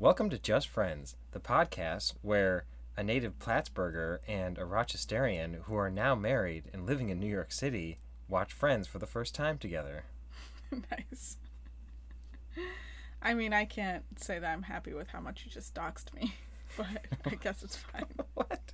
Welcome 0.00 0.30
to 0.30 0.38
Just 0.38 0.68
Friends, 0.68 1.16
the 1.32 1.40
podcast 1.40 2.14
where 2.22 2.66
a 2.96 3.02
native 3.02 3.40
Plattsburgher 3.40 4.20
and 4.28 4.56
a 4.56 4.60
Rochesterian 4.60 5.64
who 5.64 5.74
are 5.74 5.90
now 5.90 6.14
married 6.14 6.70
and 6.72 6.86
living 6.86 7.08
in 7.08 7.18
New 7.18 7.26
York 7.26 7.50
City 7.50 7.98
watch 8.28 8.52
Friends 8.52 8.86
for 8.86 9.00
the 9.00 9.08
first 9.08 9.34
time 9.34 9.58
together. 9.58 10.04
nice. 10.70 11.38
I 13.20 13.34
mean, 13.34 13.52
I 13.52 13.64
can't 13.64 14.04
say 14.20 14.38
that 14.38 14.52
I'm 14.52 14.62
happy 14.62 14.92
with 14.92 15.08
how 15.08 15.18
much 15.18 15.44
you 15.44 15.50
just 15.50 15.74
doxed 15.74 16.14
me, 16.14 16.32
but 16.76 16.86
I 17.26 17.34
guess 17.34 17.64
it's 17.64 17.76
fine. 17.92 18.06
What? 18.34 18.72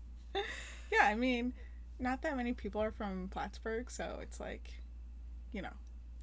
Yeah, 0.93 1.05
I 1.07 1.15
mean, 1.15 1.55
not 1.99 2.21
that 2.21 2.37
many 2.37 2.53
people 2.53 2.83
are 2.83 2.93
from 2.93 3.29
Plattsburgh, 3.29 3.91
so 3.91 4.19
it's 4.21 4.41
like, 4.41 4.71
you 5.53 5.63
know, 5.63 5.73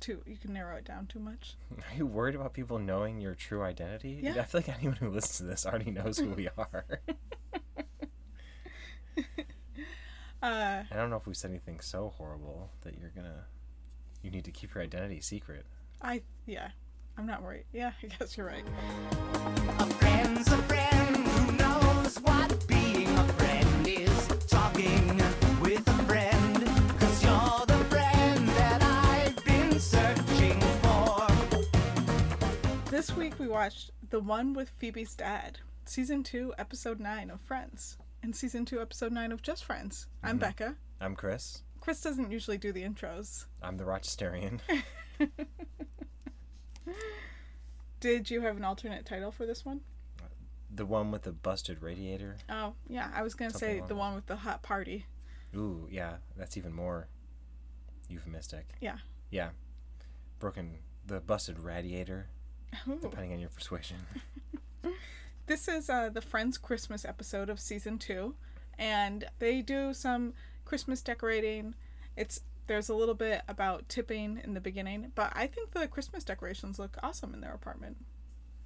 too 0.02 0.22
you 0.26 0.36
can 0.38 0.54
narrow 0.54 0.76
it 0.76 0.84
down 0.86 1.08
too 1.08 1.20
much. 1.20 1.56
Are 1.78 1.96
you 1.98 2.06
worried 2.06 2.36
about 2.36 2.54
people 2.54 2.80
knowing 2.80 3.22
your 3.22 3.36
true 3.36 3.62
identity? 3.62 4.20
Yeah. 4.22 4.34
I 4.40 4.44
feel 4.44 4.60
like 4.62 4.70
anyone 4.70 4.98
who 4.98 5.10
listens 5.10 5.38
to 5.38 5.44
this 5.44 5.66
already 5.66 5.92
knows 5.92 6.18
who 6.18 6.30
we 6.32 6.50
are. 6.58 6.86
Uh, 10.44 10.82
I 10.92 10.96
don't 10.96 11.12
know 11.12 11.18
if 11.18 11.28
we 11.28 11.36
said 11.36 11.52
anything 11.52 11.80
so 11.82 12.14
horrible 12.18 12.72
that 12.82 12.98
you're 13.00 13.12
gonna. 13.16 13.46
You 14.24 14.32
need 14.32 14.44
to 14.46 14.52
keep 14.52 14.74
your 14.74 14.84
identity 14.84 15.22
secret. 15.22 15.68
I 16.02 16.24
yeah, 16.48 16.70
I'm 17.16 17.28
not 17.28 17.44
worried. 17.44 17.66
Yeah, 17.72 17.92
I 18.02 18.08
guess 18.08 18.36
you're 18.36 18.48
right. 18.48 18.64
This 33.02 33.16
week 33.16 33.40
we 33.40 33.48
watched 33.48 33.90
the 34.12 34.20
one 34.20 34.54
with 34.54 34.70
Phoebe's 34.70 35.16
dad, 35.16 35.58
season 35.86 36.22
two, 36.22 36.54
episode 36.60 37.00
nine 37.00 37.32
of 37.32 37.42
Friends, 37.42 37.98
and 38.22 38.36
season 38.36 38.64
two, 38.64 38.80
episode 38.80 39.12
nine 39.12 39.32
of 39.32 39.42
Just 39.42 39.66
Friends. 39.66 40.06
I'm 40.22 40.34
mm-hmm. 40.34 40.38
Becca. 40.38 40.76
I'm 41.00 41.16
Chris. 41.16 41.64
Chris 41.80 42.00
doesn't 42.00 42.30
usually 42.30 42.60
do 42.60 42.72
the 42.72 42.84
intros. 42.84 43.46
I'm 43.64 43.78
the 43.78 43.86
Rochesterian. 43.86 44.60
Did 48.00 48.30
you 48.30 48.42
have 48.42 48.58
an 48.58 48.64
alternate 48.64 49.08
title 49.08 49.32
for 49.32 49.48
this 49.48 49.66
one? 49.66 49.82
the 50.70 50.86
one 50.86 51.10
with 51.10 51.24
the 51.24 51.32
busted 51.32 51.82
radiator. 51.82 52.38
Oh, 52.52 52.76
yeah, 52.88 53.10
I 53.16 53.24
was 53.24 53.34
gonna 53.34 53.50
say 53.50 53.82
the 53.88 53.96
one 53.96 54.14
with 54.14 54.28
the 54.28 54.36
hot 54.36 54.62
party. 54.62 55.08
Ooh, 55.56 55.88
yeah, 55.90 56.18
that's 56.38 56.56
even 56.56 56.72
more 56.72 57.08
euphemistic. 58.10 58.76
Yeah. 58.80 58.98
Yeah. 59.32 59.50
Broken 60.38 60.78
the 61.08 61.20
busted 61.20 61.58
radiator, 61.58 62.28
Depending 63.02 63.34
on 63.34 63.40
your 63.40 63.50
persuasion. 63.50 63.98
This 65.48 65.68
is 65.68 65.90
uh, 65.90 66.10
the 66.10 66.22
Friends 66.22 66.58
Christmas 66.58 67.04
episode 67.04 67.50
of 67.50 67.60
season 67.60 67.98
two, 67.98 68.36
and 68.80 69.26
they 69.40 69.62
do 69.62 69.94
some 69.94 70.34
Christmas 70.64 71.02
decorating. 71.02 71.74
It's 72.16 72.40
there's 72.68 72.88
a 72.88 72.94
little 72.96 73.16
bit 73.16 73.42
about 73.50 73.90
tipping 73.90 74.40
in 74.46 74.54
the 74.54 74.62
beginning, 74.62 75.12
but 75.14 75.34
I 75.36 75.48
think 75.48 75.72
the 75.72 75.88
Christmas 75.90 76.24
decorations 76.24 76.80
look 76.80 76.96
awesome 77.04 77.34
in 77.34 77.42
their 77.42 77.54
apartment. 77.54 77.98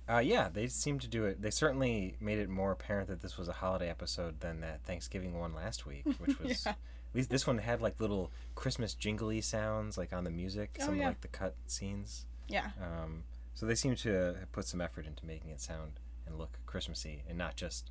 Uh, 0.08 0.20
yeah, 0.20 0.50
they 0.50 0.68
seem 0.68 1.00
to 1.00 1.08
do 1.08 1.26
it. 1.26 1.42
They 1.42 1.50
certainly 1.50 2.16
made 2.20 2.38
it 2.38 2.50
more 2.50 2.72
apparent 2.72 3.08
that 3.08 3.22
this 3.22 3.36
was 3.36 3.48
a 3.48 3.54
holiday 3.54 3.90
episode 3.90 4.40
than 4.42 4.60
that 4.62 4.84
Thanksgiving 4.84 5.40
one 5.40 5.56
last 5.56 5.88
week, 5.88 6.06
which 6.20 6.38
was 6.44 6.66
Yeah. 6.66 6.74
at 6.74 6.78
least 7.16 7.32
this 7.32 7.48
one 7.48 7.58
had 7.58 7.82
like 7.82 8.00
little 8.00 8.32
Christmas 8.54 8.94
jingly 8.94 9.42
sounds 9.42 9.98
like 9.98 10.14
on 10.14 10.24
the 10.24 10.30
music, 10.30 10.78
Oh, 10.82 10.86
some 10.86 10.98
yeah. 10.98 11.08
like 11.08 11.22
the 11.22 11.30
cut 11.30 11.56
scenes. 11.66 12.28
Yeah, 12.48 12.70
Um, 12.80 13.24
so 13.56 13.66
they 13.66 13.76
seem 13.76 13.96
to 13.96 14.10
have 14.12 14.52
put 14.52 14.66
some 14.68 14.82
effort 14.82 15.06
into 15.08 15.26
making 15.26 15.50
it 15.50 15.62
sound 15.62 16.00
and 16.28 16.38
look 16.38 16.60
Christmassy 16.66 17.24
and 17.28 17.38
not 17.38 17.56
just 17.56 17.90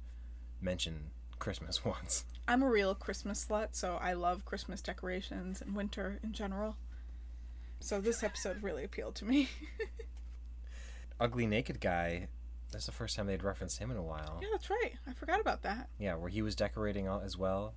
mention 0.61 1.11
Christmas 1.39 1.85
once. 1.85 2.25
I'm 2.47 2.63
a 2.63 2.69
real 2.69 2.95
Christmas 2.95 3.45
slut, 3.45 3.69
so 3.73 3.99
I 4.01 4.13
love 4.13 4.45
Christmas 4.45 4.81
decorations 4.81 5.61
and 5.61 5.75
winter 5.75 6.21
in 6.23 6.33
general. 6.33 6.77
So 7.81 8.01
this 8.01 8.23
episode 8.23 8.63
really 8.63 8.85
appealed 8.85 9.15
to 9.17 9.25
me. 9.25 9.49
Ugly 11.21 11.47
Naked 11.47 11.81
Guy, 11.81 12.29
that's 12.73 12.87
the 12.87 12.93
first 12.93 13.17
time 13.17 13.27
they'd 13.27 13.43
referenced 13.45 13.79
him 13.79 13.91
in 13.91 13.97
a 13.97 14.03
while. 14.03 14.39
yeah, 14.43 14.49
that's 14.53 14.69
right. 14.71 14.93
I 15.07 15.13
forgot 15.13 15.41
about 15.41 15.63
that. 15.63 15.89
Yeah, 15.99 16.17
where 16.17 16.29
he 16.29 16.43
was 16.43 16.55
decorating 16.55 17.09
all, 17.09 17.21
as 17.21 17.37
well. 17.37 17.75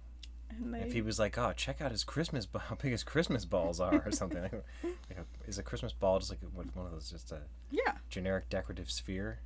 And 0.50 0.74
they, 0.74 0.80
If 0.80 0.94
he 0.94 1.02
was 1.02 1.20
like, 1.20 1.38
"Oh, 1.38 1.52
check 1.54 1.82
out 1.82 1.92
his 1.92 2.04
Christmas, 2.04 2.46
ball, 2.46 2.62
how 2.68 2.76
big 2.76 2.92
his 2.92 3.04
Christmas 3.04 3.46
balls 3.46 3.80
are," 3.80 4.02
or 4.06 4.12
something. 4.12 4.42
like, 4.42 4.54
like 4.84 5.18
a, 5.20 5.26
is 5.50 5.58
a 5.58 5.64
Christmas 5.64 5.94
ball 5.94 6.20
just 6.20 6.32
like 6.32 6.40
one 6.54 6.86
of 6.86 6.92
those 6.92 7.10
just 7.12 7.32
a 7.32 7.40
yeah, 7.70 7.94
generic 8.10 8.50
decorative 8.50 8.90
sphere? 8.90 9.40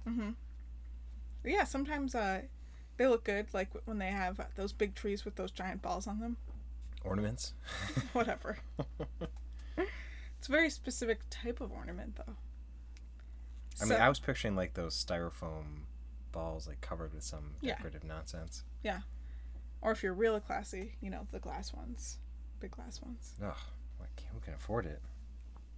yeah. 1.44 1.63
Sometimes 1.63 2.13
uh, 2.16 2.41
they 2.97 3.07
look 3.07 3.23
good, 3.23 3.47
like 3.53 3.69
when 3.85 3.97
they 3.97 4.09
have 4.12 4.39
those 4.56 4.73
big 4.73 4.95
trees 4.95 5.25
with 5.25 5.35
those 5.35 5.51
giant 5.51 5.81
balls 5.81 6.07
on 6.07 6.19
them. 6.19 6.38
Ornaments? 7.03 7.53
Whatever. 8.13 8.59
it's 9.78 10.47
a 10.47 10.51
very 10.51 10.69
specific 10.69 11.22
type 11.31 11.59
of 11.62 11.72
ornament, 11.72 12.16
though. 12.16 12.35
I 13.81 13.85
So- 13.85 13.94
mean, 13.94 14.00
I 14.01 14.07
was 14.09 14.19
picturing 14.19 14.56
like 14.56 14.75
those 14.75 14.94
styrofoam 15.03 15.85
balls, 16.31 16.68
like 16.68 16.79
covered 16.81 17.13
with 17.13 17.23
some 17.23 17.56
Yeah. 17.62 17.73
decorative 17.75 18.03
nonsense. 18.03 18.63
Or 19.81 19.92
if 19.92 20.03
you're 20.03 20.14
really 20.14 20.40
classy, 20.40 20.96
you 21.02 21.09
know, 21.09 21.28
the 21.31 21.40
glass 21.40 21.74
ones, 21.74 22.19
big 22.59 22.72
glass 22.72 23.02
ones. 23.02 23.34
Ugh, 23.44 23.56
like, 24.00 24.24
who 24.34 24.40
can 24.40 24.53
afford 24.53 24.86
it? 24.86 25.02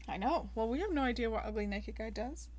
I 0.08 0.18
know. 0.18 0.50
Well, 0.56 0.68
we 0.68 0.80
have 0.80 0.91
no 0.91 1.02
idea 1.02 1.30
what 1.30 1.46
Ugly 1.46 1.68
Naked 1.68 1.96
Guy 1.96 2.09
does. 2.09 2.50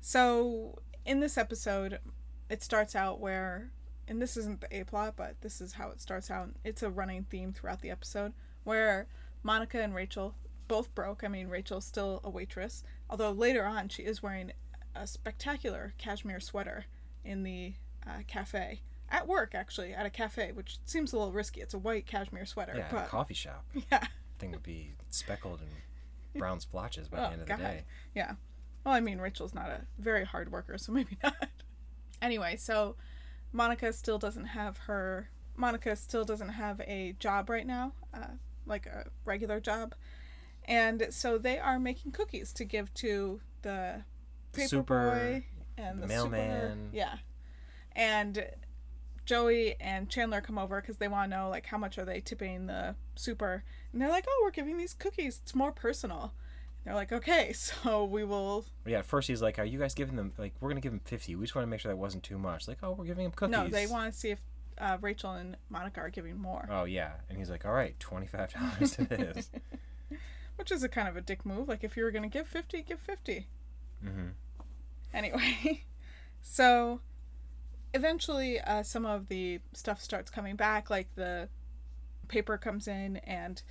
So, 0.00 0.80
in 1.04 1.20
this 1.20 1.38
episode, 1.38 2.00
it 2.48 2.62
starts 2.62 2.96
out 2.96 3.20
where, 3.20 3.70
and 4.08 4.20
this 4.20 4.36
isn't 4.36 4.60
the 4.60 4.76
A 4.76 4.84
plot, 4.84 5.14
but 5.16 5.40
this 5.40 5.60
is 5.60 5.74
how 5.74 5.90
it 5.90 6.00
starts 6.00 6.30
out. 6.30 6.50
It's 6.64 6.82
a 6.82 6.90
running 6.90 7.24
theme 7.30 7.52
throughout 7.52 7.80
the 7.80 7.90
episode 7.90 8.32
where 8.64 9.06
Monica 9.42 9.80
and 9.80 9.94
Rachel 9.94 10.34
both 10.68 10.94
broke. 10.94 11.22
I 11.22 11.28
mean, 11.28 11.48
Rachel's 11.48 11.84
still 11.84 12.20
a 12.24 12.30
waitress, 12.30 12.82
although 13.08 13.30
later 13.30 13.64
on 13.64 13.88
she 13.88 14.02
is 14.02 14.22
wearing 14.22 14.52
a 14.94 15.06
spectacular 15.06 15.94
cashmere 15.98 16.40
sweater 16.40 16.86
in 17.24 17.42
the 17.42 17.74
uh, 18.06 18.22
cafe. 18.26 18.80
At 19.10 19.26
work, 19.26 19.54
actually, 19.54 19.92
at 19.92 20.06
a 20.06 20.10
cafe, 20.10 20.52
which 20.52 20.78
seems 20.84 21.12
a 21.12 21.18
little 21.18 21.32
risky. 21.32 21.60
It's 21.60 21.74
a 21.74 21.78
white 21.78 22.06
cashmere 22.06 22.46
sweater, 22.46 22.74
Yeah, 22.76 22.88
but 22.90 23.06
a 23.06 23.08
coffee 23.08 23.34
shop. 23.34 23.64
yeah. 23.92 24.06
Thing 24.38 24.52
would 24.52 24.62
be 24.62 24.92
speckled 25.10 25.60
and 25.60 25.70
brown 26.38 26.60
splotches 26.60 27.08
by 27.08 27.18
Oh, 27.18 27.22
the 27.22 27.32
end 27.32 27.42
of 27.42 27.48
God. 27.48 27.58
the 27.58 27.62
day. 27.64 27.84
Yeah. 28.14 28.32
Well, 28.84 28.94
I 28.94 29.00
mean, 29.00 29.18
Rachel's 29.18 29.52
not 29.54 29.68
a 29.68 29.82
very 29.98 30.24
hard 30.24 30.52
worker, 30.52 30.78
so 30.78 30.92
maybe 30.92 31.18
not. 31.22 31.34
anyway, 32.22 32.56
so 32.56 32.94
Monica 33.52 33.92
still 33.92 34.18
doesn't 34.18 34.46
have 34.46 34.78
her. 34.78 35.28
Monica 35.56 35.96
still 35.96 36.24
doesn't 36.24 36.50
have 36.50 36.80
a 36.82 37.14
job 37.18 37.50
right 37.50 37.66
now, 37.66 37.92
uh, 38.14 38.28
like 38.64 38.86
a 38.86 39.06
regular 39.24 39.58
job. 39.60 39.94
And 40.66 41.08
so 41.10 41.36
they 41.36 41.58
are 41.58 41.80
making 41.80 42.12
cookies 42.12 42.52
to 42.54 42.64
give 42.64 42.94
to 42.94 43.40
the 43.62 44.04
paper 44.52 44.68
Super, 44.68 45.10
boy 45.10 45.44
and 45.76 46.00
the 46.02 46.06
mailman. 46.06 46.70
Super, 46.86 46.96
yeah. 46.96 47.16
And 47.96 48.46
Joey 49.30 49.76
and 49.80 50.10
Chandler 50.10 50.40
come 50.40 50.58
over 50.58 50.80
because 50.80 50.96
they 50.96 51.06
want 51.06 51.30
to 51.30 51.36
know 51.36 51.48
like 51.48 51.64
how 51.64 51.78
much 51.78 51.98
are 51.98 52.04
they 52.04 52.18
tipping 52.20 52.66
the 52.66 52.96
super, 53.14 53.62
and 53.92 54.02
they're 54.02 54.08
like, 54.08 54.24
"Oh, 54.28 54.40
we're 54.42 54.50
giving 54.50 54.76
these 54.76 54.92
cookies. 54.92 55.38
It's 55.44 55.54
more 55.54 55.70
personal." 55.70 56.34
They're 56.84 56.96
like, 56.96 57.12
"Okay, 57.12 57.52
so 57.54 58.04
we 58.06 58.24
will." 58.24 58.64
Yeah, 58.84 58.98
at 58.98 59.06
first 59.06 59.28
he's 59.28 59.40
like, 59.40 59.60
"Are 59.60 59.64
you 59.64 59.78
guys 59.78 59.94
giving 59.94 60.16
them 60.16 60.32
like 60.36 60.54
we're 60.58 60.68
gonna 60.70 60.80
give 60.80 60.90
them 60.90 61.00
50. 61.04 61.36
We 61.36 61.44
just 61.44 61.54
want 61.54 61.62
to 61.62 61.70
make 61.70 61.78
sure 61.78 61.92
that 61.92 61.96
wasn't 61.96 62.24
too 62.24 62.38
much." 62.38 62.66
Like, 62.66 62.78
"Oh, 62.82 62.90
we're 62.90 63.04
giving 63.04 63.22
them 63.22 63.30
cookies." 63.30 63.52
No, 63.52 63.68
they 63.68 63.86
want 63.86 64.12
to 64.12 64.18
see 64.18 64.30
if 64.30 64.40
uh, 64.78 64.98
Rachel 65.00 65.30
and 65.34 65.56
Monica 65.68 66.00
are 66.00 66.10
giving 66.10 66.36
more, 66.36 66.68
Oh 66.68 66.82
yeah, 66.82 67.12
and 67.28 67.38
he's 67.38 67.50
like, 67.50 67.64
"All 67.64 67.72
right, 67.72 67.96
twenty 68.00 68.26
five 68.26 68.52
dollars 68.52 68.98
it 68.98 69.12
is." 69.36 69.48
which 70.56 70.72
is 70.72 70.82
a 70.82 70.88
kind 70.88 71.06
of 71.06 71.16
a 71.16 71.20
dick 71.20 71.46
move. 71.46 71.68
Like 71.68 71.84
if 71.84 71.96
you 71.96 72.02
were 72.02 72.10
gonna 72.10 72.26
give 72.26 72.48
fifty, 72.48 72.82
give 72.82 72.98
fifty. 72.98 73.46
mm-hmm. 74.04 74.30
Anyway, 75.14 75.84
so 76.42 77.00
eventually 77.94 78.60
uh, 78.60 78.82
some 78.82 79.04
of 79.06 79.28
the 79.28 79.60
stuff 79.72 80.00
starts 80.02 80.30
coming 80.30 80.56
back, 80.56 80.90
like 80.90 81.08
the 81.14 81.48
paper 82.28 82.56
comes 82.58 82.86
in 82.88 83.16
and 83.18 83.62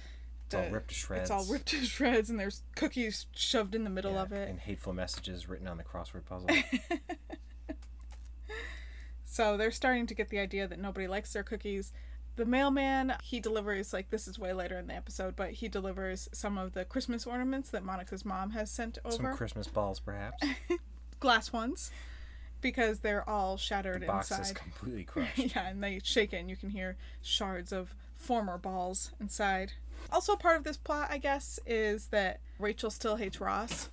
It's 0.47 0.55
all 0.55 0.69
ripped 0.69 0.89
to 0.89 0.95
shreds. 0.95 1.21
It's 1.23 1.31
all 1.31 1.45
ripped 1.45 1.67
to 1.67 1.77
shreds, 1.85 2.29
and 2.29 2.39
there's 2.39 2.63
cookies 2.75 3.27
shoved 3.33 3.75
in 3.75 3.83
the 3.83 3.89
middle 3.89 4.13
Yeah, 4.13 4.21
of 4.23 4.31
it. 4.33 4.49
and 4.49 4.59
hateful 4.59 4.93
messages 4.93 5.47
written 5.47 5.67
on 5.67 5.77
the 5.77 5.83
crossword 5.83 6.25
puzzle. 6.25 6.49
So 9.31 9.57
they're 9.57 9.71
starting 9.71 10.07
to 10.07 10.15
get 10.15 10.29
the 10.29 10.39
idea 10.39 10.67
that 10.67 10.79
nobody 10.79 11.07
likes 11.07 11.31
their 11.33 11.43
cookies. 11.43 11.93
The 12.35 12.45
mailman, 12.45 13.13
he 13.23 13.39
delivers, 13.39 13.93
like, 13.93 14.09
this 14.09 14.27
is 14.27 14.39
way 14.39 14.53
later 14.53 14.77
in 14.79 14.87
the 14.87 14.95
episode, 14.95 15.35
but 15.35 15.51
he 15.51 15.67
delivers 15.67 16.27
some 16.33 16.57
of 16.57 16.73
the 16.73 16.83
Christmas 16.83 17.27
ornaments 17.27 17.69
that 17.69 17.83
Monica's 17.83 18.25
mom 18.25 18.51
has 18.51 18.71
sent 18.71 18.97
over. 19.05 19.15
Some. 19.15 19.35
Christmas 19.37 19.67
balls, 19.67 19.99
perhaps. 19.99 20.43
Glass 21.19 21.53
ones, 21.53 21.91
because 22.61 22.99
they're 22.99 23.27
all 23.27 23.57
shattered 23.57 24.01
The 24.01 24.05
box 24.07 24.31
is 24.31 24.37
inside. 24.39 24.55
completely 24.55 25.03
crushed. 25.05 25.37
yeah, 25.37 25.67
and 25.67 25.83
they 25.83 25.99
shake 26.03 26.33
it, 26.33 26.37
and 26.37 26.49
you 26.49 26.55
can 26.55 26.69
hear 26.69 26.97
shards 27.21 27.71
of 27.71 27.93
former 28.15 28.57
balls 28.57 29.11
inside. 29.19 29.73
Also, 30.11 30.35
part 30.35 30.57
of 30.57 30.63
this 30.63 30.77
plot, 30.77 31.09
I 31.11 31.17
guess, 31.17 31.59
is 31.65 32.07
that 32.07 32.39
Rachel 32.57 32.89
still 32.89 33.15
hates 33.17 33.39
Ross. 33.41 33.89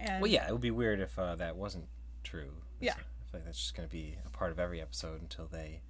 And 0.00 0.20
Well, 0.22 0.30
yeah, 0.30 0.46
it 0.46 0.52
would 0.52 0.60
be 0.60 0.70
weird 0.70 1.00
if 1.00 1.18
uh, 1.18 1.36
that 1.36 1.56
wasn't 1.56 1.86
true. 2.22 2.50
Yeah. 2.80 2.92
I 2.94 3.30
feel 3.30 3.40
like 3.40 3.44
that's 3.44 3.58
just 3.58 3.74
going 3.74 3.88
to 3.88 3.92
be 3.92 4.16
a 4.26 4.30
part 4.30 4.50
of 4.52 4.58
every 4.60 4.80
episode 4.80 5.20
until 5.22 5.46
they, 5.46 5.80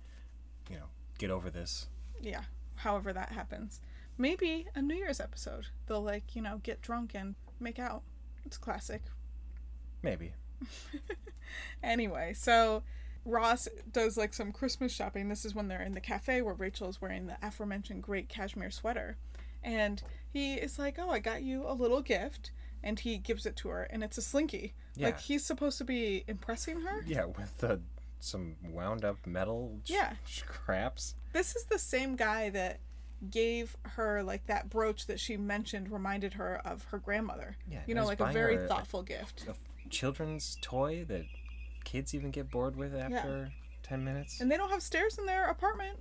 you 0.71 0.77
know, 0.77 0.85
get 1.19 1.31
over 1.31 1.51
this. 1.51 1.89
Yeah. 2.21 2.43
However 2.77 3.13
that 3.13 3.31
happens. 3.33 3.81
Maybe 4.19 4.67
a 4.75 4.81
New 4.83 4.95
Year's 4.95 5.21
episode. 5.21 5.67
They'll 5.87 6.03
like, 6.03 6.37
you 6.37 6.43
know, 6.43 6.61
get 6.63 6.81
drunk 6.83 7.13
and 7.15 7.35
make 7.59 7.79
out. 7.79 8.03
It's 8.45 8.57
classic. 8.59 9.03
Maybe. 10.03 10.33
Anyway, 11.83 12.33
so 12.35 12.83
Ross 13.25 13.69
does 13.93 14.17
like 14.17 14.35
some 14.35 14.53
Christmas 14.53 14.93
shopping. 14.93 15.29
This 15.29 15.45
is 15.45 15.55
when 15.55 15.69
they're 15.69 15.83
in 15.83 15.93
the 15.93 16.01
cafe 16.01 16.43
where 16.43 16.55
Rachel 16.55 16.89
is 16.89 17.01
wearing 17.01 17.27
the 17.27 17.37
aforementioned 17.43 18.03
great 18.03 18.29
cashmere 18.29 18.71
sweater. 18.71 19.17
And 19.63 20.03
he 20.33 20.55
is 20.55 20.79
like, 20.79 20.97
Oh, 20.99 21.11
I 21.11 21.19
got 21.19 21.43
you 21.43 21.65
a 21.67 21.73
little 21.75 22.01
gift. 22.03 22.51
And 22.83 22.99
he 23.01 23.19
gives 23.19 23.47
it 23.47 23.57
to 23.57 23.69
her, 23.69 23.83
and 23.85 24.05
it's 24.05 24.17
a 24.19 24.23
slinky. 24.23 24.73
Yeah. 24.95 25.07
Like 25.07 25.21
he's 25.21 25.45
supposed 25.45 25.79
to 25.79 25.85
be 25.85 26.25
impressing 26.29 26.83
her. 26.83 27.03
Yeah, 27.07 27.25
with 27.25 27.57
the 27.59 27.81
some 28.21 28.57
wound 28.71 29.05
up 29.05 29.27
metal 29.27 29.79
Yeah. 29.87 30.15
scraps. 30.25 31.15
This 31.33 31.57
is 31.57 31.65
the 31.65 31.79
same 31.79 32.17
guy 32.17 32.51
that 32.51 32.79
gave 33.31 33.77
her 33.83 34.23
like 34.23 34.47
that 34.47 34.71
brooch 34.71 35.07
that 35.07 35.19
she 35.19 35.37
mentioned 35.37 35.91
reminded 35.91 36.35
her 36.35 36.61
of 36.65 36.85
her 36.85 36.99
grandmother. 36.99 37.57
Yeah, 37.71 37.81
You 37.87 37.95
know, 37.95 38.05
like 38.07 38.21
a 38.21 38.27
very 38.27 38.57
her 38.57 38.65
a- 38.65 38.69
thoughtful 38.69 39.03
gift. 39.03 39.47
A 39.49 39.55
children's 39.91 40.57
toy 40.61 41.05
that 41.09 41.25
kids 41.85 42.15
even 42.15 42.31
get 42.31 42.51
bored 42.51 42.77
with 42.77 42.95
after 42.95 43.53
10 43.83 44.05
minutes. 44.05 44.41
And 44.41 44.51
they 44.51 44.57
don't 44.57 44.71
have 44.71 44.83
stairs 44.83 45.19
in 45.19 45.27
their 45.27 45.49
apartment. 45.51 45.99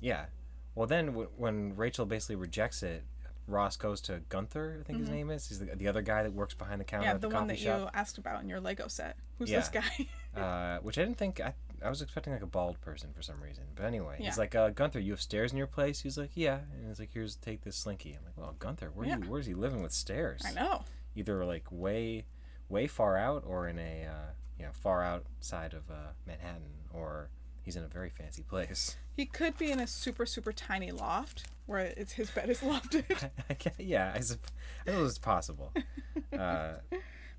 Yeah. 0.00 0.26
Well, 0.74 0.86
then 0.86 1.06
w- 1.06 1.30
when 1.36 1.74
Rachel 1.76 2.06
basically 2.06 2.36
rejects 2.36 2.82
it, 2.82 3.04
Ross 3.46 3.76
goes 3.76 4.00
to 4.02 4.20
Gunther, 4.28 4.78
I 4.80 4.84
think 4.84 4.98
his 5.00 5.08
name 5.08 5.30
is. 5.30 5.48
He's 5.48 5.58
the, 5.58 5.74
the 5.74 5.88
other 5.88 6.02
guy 6.02 6.22
that 6.22 6.32
works 6.34 6.52
behind 6.54 6.80
the 6.80 6.84
counter 6.84 7.04
Mm-hmm. 7.06 7.10
Yeah, 7.10 7.14
at 7.14 7.20
the 7.22 7.28
the, 7.28 7.34
one 7.34 7.46
that 7.46 7.58
you 7.60 7.88
asked 7.94 8.18
about 8.18 8.42
in 8.42 8.48
your 8.48 8.60
Lego 8.60 8.88
set. 8.88 9.16
Who's 9.38 9.50
Yeah. 9.50 9.60
this 9.60 9.68
guy? 9.68 10.06
Uh, 10.38 10.78
which 10.80 10.96
I 10.98 11.02
didn't 11.02 11.16
think. 11.16 11.40
I, 11.40 11.52
I 11.84 11.88
was 11.88 12.00
expecting 12.00 12.32
like 12.32 12.42
a 12.42 12.46
bald 12.46 12.80
person 12.80 13.10
for 13.12 13.22
some 13.22 13.40
reason. 13.42 13.64
But 13.74 13.86
anyway, 13.86 14.16
Yeah. 14.20 14.26
he's 14.26 14.38
like, 14.38 14.54
uh, 14.54 14.68
Gunther, 14.70 15.00
you 15.00 15.10
have 15.12 15.20
stairs 15.20 15.50
in 15.50 15.58
your 15.58 15.66
place? 15.66 16.00
He's 16.00 16.16
like, 16.18 16.30
yeah. 16.34 16.58
And 16.76 16.86
he's 16.86 17.00
like, 17.00 17.10
here's, 17.12 17.34
take 17.36 17.62
this 17.62 17.74
slinky. 17.74 18.10
I'm 18.16 18.24
like, 18.24 18.36
well, 18.36 18.54
Gunther, 18.58 18.90
where 18.94 19.06
Yeah. 19.08 19.16
you, 19.16 19.22
where's 19.28 19.46
he 19.46 19.54
living 19.54 19.82
with 19.82 19.90
stairs? 19.92 20.42
I 20.46 20.52
know. 20.52 20.84
Either 21.16 21.44
like 21.44 21.64
way, 21.72 22.24
way 22.68 22.86
far 22.86 23.16
out 23.16 23.44
or 23.46 23.68
in 23.68 23.78
a, 23.78 24.06
uh, 24.06 24.30
you 24.58 24.64
know, 24.64 24.72
far 24.72 25.02
outside 25.02 25.72
of 25.74 25.90
uh, 25.90 26.12
Manhattan 26.26 26.62
or 26.92 27.30
he's 27.62 27.76
in 27.76 27.84
a 27.84 27.88
very 27.88 28.10
fancy 28.10 28.42
place. 28.42 28.96
He 29.18 29.26
could 29.26 29.58
be 29.58 29.72
in 29.72 29.80
a 29.80 29.86
super, 29.88 30.24
super 30.24 30.52
tiny 30.52 30.92
loft 30.92 31.48
where 31.66 31.80
it's 31.80 32.12
his 32.12 32.30
bed 32.30 32.48
is 32.50 32.60
lofted. 32.60 33.30
I 33.50 33.56
yeah, 33.76 34.12
I, 34.14 34.20
sup- 34.20 34.46
I 34.86 34.92
know 34.92 35.04
it's 35.04 35.18
possible. 35.18 35.72
Uh, 36.32 36.74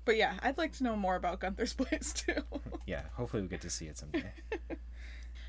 but 0.04 0.18
yeah, 0.18 0.34
I'd 0.42 0.58
like 0.58 0.72
to 0.74 0.84
know 0.84 0.94
more 0.94 1.16
about 1.16 1.40
Gunther's 1.40 1.72
place 1.72 2.12
too. 2.12 2.42
yeah, 2.86 3.04
hopefully 3.14 3.40
we 3.42 3.48
get 3.48 3.62
to 3.62 3.70
see 3.70 3.86
it 3.86 3.96
someday. 3.96 4.30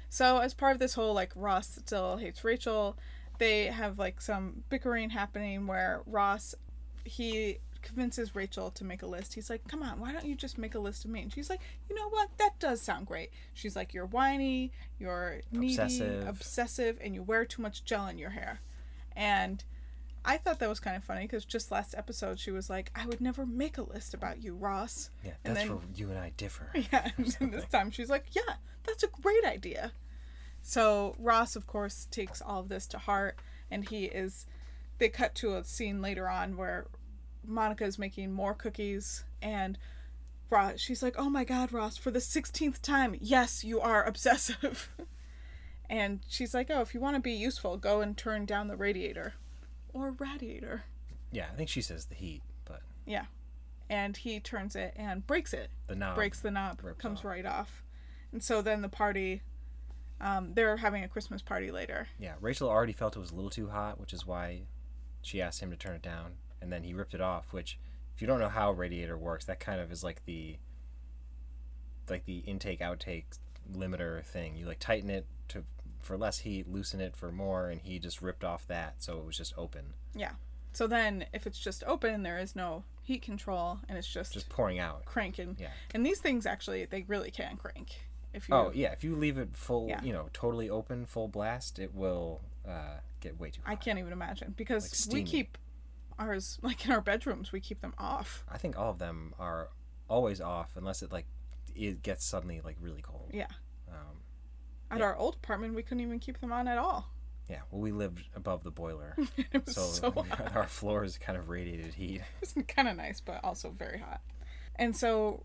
so 0.07 0.37
as 0.37 0.53
part 0.53 0.71
of 0.71 0.79
this 0.79 0.93
whole 0.93 1.13
like 1.13 1.33
Ross 1.35 1.67
still 1.85 2.15
hates 2.15 2.45
Rachel, 2.45 2.97
they 3.37 3.65
have 3.65 3.99
like 3.99 4.21
some 4.21 4.63
bickering 4.69 5.09
happening 5.09 5.67
where 5.67 6.01
Ross 6.05 6.55
he 7.03 7.57
convinces 7.81 8.35
Rachel 8.35 8.71
to 8.71 8.83
make 8.83 9.01
a 9.01 9.05
list. 9.07 9.33
He's 9.33 9.49
like, 9.49 9.67
"Come 9.67 9.83
on, 9.83 9.99
why 9.99 10.11
don't 10.11 10.25
you 10.25 10.35
just 10.35 10.57
make 10.57 10.75
a 10.75 10.79
list 10.79 11.05
of 11.05 11.11
me?" 11.11 11.21
And 11.21 11.31
she's 11.33 11.49
like, 11.49 11.61
"You 11.89 11.95
know 11.95 12.09
what? 12.09 12.29
That 12.37 12.59
does 12.59 12.81
sound 12.81 13.07
great." 13.07 13.31
She's 13.53 13.75
like, 13.75 13.93
"You're 13.93 14.05
whiny, 14.05 14.71
you're 14.99 15.41
needy, 15.51 15.73
Obsessive. 15.75 16.27
obsessive, 16.27 16.97
and 17.01 17.13
you 17.15 17.23
wear 17.23 17.45
too 17.45 17.61
much 17.61 17.83
gel 17.85 18.07
in 18.07 18.17
your 18.17 18.31
hair." 18.31 18.61
And 19.15 19.63
I 20.23 20.37
thought 20.37 20.59
that 20.59 20.69
was 20.69 20.79
kind 20.79 20.95
of 20.95 21.03
funny 21.03 21.21
because 21.21 21.45
just 21.45 21.71
last 21.71 21.95
episode 21.97 22.39
she 22.39 22.51
was 22.51 22.69
like, 22.69 22.91
"I 22.95 23.05
would 23.07 23.21
never 23.21 23.45
make 23.45 23.77
a 23.77 23.83
list 23.83 24.13
about 24.13 24.43
you, 24.43 24.53
Ross." 24.55 25.09
Yeah, 25.23 25.31
And 25.43 25.55
that's 25.55 25.67
then- 25.67 25.77
where 25.77 25.85
you 25.95 26.09
and 26.09 26.19
I 26.19 26.31
differ. 26.37 26.71
Yeah, 26.91 27.09
and 27.17 27.51
this 27.51 27.65
time 27.65 27.91
she's 27.91 28.09
like, 28.09 28.25
"Yeah, 28.35 28.55
that's 28.83 29.03
a 29.03 29.07
great 29.07 29.45
idea." 29.45 29.91
So 30.61 31.15
Ross, 31.17 31.55
of 31.55 31.65
course, 31.67 32.07
takes 32.11 32.41
all 32.41 32.59
of 32.61 32.69
this 32.69 32.85
to 32.87 32.97
heart, 32.99 33.39
and 33.69 33.87
he 33.89 34.05
is. 34.05 34.45
They 34.99 35.09
cut 35.09 35.33
to 35.35 35.55
a 35.55 35.63
scene 35.63 35.99
later 35.99 36.29
on 36.29 36.55
where 36.57 36.85
Monica 37.45 37.83
is 37.85 37.97
making 37.99 38.31
more 38.31 38.53
cookies, 38.53 39.23
and 39.41 39.77
Ross, 40.49 40.79
she's 40.79 41.01
like, 41.01 41.15
"Oh 41.17 41.29
my 41.29 41.43
God, 41.43 41.71
Ross, 41.71 41.97
for 41.97 42.11
the 42.11 42.21
sixteenth 42.21 42.81
time, 42.81 43.15
yes, 43.19 43.63
you 43.63 43.79
are 43.81 44.03
obsessive." 44.03 44.89
and 45.89 46.19
she's 46.27 46.53
like, 46.53 46.69
"Oh, 46.69 46.81
if 46.81 46.93
you 46.93 46.99
want 46.99 47.15
to 47.15 47.21
be 47.21 47.31
useful, 47.31 47.77
go 47.77 48.01
and 48.01 48.15
turn 48.17 48.45
down 48.45 48.67
the 48.67 48.75
radiator, 48.75 49.33
or 49.93 50.11
radiator." 50.11 50.83
Yeah, 51.31 51.47
I 51.51 51.55
think 51.55 51.69
she 51.69 51.81
says 51.81 52.05
the 52.05 52.15
heat, 52.15 52.41
but 52.65 52.81
Yeah, 53.05 53.25
and 53.89 54.17
he 54.17 54.39
turns 54.39 54.75
it 54.75 54.93
and 54.97 55.25
breaks 55.25 55.53
it. 55.53 55.69
the 55.87 55.95
knob 55.95 56.15
breaks 56.15 56.39
the 56.41 56.51
knob, 56.51 56.81
comes 56.97 57.19
off. 57.19 57.25
right 57.25 57.45
off. 57.45 57.83
And 58.33 58.43
so 58.43 58.61
then 58.61 58.81
the 58.81 58.89
party, 58.89 59.41
um, 60.19 60.53
they're 60.53 60.77
having 60.77 61.03
a 61.03 61.07
Christmas 61.07 61.41
party 61.41 61.71
later. 61.71 62.07
Yeah, 62.19 62.35
Rachel 62.41 62.69
already 62.69 62.93
felt 62.93 63.15
it 63.15 63.19
was 63.19 63.31
a 63.31 63.35
little 63.35 63.49
too 63.49 63.69
hot, 63.69 63.99
which 63.99 64.13
is 64.13 64.25
why 64.27 64.63
she 65.21 65.41
asked 65.41 65.61
him 65.61 65.71
to 65.71 65.77
turn 65.77 65.95
it 65.95 66.01
down, 66.01 66.33
and 66.61 66.71
then 66.71 66.83
he 66.83 66.93
ripped 66.93 67.13
it 67.13 67.21
off. 67.21 67.51
Which, 67.53 67.77
if 68.15 68.21
you 68.21 68.27
don't 68.27 68.39
know 68.39 68.49
how 68.49 68.69
a 68.71 68.73
radiator 68.73 69.17
works, 69.17 69.45
that 69.45 69.59
kind 69.59 69.79
of 69.81 69.91
is 69.91 70.03
like 70.03 70.23
the 70.25 70.57
like 72.09 72.25
the 72.25 72.39
intake 72.39 72.79
outtake 72.81 73.25
limiter 73.73 74.23
thing. 74.25 74.55
You 74.57 74.65
like 74.65 74.79
tighten 74.79 75.09
it 75.09 75.25
to 75.49 75.63
for 76.01 76.17
less 76.17 76.39
heat, 76.39 76.67
loosen 76.67 76.99
it 76.99 77.15
for 77.15 77.31
more, 77.31 77.69
and 77.69 77.79
he 77.81 77.99
just 77.99 78.21
ripped 78.21 78.43
off 78.43 78.65
that, 78.67 78.95
so 78.99 79.19
it 79.19 79.25
was 79.25 79.37
just 79.37 79.53
open, 79.57 79.93
Yeah. 80.15 80.31
So 80.73 80.87
then 80.87 81.25
if 81.33 81.45
it's 81.45 81.59
just 81.59 81.83
open, 81.85 82.23
there 82.23 82.39
is 82.39 82.55
no 82.55 82.83
heat 83.03 83.21
control 83.21 83.79
and 83.89 83.97
it's 83.97 84.07
just, 84.11 84.31
just 84.33 84.47
pouring 84.49 84.79
out. 84.79 85.03
cranking. 85.05 85.57
Yeah. 85.59 85.67
And 85.93 86.05
these 86.05 86.19
things 86.21 86.45
actually, 86.45 86.85
they 86.85 87.03
really 87.09 87.29
can 87.29 87.57
crank. 87.57 87.89
If 88.33 88.47
you, 88.47 88.55
Oh 88.55 88.71
yeah, 88.73 88.93
if 88.93 89.03
you 89.03 89.15
leave 89.17 89.37
it 89.37 89.49
full, 89.57 89.89
Yeah. 89.89 90.01
you 90.01 90.13
know, 90.13 90.29
totally 90.31 90.69
open, 90.69 91.05
full 91.05 91.27
blast, 91.27 91.77
it 91.77 91.93
will 91.93 92.39
uh, 92.67 92.99
get 93.19 93.37
way 93.37 93.49
too 93.49 93.59
hot. 93.65 93.71
I 93.71 93.75
can't 93.75 93.99
even 93.99 94.13
imagine 94.13 94.53
because 94.57 95.07
Like 95.07 95.13
we 95.13 95.23
keep 95.23 95.57
ours, 96.21 96.59
like 96.63 96.85
in 96.85 96.91
our 96.91 97.01
bedrooms, 97.01 97.51
we 97.51 97.59
keep 97.59 97.81
them 97.81 97.93
off. 97.97 98.43
I 98.51 98.57
think 98.57 98.77
all 98.77 98.91
of 98.91 98.99
them 98.99 99.33
are 99.39 99.69
always 100.09 100.41
off 100.41 100.71
unless 100.75 101.01
it 101.01 101.11
like 101.11 101.25
it 101.75 102.01
gets 102.03 102.25
suddenly 102.25 102.61
like 102.63 102.77
really 102.81 103.01
cold. 103.01 103.29
Yeah. 103.33 103.47
Um, 103.89 104.17
At 104.89 104.99
Yeah. 104.99 105.05
our 105.05 105.15
old 105.17 105.35
apartment, 105.35 105.73
we 105.75 105.83
couldn't 105.83 106.01
even 106.03 106.19
keep 106.19 106.39
them 106.41 106.51
on 106.51 106.67
at 106.67 106.77
all. 106.77 107.09
yeah. 107.49 107.61
Well, 107.71 107.81
we 107.81 107.91
lived 107.91 108.23
above 108.35 108.63
the 108.63 108.71
boiler, 108.71 109.15
it 109.37 109.65
was 109.65 109.75
so, 109.75 109.81
so 109.81 110.11
hot. 110.29 110.55
our 110.55 110.67
floors 110.67 111.17
kind 111.17 111.37
of 111.37 111.49
radiated 111.49 111.93
heat. 111.93 112.21
It's 112.41 112.53
kind 112.67 112.87
of 112.87 112.95
nice, 112.97 113.19
but 113.21 113.39
also 113.43 113.69
very 113.71 113.99
hot. 113.99 114.21
And 114.75 114.95
so, 114.95 115.43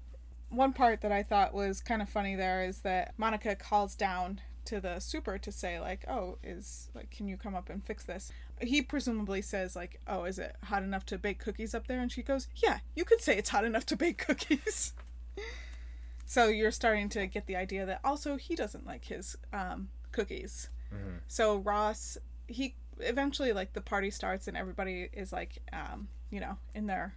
one 0.51 0.73
part 0.73 1.01
that 1.01 1.11
I 1.13 1.23
thought 1.25 1.53
was 1.55 1.81
kind 1.81 2.01
of 2.03 2.09
funny 2.09 2.37
there 2.37 2.63
is 2.65 2.81
that 2.81 3.15
Monica 3.17 3.57
calls 3.57 3.95
down 3.97 4.41
to 4.67 4.81
the 4.81 4.99
super 5.01 5.39
to 5.39 5.51
say 5.53 5.81
like, 5.81 6.05
"Oh, 6.09 6.39
is 6.43 6.89
like, 6.95 7.11
can 7.11 7.27
you 7.29 7.37
come 7.37 7.55
up 7.55 7.71
and 7.71 7.85
fix 7.85 8.05
this?" 8.05 8.31
He 8.61 8.83
presumably 8.83 9.43
says 9.43 9.75
like, 9.77 10.01
"Oh, 10.07 10.25
is 10.25 10.39
it 10.39 10.57
hot 10.65 10.83
enough 10.83 11.05
to 11.07 11.19
bake 11.19 11.39
cookies 11.39 11.75
up 11.75 11.87
there?" 11.87 12.01
And 12.01 12.11
she 12.13 12.23
goes, 12.23 12.49
"Yeah, 12.57 12.79
you 12.95 13.05
could 13.05 13.21
say 13.21 13.37
it's 13.37 13.51
hot 13.51 13.65
enough 13.65 13.87
to 13.87 13.97
bake 13.97 14.19
cookies." 14.19 14.93
so 16.27 16.49
you're 16.49 16.71
starting 16.73 17.09
to 17.11 17.27
get 17.27 17.47
the 17.47 17.57
idea 17.57 17.87
that 17.87 18.01
also 18.05 18.37
he 18.37 18.55
doesn't 18.55 18.87
like 18.87 19.05
his 19.05 19.37
um, 19.53 19.89
cookies. 20.13 20.69
Mhm. 20.93 21.21
So 21.29 21.57
Ross, 21.59 22.19
he 22.49 22.75
eventually 22.99 23.53
like 23.53 23.73
the 23.75 23.81
party 23.81 24.11
starts 24.11 24.49
and 24.49 24.57
everybody 24.57 25.09
is 25.13 25.33
like, 25.33 25.59
um, 25.73 26.09
you 26.31 26.41
know, 26.41 26.57
in 26.75 26.87
their 26.87 27.15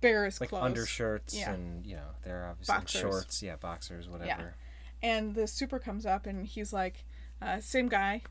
barest 0.00 0.40
Like 0.40 0.50
clothes. 0.50 0.64
undershirts 0.64 1.34
Yeah. 1.34 1.52
and 1.52 1.84
you 1.86 1.96
know 1.96 2.08
they're 2.22 2.46
obviously 2.46 2.74
Boxers. 2.74 3.00
shorts, 3.00 3.42
yeah, 3.42 3.56
boxers, 3.56 4.08
whatever. 4.08 4.54
And 5.06 5.34
the 5.34 5.46
super 5.46 5.78
comes 5.78 6.04
up 6.04 6.26
and 6.26 6.46
he's 6.46 6.72
like, 6.72 7.04
uh, 7.40 7.60
same 7.60 7.88
guy, 7.88 8.22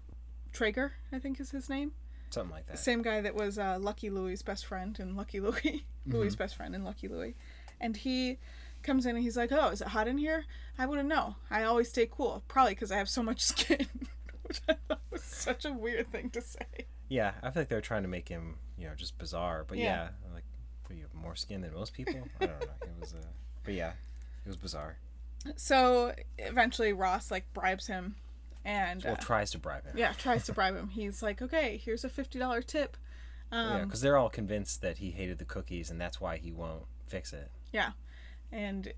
Treeger, 0.53 0.91
I 1.12 1.20
think 1.20 1.39
is 1.39 1.51
his 1.51 1.70
name. 1.70 1.91
Something 2.32 2.51
like 2.53 2.67
that. 2.67 2.79
Same 2.79 3.01
guy 3.01 3.22
that 3.22 3.34
was 3.36 3.58
uh, 3.58 3.77
Lucky 3.79 4.10
Louie's 4.10 4.41
best 4.41 4.65
friend 4.65 5.00
and 5.00 5.15
Lucky 5.15 5.39
Louie, 5.39 5.86
Louie's 6.05 6.36
best 6.36 6.55
friend 6.58 6.75
and 6.75 6.84
Lucky 6.84 7.08
Louie. 7.08 7.36
And 7.79 7.96
he 7.96 8.39
comes 8.84 9.05
in 9.05 9.15
and 9.15 9.24
he's 9.24 9.38
like, 9.38 9.51
"Oh, 9.51 9.70
is 9.70 9.82
it 9.82 9.88
hot 9.89 10.08
in 10.08 10.17
here? 10.17 10.46
I 10.77 10.86
wouldn't 10.86 11.08
know. 11.08 11.36
I 11.50 11.63
always 11.63 11.89
stay 11.89 12.08
cool, 12.12 12.44
probably 12.48 12.74
because 12.74 12.91
I 12.91 12.98
have 12.98 13.10
so 13.10 13.24
much 13.24 13.41
skin." 13.53 13.88
Which 14.44 14.60
I 14.67 14.74
thought 14.88 15.01
was 15.12 15.24
such 15.24 15.65
a 15.65 15.72
weird 15.74 16.12
thing 16.12 16.29
to 16.32 16.41
say. 16.41 16.88
Yeah, 17.08 17.32
I 17.41 17.51
feel 17.51 17.62
like 17.62 17.70
they're 17.70 17.82
trying 17.82 18.03
to 18.03 18.08
make 18.10 18.27
him, 18.27 18.55
you 18.77 18.88
know, 18.88 18.96
just 18.96 19.17
bizarre. 19.17 19.63
But 19.67 19.77
Yeah. 19.77 20.10
yeah, 20.25 20.34
like, 20.34 20.44
you 20.89 21.01
have 21.03 21.13
more 21.13 21.36
skin 21.36 21.62
than 21.62 21.74
most 21.74 21.94
people. 21.94 22.15
I 22.41 22.46
don't 22.46 22.60
know. 22.60 22.67
It 22.82 22.89
was, 23.00 23.13
uh, 23.13 23.25
but 23.63 23.74
yeah, 23.75 23.94
it 24.46 24.48
was 24.48 24.58
bizarre. 24.58 24.98
So 25.56 26.14
eventually, 26.38 26.94
Ross 26.94 27.32
like 27.32 27.52
bribes 27.54 27.88
him, 27.88 28.16
and 28.64 29.04
Well, 29.04 29.14
uh, 29.14 29.18
tries 29.18 29.52
to 29.52 29.60
bribe 29.60 29.86
him. 29.86 29.98
yeah, 29.98 30.14
tries 30.14 30.46
to 30.46 30.54
bribe 30.54 30.75
him. 30.75 30.90
He's 30.90 31.22
like, 31.22 31.42
"Okay, 31.42 31.78
here's 31.78 32.04
a 32.04 32.10
fifty 32.10 32.40
dollar 32.40 32.62
tip." 32.62 32.98
Yeah, 33.52 33.75
Um, 33.75 33.84
because 33.86 34.02
they're 34.02 34.18
all 34.18 34.30
convinced 34.30 34.82
that 34.82 34.98
he 34.98 35.12
hated 35.12 35.38
the 35.38 35.46
cookies, 35.46 35.90
and 35.92 36.02
that's 36.02 36.20
why 36.20 36.38
he 36.38 36.52
won't 36.52 36.86
fix 37.08 37.32
it. 37.32 37.52
Yeah, 37.72 37.92
and 38.52 38.92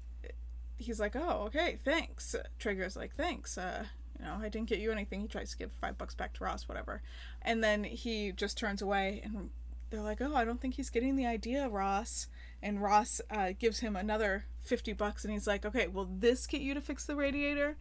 he's 0.78 1.00
like, 1.00 1.16
"Oh, 1.16 1.44
okay, 1.48 1.78
thanks." 1.84 2.36
Treeger's 2.60 2.96
like, 2.96 3.16
"Thanks." 3.16 3.58
Uh, 3.58 3.86
you 4.18 4.26
know, 4.26 4.38
I 4.42 4.50
didn't 4.50 4.70
get 4.70 4.80
you 4.80 4.92
anything. 4.92 5.22
He 5.22 5.28
tries 5.28 5.52
to 5.52 5.58
give 5.58 5.72
five 5.74 5.98
bucks 5.98 6.16
back 6.16 6.34
to 6.36 6.44
Ross, 6.44 6.68
whatever, 6.68 7.02
and 7.42 7.64
then 7.64 7.84
he 7.84 8.32
just 8.32 8.58
turns 8.58 8.82
away, 8.82 9.22
and 9.24 9.50
they're 9.90 10.02
like, 10.02 10.22
"Oh, 10.22 10.34
I 10.36 10.44
don't 10.46 10.60
think 10.62 10.76
he's 10.76 10.90
getting 10.90 11.16
the 11.18 11.26
idea, 11.28 11.68
Ross." 11.70 12.28
And 12.62 12.82
Ross 12.82 13.22
uh, 13.30 13.52
gives 13.58 13.80
him 13.80 13.96
another 13.96 14.46
50 14.62 14.94
bucks 14.94 15.24
and 15.24 15.32
he's 15.34 15.48
like, 15.48 15.66
okay, 15.66 15.88
will 15.88 16.08
this 16.20 16.48
get 16.48 16.62
you 16.62 16.74
to 16.74 16.82
fix 16.82 17.06
the 17.06 17.16
radiator? 17.16 17.78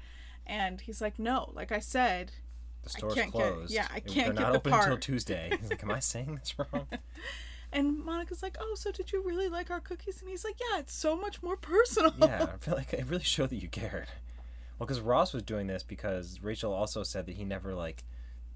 And 0.47 0.81
he's 0.81 1.01
like, 1.01 1.19
no, 1.19 1.51
like 1.55 1.73
I 1.73 1.81
said, 1.81 2.33
The 2.85 2.91
store's 2.91 3.15
can't 3.15 3.33
get- 3.33 3.53
closed. 3.53 3.73
yeah, 3.73 3.89
I 3.93 4.01
can't 4.01 4.15
They're 4.15 4.33
get 4.35 4.41
not 4.43 4.53
the 4.53 4.59
open 4.59 4.73
until. 4.75 4.99
Tuesday. 4.99 5.51
He's 5.61 5.71
like, 5.71 5.83
am 5.83 5.91
I 5.91 5.99
saying 6.01 6.37
this 6.37 6.55
wrong? 6.59 6.87
and 7.73 8.05
Monica's 8.05 8.43
like, 8.45 8.57
oh, 8.61 8.75
so 8.77 8.93
did 8.93 9.11
you 9.13 9.23
really 9.27 9.49
like 9.49 9.71
our 9.73 9.81
cookies? 9.81 10.21
And 10.21 10.31
he's 10.31 10.45
like, 10.45 10.55
yeah, 10.61 10.79
it's 10.79 10.95
so 10.95 11.17
much 11.17 11.43
more 11.43 11.57
personal. 11.57 12.15
yeah, 12.21 12.47
I 12.55 12.57
feel 12.61 12.75
like 12.75 12.93
it 12.93 13.05
really 13.09 13.25
showed 13.25 13.51
that 13.51 13.57
you 13.63 13.69
cared. 13.69 14.07
Well, 14.79 14.87
because 14.87 15.01
Ross 15.01 15.33
was 15.33 15.43
doing 15.43 15.67
this 15.67 15.83
because 15.83 16.39
Rachel 16.43 16.73
also 16.73 17.03
said 17.03 17.27
that 17.27 17.35
he 17.35 17.45
never 17.45 17.75
like, 17.75 18.05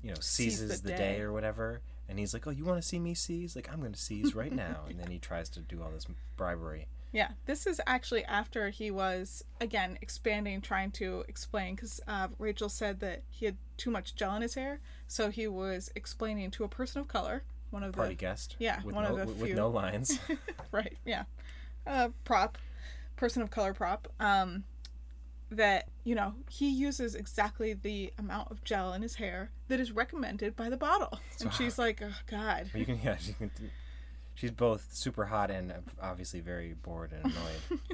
you 0.03 0.11
know, 0.11 0.17
seizes 0.21 0.81
the 0.81 0.89
the, 0.89 0.93
day. 0.97 1.15
day. 1.17 1.21
or 1.23 1.33
whatever. 1.33 1.81
And 2.11 2.19
he's 2.19 2.35
like, 2.35 2.47
"Oh, 2.47 2.50
you 2.50 2.64
want 2.64 2.83
to 2.83 2.87
see 2.87 2.99
me 2.99 3.14
seize? 3.14 3.55
Like, 3.55 3.73
I'm 3.73 3.79
going 3.81 3.93
to 3.93 3.99
seize 3.99 4.35
right 4.35 4.52
now." 4.52 4.83
and 4.88 4.99
then 4.99 5.11
he 5.11 5.19
tries 5.31 5.49
to 5.50 5.61
do 5.61 5.83
all 5.83 5.90
this 5.90 6.07
bribery. 6.37 6.88
Yeah, 7.12 7.31
this 7.47 7.67
is 7.67 7.81
actually 7.87 8.25
after 8.25 8.71
he 8.71 8.90
was 8.90 9.45
again 9.61 9.99
expanding, 10.00 10.61
trying 10.61 10.90
to 10.93 11.25
explain 11.29 11.75
because 11.75 12.00
uh, 12.07 12.29
Rachel 12.38 12.69
said 12.69 13.00
that 13.00 13.23
he 13.31 13.47
had 13.47 13.57
too 13.76 13.90
much 13.90 14.14
gel 14.14 14.35
in 14.37 14.43
his 14.43 14.55
hair, 14.55 14.81
so 15.09 15.31
he 15.31 15.49
was 15.49 15.90
explaining 15.97 16.50
to 16.52 16.64
a 16.64 16.69
person 16.69 17.00
of 17.00 17.09
color, 17.09 17.43
one 17.71 17.83
of 17.83 17.95
Party 17.95 18.11
the 18.11 18.14
guest. 18.17 18.57
yeah, 18.59 18.81
with 18.85 18.95
one 18.95 19.05
no, 19.05 19.17
of 19.17 19.19
the 19.19 19.35
with 19.35 19.47
few. 19.49 19.55
no 19.55 19.69
lines. 19.69 20.21
right, 20.73 20.97
yeah, 21.05 21.25
uh, 21.87 22.11
prop, 22.25 22.59
person 23.17 23.43
of 23.43 23.50
color 23.50 23.75
prop. 23.75 24.07
Um, 24.21 24.64
that 25.50 25.88
you 26.04 26.14
know 26.14 26.35
he 26.49 26.69
uses 26.69 27.14
exactly 27.14 27.75
the 27.75 28.12
amount 28.19 28.50
of 28.50 28.62
gel 28.64 28.92
in 28.92 29.02
his 29.02 29.16
hair 29.16 29.50
that 29.69 29.80
is 29.80 29.92
recommended 29.92 30.57
by 30.57 30.69
the 30.69 30.76
bottle, 30.76 31.19
and 31.40 31.52
she's 31.54 31.78
like, 31.78 32.00
oh 32.02 32.14
God, 32.26 32.71
you 32.75 32.85
can, 32.85 33.00
yeah, 33.04 33.16
she 33.16 33.33
can. 33.33 33.50
She's 34.35 34.52
both 34.52 34.95
super 34.95 35.26
hot 35.26 35.50
and 35.50 35.73
obviously 36.00 36.40
very 36.40 36.73
bored 36.73 37.12
and 37.12 37.25
annoyed. 37.25 37.80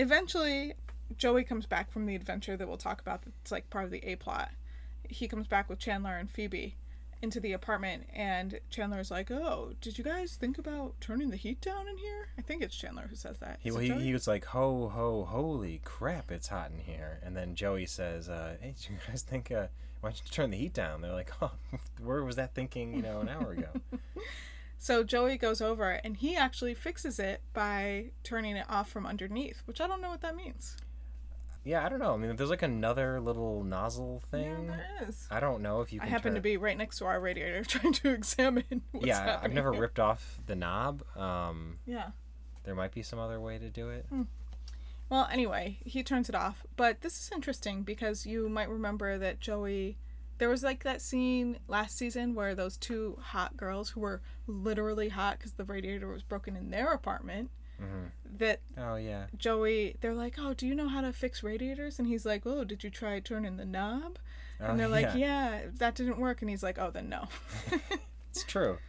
eventually 0.00 0.72
joey 1.18 1.44
comes 1.44 1.66
back 1.66 1.90
from 1.92 2.06
the 2.06 2.14
adventure 2.14 2.56
that 2.56 2.66
we'll 2.66 2.78
talk 2.78 3.00
about 3.02 3.22
it's 3.42 3.52
like 3.52 3.68
part 3.68 3.84
of 3.84 3.90
the 3.90 3.98
a 3.98 4.16
plot 4.16 4.50
he 5.08 5.28
comes 5.28 5.46
back 5.46 5.68
with 5.68 5.78
chandler 5.78 6.16
and 6.16 6.30
phoebe 6.30 6.74
into 7.22 7.40
the 7.40 7.52
apartment 7.52 8.06
and 8.14 8.60
chandler's 8.70 9.10
like 9.10 9.30
oh 9.30 9.72
did 9.80 9.98
you 9.98 10.04
guys 10.04 10.36
think 10.36 10.58
about 10.58 10.94
turning 11.00 11.30
the 11.30 11.36
heat 11.36 11.60
down 11.60 11.86
in 11.88 11.96
here 11.98 12.28
i 12.38 12.42
think 12.42 12.62
it's 12.62 12.74
chandler 12.74 13.06
who 13.08 13.16
says 13.16 13.38
that 13.38 13.58
He, 13.60 13.68
it 13.68 13.80
he, 13.80 13.90
he 13.90 14.12
was 14.12 14.26
like, 14.26 14.44
"Ho 14.46 14.88
ho, 14.88 15.24
holy 15.24 15.80
crap, 15.84 16.30
it's 16.30 16.48
hot 16.48 16.70
in 16.70 16.78
here!" 16.78 17.20
And 17.22 17.36
then 17.36 17.54
Joey 17.54 17.86
says, 17.86 18.28
uh, 18.28 18.56
"Hey, 18.60 18.74
do 18.80 18.92
you 18.94 18.98
guys 19.06 19.22
think? 19.22 19.50
Uh, 19.50 19.66
why 20.00 20.10
don't 20.10 20.22
you 20.24 20.30
turn 20.30 20.50
the 20.50 20.56
heat 20.56 20.72
down?" 20.72 21.00
They're 21.00 21.12
like, 21.12 21.30
"Oh, 21.42 21.52
where 22.02 22.24
was 22.24 22.36
that 22.36 22.54
thinking? 22.54 22.94
You 22.94 23.02
know, 23.02 23.20
an 23.20 23.28
hour 23.28 23.52
ago." 23.52 23.68
so 24.78 25.04
joey 25.04 25.36
goes 25.36 25.60
over 25.60 25.90
and 25.90 26.16
he 26.16 26.34
actually 26.36 26.72
fixes 26.72 27.18
it 27.18 27.42
by 27.52 28.06
turning 28.22 28.56
it 28.56 28.64
off 28.70 28.88
from 28.90 29.04
underneath 29.04 29.60
which 29.66 29.78
i 29.78 29.86
don't 29.86 30.00
know 30.00 30.08
what 30.08 30.22
that 30.22 30.34
means 30.34 30.78
yeah, 31.64 31.84
I 31.84 31.88
don't 31.88 31.98
know. 31.98 32.14
I 32.14 32.16
mean, 32.16 32.36
there's 32.36 32.50
like 32.50 32.62
another 32.62 33.20
little 33.20 33.64
nozzle 33.64 34.22
thing. 34.30 34.66
yeah 34.66 34.76
there 34.76 35.08
is 35.08 35.26
I 35.30 35.40
don't 35.40 35.62
know 35.62 35.80
if 35.80 35.92
you 35.92 36.00
i 36.02 36.06
happen 36.06 36.30
turn... 36.30 36.34
to 36.34 36.40
be 36.40 36.56
right 36.56 36.76
next 36.76 36.98
to 36.98 37.04
our 37.06 37.20
radiator 37.20 37.64
trying 37.68 37.92
to 37.94 38.10
examine 38.10 38.82
what's 38.92 39.06
Yeah, 39.06 39.38
I've 39.42 39.52
never 39.52 39.72
ripped 39.72 40.00
off 40.00 40.38
the 40.46 40.56
knob. 40.56 41.02
Um, 41.16 41.78
yeah 41.86 42.10
there 42.64 42.74
might 42.74 42.92
be 42.92 43.02
some 43.02 43.18
other 43.18 43.40
way 43.40 43.58
to 43.58 43.68
do 43.68 43.90
it. 43.90 44.06
Well, 45.08 45.28
anyway, 45.32 45.78
he 45.84 46.02
turns 46.02 46.28
it 46.28 46.34
off. 46.34 46.64
But 46.76 47.00
this 47.00 47.20
is 47.20 47.30
interesting 47.34 47.82
because 47.82 48.26
you 48.26 48.48
might 48.48 48.68
remember 48.68 49.18
that 49.18 49.40
Joey. 49.40 49.98
There 50.38 50.48
was 50.48 50.62
like 50.62 50.84
that 50.84 51.02
scene 51.02 51.58
last 51.68 51.98
season 51.98 52.34
where 52.34 52.54
those 52.54 52.78
two 52.78 53.18
hot 53.20 53.56
girls 53.56 53.90
who 53.90 54.00
were 54.00 54.22
literally 54.46 55.10
hot 55.10 55.38
because 55.38 55.52
the 55.52 55.64
radiator 55.64 56.08
was 56.08 56.22
broken 56.22 56.56
in 56.56 56.70
their 56.70 56.92
apartment. 56.92 57.50
Mhm. 57.80 58.10
That 58.38 58.60
Oh 58.76 58.96
yeah. 58.96 59.26
Joey, 59.36 59.96
they're 60.00 60.14
like, 60.14 60.34
"Oh, 60.38 60.54
do 60.54 60.66
you 60.66 60.74
know 60.74 60.88
how 60.88 61.00
to 61.00 61.12
fix 61.12 61.42
radiators?" 61.42 61.98
And 61.98 62.06
he's 62.08 62.26
like, 62.26 62.42
"Oh, 62.46 62.64
did 62.64 62.84
you 62.84 62.90
try 62.90 63.18
turning 63.20 63.56
the 63.56 63.64
knob?" 63.64 64.18
Oh, 64.60 64.66
And 64.66 64.78
they're 64.80 64.88
like, 64.88 65.14
"Yeah, 65.14 65.62
that 65.78 65.94
didn't 65.94 66.18
work." 66.18 66.42
And 66.42 66.50
he's 66.50 66.62
like, 66.62 66.78
"Oh, 66.78 66.90
then 66.90 67.08
no." 67.08 67.28
It's 68.30 68.44
true. 68.44 68.78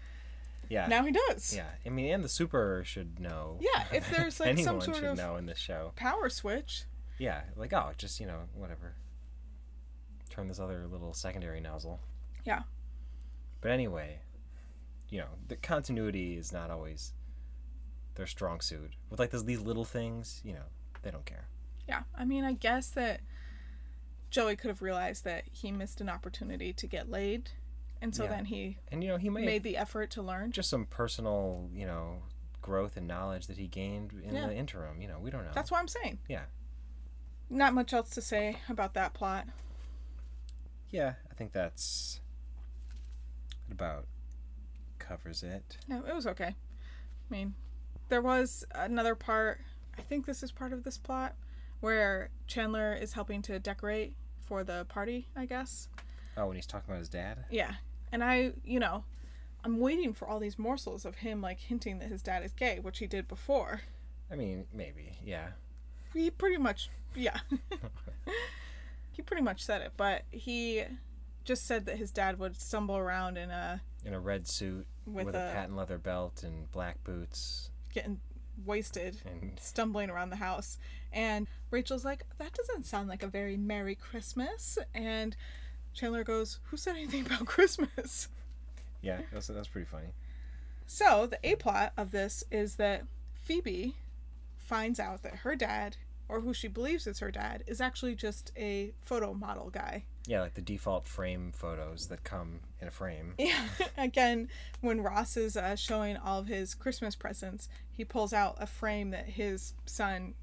Yeah. 0.70 0.88
now 0.88 1.04
he 1.04 1.12
does. 1.12 1.54
Yeah. 1.54 1.68
I 1.86 1.90
mean, 1.90 2.14
and 2.14 2.24
the 2.24 2.30
super 2.30 2.82
should 2.86 3.20
know. 3.20 3.58
Yeah, 3.60 3.84
if 3.92 4.10
there's, 4.16 4.40
like, 4.40 4.58
some 4.60 4.80
sort 4.80 4.96
should 4.96 5.04
of- 5.04 5.18
know 5.18 5.36
in 5.36 5.46
this 5.46 5.58
show. 5.58 5.92
Power 5.98 6.30
switch. 6.30 6.86
Yeah, 7.18 7.42
like 7.58 7.74
oh, 7.74 7.92
just 7.98 8.22
you 8.22 8.26
know, 8.26 8.44
whatever. 8.56 8.94
Turn 10.30 10.48
this 10.48 10.60
other 10.62 10.88
little 10.88 11.14
secondary 11.14 11.60
nozzle. 11.60 12.00
Yeah. 12.46 12.62
But 13.60 13.72
anyway, 13.72 14.20
you 15.10 15.20
know, 15.20 15.28
the 15.50 15.58
continuity 15.58 16.38
is 16.38 16.54
not 16.54 16.72
always 16.72 17.12
their 18.16 18.28
strong 18.28 18.62
suit. 18.62 18.94
With 19.10 19.20
like 19.20 19.32
those, 19.32 19.46
these 19.46 19.62
little 19.62 19.86
things, 19.86 20.42
you 20.44 20.54
know, 20.54 20.66
they 21.02 21.12
don't 21.12 21.26
care. 21.26 21.48
Yeah, 21.88 22.04
I 22.16 22.26
mean, 22.26 22.44
I 22.44 22.54
guess 22.54 22.90
that 22.90 23.22
Joey 24.30 24.56
could 24.56 24.70
have 24.70 24.82
realized 24.82 25.24
that 25.26 25.44
he 25.52 25.72
missed 25.72 26.00
an 26.02 26.10
opportunity 26.10 26.72
to 26.74 26.88
get 26.88 27.10
laid, 27.10 27.52
and 28.02 28.16
so 28.16 28.24
Yeah. 28.24 28.30
then 28.30 28.46
he 28.46 28.78
And 28.92 29.04
you 29.04 29.10
know, 29.10 29.18
he 29.18 29.30
made 29.30 29.64
the 29.64 29.78
effort 29.78 30.12
to 30.12 30.22
learn. 30.22 30.52
just 30.52 30.70
some 30.70 30.86
personal, 30.86 31.70
you 31.74 31.86
know, 31.86 32.24
growth 32.62 32.96
and 32.98 33.08
knowledge 33.08 33.48
that 33.48 33.58
he 33.58 33.68
gained 33.68 34.14
in 34.24 34.36
Yeah. 34.36 34.48
the 34.48 34.56
interim. 34.56 35.02
You 35.02 35.08
know, 35.08 35.20
we 35.20 35.32
don't 35.32 35.44
know. 35.44 35.52
That's 35.54 35.72
what 35.72 35.80
I'm 35.80 35.88
saying. 35.88 36.20
Yeah. 36.30 36.44
Not 37.50 37.74
much 37.74 37.92
else 37.94 38.12
to 38.12 38.22
say 38.22 38.60
about 38.70 38.94
that 38.94 39.14
plot. 39.14 39.48
yeah, 40.92 41.14
I 41.30 41.34
think 41.34 41.52
that's 41.54 42.20
about 43.72 44.06
covers 45.00 45.42
it. 45.44 45.78
No, 45.88 46.04
it 46.06 46.14
was 46.14 46.28
okay. 46.28 46.48
I 46.50 46.54
mean, 47.30 47.56
there 48.12 48.22
was 48.22 48.66
another 48.76 49.16
part. 49.16 49.62
I 49.98 50.02
think 50.02 50.26
this 50.26 50.44
is 50.44 50.52
part 50.52 50.74
of 50.74 50.84
this 50.84 50.98
plot 50.98 51.36
where 51.80 52.30
Chandler 52.46 52.94
is 52.94 53.14
helping 53.14 53.42
to 53.44 53.58
decorate 53.58 54.14
for 54.42 54.64
the 54.64 54.86
party. 54.90 55.30
I 55.36 55.46
guess. 55.46 55.88
Oh, 56.38 56.48
when 56.48 56.56
he's 56.56 56.68
talking 56.68 56.92
about 56.92 57.00
his 57.00 57.10
dad. 57.10 57.46
Yeah, 57.50 57.74
and 58.12 58.24
I, 58.24 58.52
you 58.64 58.80
know, 58.80 59.06
I'm 59.64 59.80
waiting 59.80 60.14
for 60.14 60.28
all 60.28 60.40
these 60.40 60.60
morsels 60.60 61.06
of 61.06 61.16
him 61.16 61.42
like 61.42 61.60
hinting 61.60 62.00
that 62.00 62.10
his 62.10 62.22
dad 62.22 62.44
is 62.44 62.54
gay, 62.54 62.80
which 62.80 63.00
he 63.00 63.08
did 63.08 63.28
before. 63.28 63.82
I 64.32 64.36
mean, 64.36 64.66
maybe, 64.74 65.18
yeah. 65.26 65.50
he 66.14 66.30
pretty 66.30 66.58
much 66.58 66.90
yeah 67.16 67.40
he 69.12 69.22
pretty 69.22 69.44
much 69.44 69.64
said 69.64 69.82
it 69.82 69.92
but 69.98 70.24
he 70.32 70.84
just 71.44 71.66
said 71.66 71.86
that 71.86 71.98
his 71.98 72.12
dad 72.12 72.40
would 72.40 72.60
stumble 72.60 72.98
around 72.98 73.38
in 73.38 73.50
a 73.50 73.82
In 74.06 74.14
a 74.14 74.20
red 74.20 74.48
suit 74.48 74.86
with, 75.06 75.26
with, 75.26 75.36
a, 75.36 75.50
a 75.50 75.54
patent 75.54 75.76
leather 75.76 75.98
belt 75.98 76.44
and 76.44 76.72
black 76.72 77.04
boots 77.04 77.71
getting 77.94 78.20
wasted 78.66 79.18
and 79.26 79.58
stumbling 79.60 80.10
around 80.10 80.30
the 80.30 80.36
house. 80.38 80.78
And 81.12 81.48
rachel's 81.72 82.06
like 82.06 82.26
that 82.38 82.54
doesn't 82.54 82.86
sound 82.86 83.10
like 83.10 83.24
a 83.24 83.28
very 83.28 83.58
merry 83.58 83.96
christmas. 83.96 84.78
And 84.94 85.36
chandler 85.94 86.24
goes 86.24 86.60
who 86.66 86.78
said 86.78 86.96
anything 86.96 87.26
about 87.26 87.46
christmas? 87.46 88.28
Yeah, 89.02 89.22
that's 89.32 89.48
that's 89.48 89.68
pretty 89.68 89.88
funny. 89.88 90.10
so 90.86 91.26
the 91.26 91.40
a 91.44 91.56
plot 91.56 91.94
of 91.98 92.12
this 92.12 92.44
is 92.52 92.76
that 92.76 93.04
phoebe 93.34 93.96
finds 94.58 95.00
out 95.00 95.24
that 95.24 95.38
her 95.38 95.56
dad 95.56 95.98
or 96.32 96.40
who 96.40 96.54
she 96.54 96.68
believes 96.70 97.06
is 97.06 97.20
her 97.20 97.30
dad 97.30 97.62
is 97.68 97.82
actually 97.82 98.16
just 98.16 98.52
a 98.58 98.94
photo 99.02 99.34
model 99.34 99.70
guy 99.70 100.04
Yeah, 100.26 100.42
like 100.42 100.54
the 100.54 100.62
default 100.62 101.06
frame 101.08 101.52
photos 101.54 102.08
that 102.08 102.24
come 102.24 102.62
in 102.82 102.88
a 102.88 102.92
frame. 102.92 103.34
Yeah. 103.38 103.66
Again, 103.98 104.48
when 104.80 105.02
Ross 105.02 105.36
is 105.36 105.58
uh, 105.58 105.76
showing 105.76 106.16
all 106.16 106.40
of 106.40 106.48
his 106.48 106.74
Christmas 106.74 107.16
presents, 107.16 107.68
he 107.92 108.06
pulls 108.06 108.32
out 108.32 108.56
a 108.60 108.66
frame 108.66 109.12
that 109.12 109.28
his 109.28 109.74
son 109.86 110.34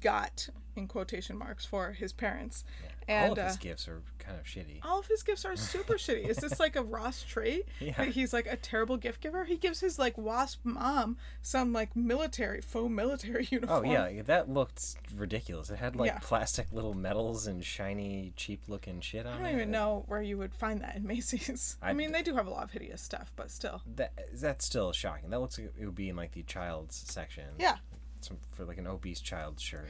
got 0.00 0.48
in 0.76 0.86
quotation 0.86 1.36
marks 1.38 1.64
for 1.64 1.92
his 1.92 2.12
parents. 2.12 2.64
And 3.08 3.24
All 3.24 3.32
of 3.38 3.38
his 3.44 3.54
uh, 3.56 3.58
gifts 3.60 3.88
are 3.88 4.02
kind 4.18 4.38
of 4.38 4.44
shitty. 4.44 4.84
all 4.84 4.98
of 4.98 5.06
his 5.06 5.22
gifts 5.22 5.46
are 5.46 5.56
super 5.56 5.94
shitty. 6.04 6.28
Is 6.28 6.36
this 6.36 6.60
like 6.60 6.76
a 6.76 6.82
Ross 6.82 7.22
trait? 7.26 7.66
Yeah. 7.80 8.04
He's 8.04 8.34
like 8.34 8.46
a 8.46 8.56
terrible 8.56 8.98
gift 8.98 9.22
giver? 9.22 9.44
He 9.44 9.56
gives 9.56 9.80
his 9.80 9.98
like 9.98 10.18
wasp 10.18 10.60
mom 10.64 11.16
some 11.40 11.72
like 11.72 11.96
military, 11.96 12.60
faux 12.60 12.90
military 12.90 13.48
uniform. 13.50 13.84
Oh 13.86 13.90
yeah, 13.90 14.20
that 14.22 14.50
looked 14.50 14.96
ridiculous. 15.16 15.70
It 15.70 15.76
had 15.78 15.96
like 15.96 16.08
Yeah. 16.10 16.18
plastic 16.20 16.66
little 16.70 16.92
medals 16.92 17.46
and 17.46 17.64
shiny, 17.64 18.34
cheap-looking 18.36 19.00
shit 19.00 19.24
on 19.24 19.32
it. 19.32 19.36
I 19.36 19.42
don't 19.52 19.54
even 19.54 19.70
know 19.70 20.04
where 20.08 20.20
you 20.20 20.36
would 20.36 20.54
find 20.54 20.82
that 20.82 20.96
in 20.96 21.06
Macy's. 21.06 21.78
I, 21.80 21.90
I- 21.90 21.92
mean, 21.94 22.12
they 22.12 22.22
do 22.22 22.34
have 22.36 22.46
a 22.46 22.50
lot 22.50 22.64
of 22.64 22.70
hideous 22.72 23.00
stuff, 23.00 23.32
but 23.36 23.50
still. 23.50 23.80
That 23.96 24.12
that's 24.34 24.66
still 24.66 24.92
shocking. 24.92 25.30
That 25.30 25.40
looks 25.40 25.58
like 25.58 25.72
it 25.80 25.84
would 25.86 25.94
be 25.94 26.10
in 26.10 26.16
like 26.16 26.32
the 26.32 26.42
child's 26.42 26.96
section. 27.10 27.44
Yeah. 27.58 27.76
Some, 28.20 28.36
for 28.52 28.66
like 28.66 28.76
an 28.78 28.86
obese 28.86 29.20
child's 29.20 29.62
shirt 29.62 29.88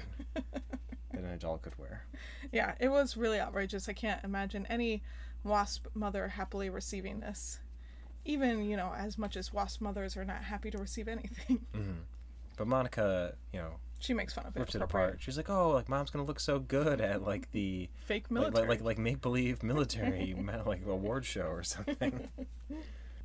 that 1.21 1.27
an 1.27 1.35
adult 1.35 1.63
could 1.63 1.79
wear. 1.79 2.05
Yeah, 2.53 2.75
it 2.81 2.89
was 2.89 3.17
really 3.17 3.41
outrageous. 3.41 3.89
I 3.89 3.93
can't 3.93 4.23
imagine 4.25 4.67
any 4.67 5.03
wasp 5.45 5.87
mother 5.95 6.29
happily 6.29 6.71
receiving 6.71 7.21
this. 7.21 7.61
Even, 8.25 8.65
you 8.65 8.77
know, 8.77 8.93
as 8.97 9.17
much 9.19 9.37
as 9.37 9.53
wasp 9.53 9.81
mothers 9.81 10.17
are 10.17 10.25
not 10.25 10.45
happy 10.45 10.71
to 10.71 10.79
receive 10.79 11.09
anything. 11.09 11.67
Mm-hmm. 11.75 11.93
But 12.57 12.67
Monica, 12.67 13.35
you 13.53 13.61
know, 13.61 13.75
She 14.01 14.13
makes 14.15 14.35
fun 14.35 14.45
of 14.47 14.57
it. 14.57 14.59
rips 14.59 14.75
it 14.75 14.83
apart. 14.83 15.19
She's 15.21 15.37
like, 15.37 15.49
"Oh, 15.49 15.71
like 15.71 15.89
mom's 15.89 16.11
gonna 16.11 16.25
look 16.25 16.41
so 16.41 16.59
good 16.59 17.01
at 17.01 17.23
like 17.23 17.53
the 17.53 17.89
Fake 17.95 18.33
military. 18.33 18.63
like 18.67 18.69
like, 18.81 18.85
like 18.85 18.99
make 18.99 19.21
believe 19.21 19.63
military 19.63 20.35
like 20.67 20.85
award 20.85 21.25
show 21.25 21.47
or 21.47 21.63
something." 21.63 22.29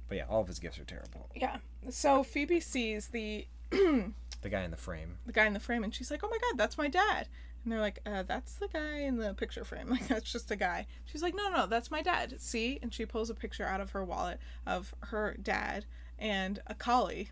But 0.09 0.17
yeah, 0.17 0.25
all 0.29 0.41
of 0.41 0.47
his 0.47 0.59
gifts 0.59 0.77
are 0.79 0.83
terrible. 0.83 1.29
Yeah. 1.33 1.57
So 1.89 2.23
Phoebe 2.23 2.59
sees 2.59 3.07
the 3.07 3.47
The 3.71 4.50
guy 4.50 4.62
in 4.62 4.69
the 4.71 4.77
frame. 4.77 5.17
the 5.25 5.31
guy 5.31 5.47
in 5.47 5.53
the 5.53 5.59
frame 5.59 5.83
and 5.83 5.95
she's 5.95 6.12
like, 6.12 6.23
"Oh 6.23 6.29
my 6.29 6.38
god, 6.38 6.57
that's 6.57 6.77
my 6.77 6.88
dad." 6.88 7.27
And 7.63 7.72
they're 7.72 7.79
like, 7.79 8.00
uh, 8.05 8.24
"That's 8.24 8.55
the 8.55 8.67
guy 8.67 9.00
in 9.00 9.17
the 9.17 9.34
picture 9.34 9.63
frame. 9.63 9.88
Like 9.91 10.08
that's 10.08 10.32
just 10.32 10.51
a 10.51 10.55
guy." 10.55 10.86
She's 11.05 11.22
like, 11.22 11.36
"No, 11.36 11.50
no, 11.50 11.65
that's 11.67 11.91
my 11.91 12.01
dad. 12.01 12.39
See?" 12.41 12.79
And 12.82 12.93
she 12.93 13.05
pulls 13.05 13.29
a 13.29 13.36
picture 13.36 13.65
out 13.65 13.82
of 13.82 13.91
her 13.91 14.03
wallet 14.03 14.39
of 14.65 14.93
her 15.01 15.36
dad 15.41 15.86
and 16.20 16.62
a 16.67 16.75
collie. 16.75 17.29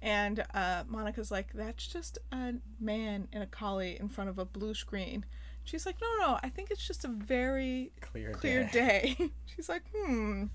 And 0.00 0.44
uh, 0.52 0.84
Monica's 0.88 1.30
like, 1.30 1.52
"That's 1.54 1.86
just 1.86 2.18
a 2.32 2.54
man 2.80 3.28
and 3.32 3.42
a 3.42 3.46
collie 3.46 3.96
in 3.98 4.08
front 4.08 4.30
of 4.30 4.38
a 4.38 4.44
blue 4.44 4.74
screen." 4.74 5.24
She's 5.64 5.86
like, 5.86 5.96
"No, 6.00 6.08
no, 6.18 6.38
I 6.42 6.48
think 6.48 6.70
it's 6.70 6.86
just 6.86 7.04
a 7.04 7.08
very 7.08 7.92
Clear, 8.00 8.32
clear 8.32 8.68
day. 8.72 9.16
She's 9.56 9.68
like, 9.68 9.82
hmm. 9.94 10.46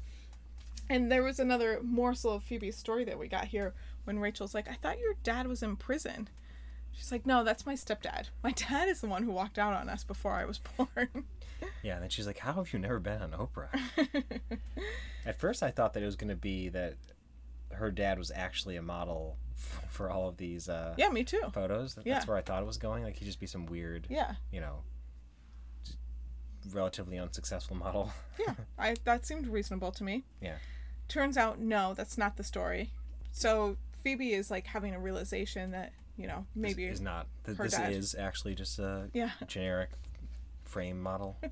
And 0.90 1.12
there 1.12 1.24
was 1.24 1.40
another 1.40 1.80
morsel 1.84 2.34
of 2.34 2.44
Phoebe's 2.44 2.78
story 2.78 3.04
that 3.06 3.20
we 3.20 3.28
got 3.28 3.46
here 3.46 3.74
when 4.06 4.20
Rachel's 4.20 4.54
like, 4.54 4.70
I 4.70 4.74
thought 4.74 5.00
your 5.00 5.16
dad 5.24 5.48
was 5.48 5.62
in 5.62 5.76
prison. 5.76 6.30
She's 6.98 7.12
like, 7.12 7.26
no, 7.28 7.44
that's 7.44 7.66
my 7.66 7.76
stepdad. 7.76 8.26
My 8.44 8.52
dad 8.52 8.90
is 8.90 9.02
the 9.02 9.08
one 9.08 9.22
who 9.24 9.32
walked 9.32 9.60
out 9.60 9.74
on 9.74 9.88
us 9.88 10.04
before 10.04 10.34
I 10.34 10.46
was 10.46 10.58
born. 10.78 11.26
Yeah, 11.84 11.94
and 11.94 12.04
then 12.04 12.10
she's 12.10 12.26
like, 12.28 12.40
"How 12.40 12.54
have 12.54 12.74
you 12.74 12.80
never 12.80 13.00
been 13.00 13.22
on 13.22 13.32
Oprah?" 13.32 13.70
At 15.26 15.40
first, 15.40 15.62
I 15.64 15.72
thought 15.72 15.94
that 15.94 16.04
it 16.04 16.06
was 16.06 16.16
going 16.16 16.30
to 16.30 16.36
be 16.36 16.70
that 16.70 16.96
her 17.72 17.92
dad 17.92 18.18
was 18.18 18.32
actually 18.34 18.76
a 18.78 18.82
model 18.82 19.38
f- 19.56 19.84
for 19.90 20.10
all 20.10 20.28
of 20.28 20.38
these 20.38 20.70
uh, 20.70 20.94
yeah, 20.98 21.10
me 21.10 21.24
too. 21.24 21.42
photos. 21.54 21.96
That's 21.96 22.06
Yeah. 22.08 22.24
where 22.26 22.38
I 22.38 22.42
thought 22.42 22.62
it 22.62 22.66
was 22.66 22.78
going. 22.78 23.04
Like 23.04 23.16
he'd 23.18 23.26
just 23.26 23.40
be 23.40 23.48
some 23.48 23.66
weird, 23.68 24.08
Yeah, 24.10 24.34
you 24.52 24.60
know, 24.62 24.82
relatively 26.72 27.18
unsuccessful 27.18 27.76
model. 27.76 28.12
yeah. 28.40 28.54
I 28.78 28.96
that 29.06 29.26
seemed 29.26 29.48
reasonable 29.48 29.92
to 29.94 30.04
me. 30.04 30.24
Yeah. 30.42 30.56
Turns 31.08 31.38
out, 31.38 31.60
no, 31.60 31.94
that's 31.94 32.18
not 32.18 32.38
the 32.38 32.44
story. 32.44 32.92
So 33.32 33.78
Phoebe 34.04 34.34
is 34.34 34.52
like 34.52 34.68
having 34.68 34.94
a 34.94 35.00
realization 35.00 35.72
that 35.72 35.94
you 36.18 36.28
know 36.28 36.46
maybe 36.56 36.86
is 36.86 37.02
not. 37.02 37.28
Th- 37.46 37.58
this 37.58 37.74
dad. 37.74 37.92
is 37.92 38.16
actually 38.16 38.56
just 38.56 38.80
a 38.80 39.10
yeah. 39.14 39.32
generic 39.48 39.90
frame 40.64 41.02
model. 41.02 41.38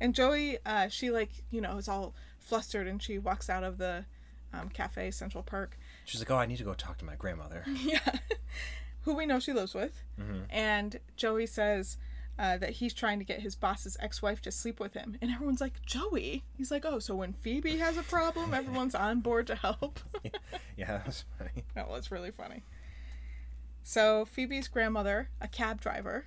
And 0.00 0.14
Joey, 0.14 0.58
uh, 0.66 0.88
she 0.88 1.10
like 1.10 1.30
you 1.50 1.60
know 1.60 1.76
is 1.78 1.88
all 1.88 2.14
flustered 2.38 2.86
and 2.86 3.02
she 3.02 3.18
walks 3.18 3.48
out 3.48 3.64
of 3.64 3.78
the 3.78 4.04
um, 4.52 4.68
cafe 4.68 5.10
Central 5.10 5.42
Park. 5.42 5.78
She's 6.04 6.20
like, 6.20 6.30
"Oh, 6.30 6.36
I 6.36 6.46
need 6.46 6.58
to 6.58 6.64
go 6.64 6.74
talk 6.74 6.98
to 6.98 7.04
my 7.04 7.14
grandmother." 7.16 7.64
yeah, 7.80 8.18
who 9.02 9.14
we 9.14 9.26
know 9.26 9.38
she 9.38 9.52
lives 9.52 9.74
with. 9.74 10.02
And 10.50 10.98
Joey 11.16 11.46
says 11.46 11.96
uh, 12.38 12.58
that 12.58 12.70
he's 12.70 12.92
trying 12.92 13.18
to 13.18 13.24
get 13.24 13.40
his 13.40 13.54
boss's 13.54 13.96
ex-wife 14.00 14.40
to 14.42 14.52
sleep 14.52 14.78
with 14.78 14.94
him, 14.94 15.16
and 15.22 15.30
everyone's 15.30 15.60
like, 15.60 15.84
Joey. 15.84 16.44
He's 16.56 16.70
like, 16.70 16.84
oh, 16.84 16.98
so 16.98 17.14
when 17.14 17.32
Phoebe 17.32 17.78
has 17.78 17.96
a 17.96 18.02
problem, 18.02 18.52
everyone's 18.54 18.94
on 18.94 19.20
board 19.20 19.46
to 19.48 19.54
help. 19.54 20.00
yeah, 20.76 20.86
that 20.86 21.06
was 21.06 21.24
funny. 21.38 21.64
that 21.74 21.88
was 21.88 22.10
really 22.10 22.30
funny. 22.30 22.62
So 23.88 24.24
Phoebe's 24.24 24.66
grandmother, 24.66 25.28
a 25.40 25.46
cab 25.46 25.80
driver, 25.80 26.26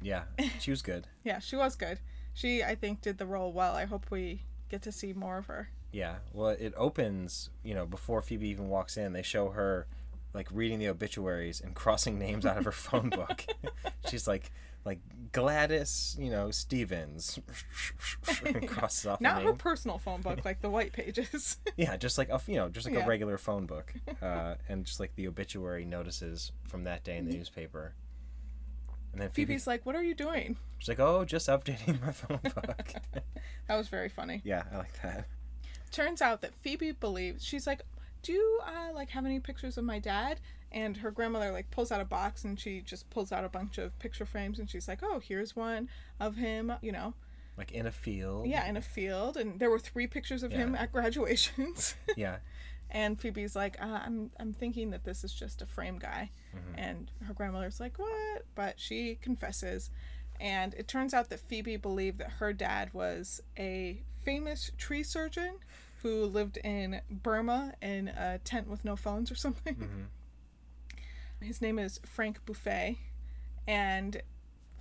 Yeah, 0.00 0.22
she 0.58 0.70
was 0.70 0.80
good. 0.80 1.06
yeah, 1.22 1.38
she 1.38 1.54
was 1.54 1.76
good. 1.76 1.98
She, 2.32 2.64
I 2.64 2.74
think, 2.74 3.02
did 3.02 3.18
the 3.18 3.26
role 3.26 3.52
well. 3.52 3.74
I 3.74 3.84
hope 3.84 4.06
we 4.10 4.40
get 4.70 4.80
to 4.82 4.90
see 4.90 5.12
more 5.12 5.36
of 5.36 5.44
her. 5.44 5.68
Yeah, 5.92 6.14
well, 6.32 6.48
it 6.48 6.72
opens, 6.78 7.50
you 7.62 7.74
know, 7.74 7.84
before 7.84 8.22
Phoebe 8.22 8.48
even 8.48 8.70
walks 8.70 8.96
in, 8.96 9.12
they 9.12 9.20
show 9.20 9.50
her 9.50 9.86
like 10.32 10.48
reading 10.50 10.78
the 10.78 10.88
obituaries 10.88 11.60
and 11.60 11.74
crossing 11.82 12.18
names 12.18 12.46
out 12.46 12.56
of 12.56 12.64
her 12.64 12.72
phone 12.72 13.10
book. 13.10 13.44
She's 14.08 14.26
like, 14.26 14.50
like 14.84 14.98
Gladys, 15.32 16.16
you 16.18 16.30
know, 16.30 16.50
Stevens, 16.50 17.38
crosses 18.66 19.06
off 19.06 19.20
Not 19.20 19.42
her 19.42 19.48
name. 19.50 19.56
personal 19.56 19.98
phone 19.98 20.20
book, 20.20 20.44
like 20.44 20.60
the 20.60 20.70
white 20.70 20.92
pages. 20.92 21.58
Yeah, 21.76 21.96
just 21.96 22.18
like 22.18 22.28
a, 22.28 22.40
you 22.46 22.54
know, 22.56 22.68
just 22.68 22.86
like 22.86 22.94
Yeah. 22.94 23.04
a 23.04 23.08
regular 23.08 23.36
phone 23.38 23.66
book, 23.66 23.92
uh, 24.22 24.54
and 24.68 24.84
just 24.84 25.00
like 25.00 25.14
the 25.16 25.26
obituary 25.26 25.84
notices 25.84 26.52
from 26.68 26.84
that 26.84 27.02
day 27.02 27.16
in 27.16 27.24
the 27.28 27.34
newspaper. 27.36 27.94
And 29.12 29.20
then 29.20 29.30
Phoebe, 29.30 29.52
Phoebe's 29.54 29.66
like, 29.66 29.84
"What 29.86 29.96
are 29.96 30.02
you 30.02 30.14
doing?" 30.14 30.56
she's 30.78 30.88
like, 30.88 31.00
"Oh, 31.00 31.24
just 31.24 31.48
updating 31.48 32.00
my 32.00 32.12
phone 32.12 32.38
book." 32.42 32.94
That 33.68 33.76
was 33.76 33.88
very 33.88 34.08
funny. 34.08 34.40
yeah, 34.44 34.64
I 34.72 34.76
like 34.78 35.02
that. 35.02 35.26
Turns 35.90 36.20
out 36.22 36.40
that 36.42 36.54
Phoebe 36.54 36.92
believes 36.92 37.44
she's 37.44 37.66
like, 37.66 37.82
"Do 38.22 38.32
you 38.32 38.60
uh, 38.64 38.92
like 38.92 39.10
have 39.10 39.24
any 39.24 39.40
pictures 39.40 39.78
of 39.78 39.84
my 39.84 39.98
dad?" 39.98 40.40
And 40.74 40.96
her 40.98 41.10
grandmother 41.12 41.50
like 41.52 41.70
pulls 41.70 41.90
out 41.92 42.00
a 42.00 42.04
box 42.04 42.44
and 42.44 42.58
she 42.58 42.80
just 42.80 43.08
pulls 43.08 43.30
out 43.32 43.44
a 43.44 43.48
bunch 43.48 43.78
of 43.78 43.96
picture 44.00 44.26
frames 44.26 44.58
and 44.58 44.68
she's 44.68 44.88
like, 44.88 44.98
"Oh, 45.02 45.20
here's 45.20 45.54
one 45.56 45.88
of 46.20 46.34
him." 46.36 46.72
You 46.82 46.90
know, 46.92 47.14
Like 47.56 47.70
in 47.72 47.86
a 47.86 47.92
field. 47.92 48.46
yeah, 48.48 48.68
in 48.68 48.76
a 48.76 48.82
field, 48.82 49.36
and 49.36 49.60
there 49.60 49.70
were 49.70 49.78
three 49.78 50.08
pictures 50.08 50.42
of 50.42 50.50
him 50.52 50.74
at 50.74 50.90
graduations. 50.92 51.94
Yeah. 52.16 52.38
and 52.90 53.18
Phoebe's 53.20 53.54
like, 53.56 53.76
uh, 53.80 54.00
"I'm 54.04 54.30
I'm 54.40 54.52
thinking 54.52 54.90
that 54.90 55.04
this 55.04 55.22
is 55.24 55.32
just 55.32 55.62
a 55.62 55.66
frame 55.66 55.98
guy," 55.98 56.30
and 56.76 57.08
her 57.26 57.34
grandmother's 57.34 57.78
like, 57.80 57.96
"What?" 57.98 58.44
But 58.56 58.80
she 58.80 59.14
confesses, 59.22 59.90
and 60.40 60.74
it 60.74 60.88
turns 60.88 61.14
out 61.14 61.28
that 61.30 61.38
Phoebe 61.40 61.76
believed 61.76 62.18
that 62.18 62.30
her 62.40 62.52
dad 62.52 62.92
was 62.92 63.40
a 63.56 64.02
famous 64.24 64.72
tree 64.76 65.04
surgeon 65.04 65.58
who 66.02 66.24
lived 66.26 66.56
in 66.64 67.00
Burma 67.10 67.74
in 67.80 68.08
a 68.08 68.38
tent 68.38 68.68
with 68.68 68.84
no 68.84 68.96
phones 68.96 69.30
or 69.30 69.34
something. 69.36 70.08
His 71.40 71.60
name 71.60 71.78
is 71.78 72.00
Frank 72.06 72.44
Buffay, 72.46 72.96
and 73.66 74.22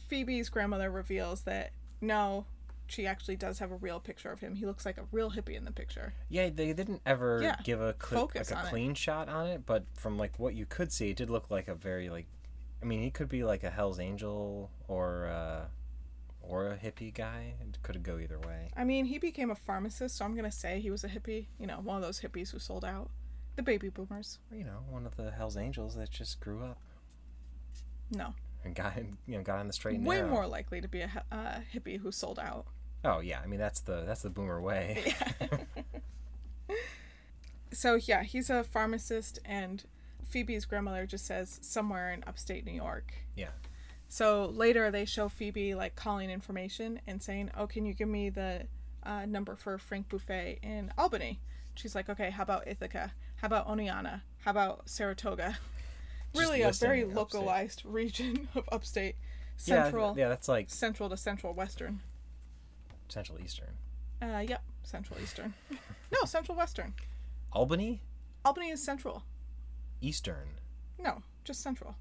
Phoebe's 0.09 0.49
grandmother 0.49 0.89
reveals 0.89 1.41
that 1.41 1.71
no, 2.01 2.45
she 2.87 3.07
actually 3.07 3.35
does 3.35 3.59
have 3.59 3.71
a 3.71 3.75
real 3.75 3.99
picture 3.99 4.31
of 4.31 4.39
him. 4.39 4.55
He 4.55 4.65
looks 4.65 4.85
like 4.85 4.97
a 4.97 5.05
real 5.11 5.31
hippie 5.31 5.55
in 5.55 5.65
the 5.65 5.71
picture. 5.71 6.13
Yeah, 6.29 6.49
they 6.53 6.73
didn't 6.73 7.01
ever 7.05 7.39
Yeah, 7.41 7.55
give 7.63 7.81
a 7.81 7.95
cl- 8.01 8.29
like 8.35 8.51
a 8.51 8.59
it. 8.59 8.69
clean 8.69 8.93
shot 8.93 9.29
on 9.29 9.47
it, 9.47 9.65
but 9.65 9.85
from 9.95 10.17
like 10.17 10.37
what 10.39 10.53
you 10.53 10.65
could 10.65 10.91
see, 10.91 11.09
it 11.09 11.17
did 11.17 11.29
look 11.29 11.49
like 11.49 11.67
a 11.67 11.75
very 11.75 12.09
like, 12.09 12.27
I 12.81 12.85
mean, 12.85 13.01
he 13.01 13.09
could 13.09 13.29
be 13.29 13.43
like 13.43 13.63
a 13.63 13.69
Hell's 13.69 13.99
Angel 13.99 14.69
or 14.87 15.27
uh, 15.27 15.65
or 16.41 16.67
a 16.67 16.77
hippie 16.77 17.13
guy. 17.13 17.55
It 17.61 17.81
could 17.81 18.03
go 18.03 18.19
either 18.19 18.39
way. 18.39 18.69
I 18.75 18.83
mean, 18.83 19.05
he 19.05 19.17
became 19.17 19.49
a 19.49 19.55
pharmacist, 19.55 20.17
so 20.17 20.25
I'm 20.25 20.35
gonna 20.35 20.51
say 20.51 20.79
he 20.81 20.91
was 20.91 21.03
a 21.03 21.09
hippie. 21.09 21.47
You 21.57 21.67
know, 21.67 21.79
one 21.81 21.95
of 21.95 22.01
those 22.01 22.19
hippies 22.21 22.51
who 22.51 22.59
sold 22.59 22.83
out. 22.85 23.09
The 23.55 23.63
baby 23.63 23.89
boomers. 23.89 24.39
Or, 24.51 24.57
you 24.57 24.63
know, 24.63 24.79
one 24.89 25.05
of 25.05 25.15
the 25.15 25.31
Hell's 25.31 25.57
Angels 25.57 25.95
that 25.95 26.09
just 26.09 26.39
grew 26.39 26.63
up 26.63 26.77
No, 28.11 28.33
and 28.63 28.73
got 28.75 28.97
in, 28.97 29.17
you 29.27 29.37
know 29.37 29.43
got 29.43 29.59
on 29.59 29.67
the 29.67 29.73
straight 29.73 29.97
and 29.97 30.05
way 30.05 30.17
narrow. 30.17 30.29
more 30.29 30.47
likely 30.47 30.81
to 30.81 30.87
be 30.87 31.01
a 31.01 31.23
uh, 31.31 31.59
hippie 31.73 31.99
who 31.99 32.11
sold 32.11 32.39
out. 32.39 32.65
Oh 33.05 33.19
yeah, 33.19 33.41
I 33.43 33.47
mean 33.47 33.59
that's 33.59 33.81
the 33.81 34.03
that's 34.05 34.21
the 34.21 34.29
boomer 34.29 34.61
way. 34.61 35.13
So 37.71 37.95
yeah, 37.95 38.21
he's 38.23 38.49
a 38.51 38.63
pharmacist, 38.63 39.39
and 39.45 39.83
Phoebe's 40.23 40.65
grandmother 40.65 41.07
just 41.07 41.25
says 41.25 41.57
somewhere 41.63 42.11
in 42.13 42.23
upstate 42.27 42.65
New 42.65 42.71
York. 42.73 43.13
yeah. 43.35 43.49
So 44.09 44.45
later 44.45 44.91
they 44.91 45.05
show 45.05 45.27
Phoebe 45.27 45.73
like 45.73 45.95
calling 45.95 46.29
information 46.29 46.99
and 47.07 47.21
saying, 47.23 47.49
"Oh, 47.57 47.65
can 47.65 47.83
you 47.83 47.95
give 47.95 48.07
me 48.07 48.29
the 48.29 48.67
uh, 49.03 49.25
number 49.25 49.55
for 49.55 49.79
Frank 49.79 50.07
Buffay 50.09 50.59
in 50.61 50.93
Albany?" 50.99 51.39
She's 51.73 51.95
like, 51.95 52.09
"Okay, 52.09 52.29
how 52.29 52.43
about 52.43 52.67
Ithaca? 52.67 53.13
How 53.43 53.47
about 53.47 53.67
Oneonta? 53.67 54.21
How 54.45 54.51
about 54.51 54.89
Saratoga?" 54.89 55.57
Just 56.33 56.41
really, 56.41 56.61
a 56.61 56.71
very 56.71 57.01
upstate. 57.01 57.13
localized 57.13 57.81
region 57.85 58.47
of 58.55 58.63
upstate, 58.71 59.17
central. 59.57 60.13
Yeah, 60.15 60.23
yeah, 60.23 60.29
that's 60.29 60.47
like 60.47 60.69
central 60.69 61.09
to 61.09 61.17
central 61.17 61.53
western. 61.53 61.99
Central 63.09 63.37
Eastern. 63.43 63.73
Uh, 64.21 64.39
yep, 64.47 64.61
central 64.83 65.19
eastern. 65.19 65.53
no, 65.69 66.23
central 66.23 66.57
western. 66.57 66.93
Albany, 67.51 68.01
Albany 68.45 68.69
is 68.69 68.81
central. 68.81 69.23
Eastern. 69.99 70.47
No, 70.97 71.21
just 71.43 71.61
central. 71.61 71.95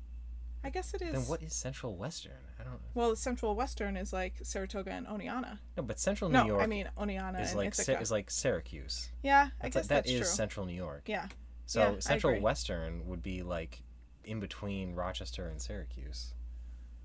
I 0.64 0.70
guess 0.70 0.94
it 0.94 1.02
is. 1.02 1.12
Then 1.12 1.22
what 1.22 1.42
is 1.42 1.54
Central 1.54 1.96
Western? 1.96 2.32
I 2.60 2.64
don't. 2.64 2.74
Know. 2.74 2.78
Well, 2.94 3.16
central 3.16 3.54
western 3.56 3.96
is 3.96 4.12
like 4.12 4.34
Saratoga 4.42 4.90
and 4.92 5.06
Oneonta. 5.06 5.58
No, 5.76 5.82
but 5.82 5.98
Central 5.98 6.30
New 6.30 6.38
No, 6.38 6.46
York 6.46 6.62
I 6.62 6.66
mean 6.66 6.88
Oneonta 6.98 7.42
is 7.42 7.54
like 7.54 7.74
Sy- 7.74 7.94
is 7.94 8.10
like 8.12 8.30
Syracuse. 8.30 9.10
yeah, 9.22 9.48
I 9.60 9.64
That's 9.64 9.74
guess 9.74 9.86
that 9.88 9.94
that's 10.04 10.10
is 10.10 10.18
true. 10.20 10.26
Central 10.26 10.66
New 10.66 10.74
York. 10.74 11.02
Yeah. 11.06 11.26
So 11.66 11.80
Yeah, 11.80 11.98
Central. 11.98 12.40
Western 12.40 13.06
would 13.08 13.22
be 13.22 13.42
like 13.42 13.82
in 14.24 14.38
between 14.38 14.94
Rochester 14.94 15.48
and 15.48 15.60
Syracuse. 15.60 16.34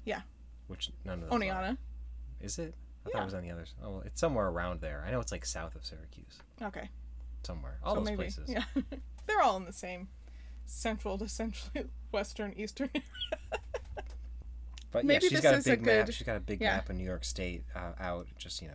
Yeah. 0.05 0.21
Which 0.67 0.91
none 1.05 1.23
of 1.23 1.29
those. 1.29 1.49
are. 1.49 1.77
Is 2.41 2.59
it? 2.59 2.75
I 3.05 3.09
thought 3.09 3.21
it 3.21 3.25
was 3.25 3.33
on 3.33 3.43
the 3.43 3.51
others. 3.51 3.73
Oh, 3.83 3.89
well, 3.91 4.03
it's 4.05 4.19
somewhere 4.19 4.47
around 4.47 4.81
there. 4.81 5.03
I 5.07 5.11
know 5.11 5.19
it's 5.21 5.31
like 5.31 5.45
south 5.45 5.75
of 5.75 5.85
Syracuse. 5.85 6.39
Okay. 6.61 6.89
Somewhere. 7.43 7.77
All 7.83 7.93
so 7.95 7.99
those 8.01 8.05
maybe. 8.05 8.17
places. 8.17 8.49
Yeah. 8.49 8.63
They're 9.27 9.41
all 9.41 9.57
in 9.57 9.65
the 9.65 9.73
same 9.73 10.09
central 10.67 11.17
to 11.17 11.27
central 11.27 11.85
western 12.11 12.53
eastern 12.55 12.89
area. 12.93 13.05
But 14.91 15.03
Maybe 15.05 15.25
yeah, 15.25 15.29
she's 15.29 15.41
got 15.41 15.53
a 15.53 15.57
is 15.57 15.67
a 15.67 15.71
big 15.71 15.85
map. 15.85 16.05
good- 16.05 16.15
She's 16.15 16.25
got 16.25 16.37
a 16.37 16.41
big 16.41 16.61
yeah. 16.61 16.75
map 16.77 16.89
of 16.89 16.95
New 16.95 17.03
York 17.03 17.25
State 17.25 17.63
uh, 17.75 17.91
out. 17.99 18.27
Just 18.37 18.61
you 18.61 18.69
know, 18.69 18.73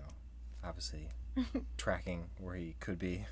obviously 0.64 1.08
tracking 1.78 2.24
where 2.38 2.54
he 2.54 2.74
could 2.80 2.98
be. 2.98 3.24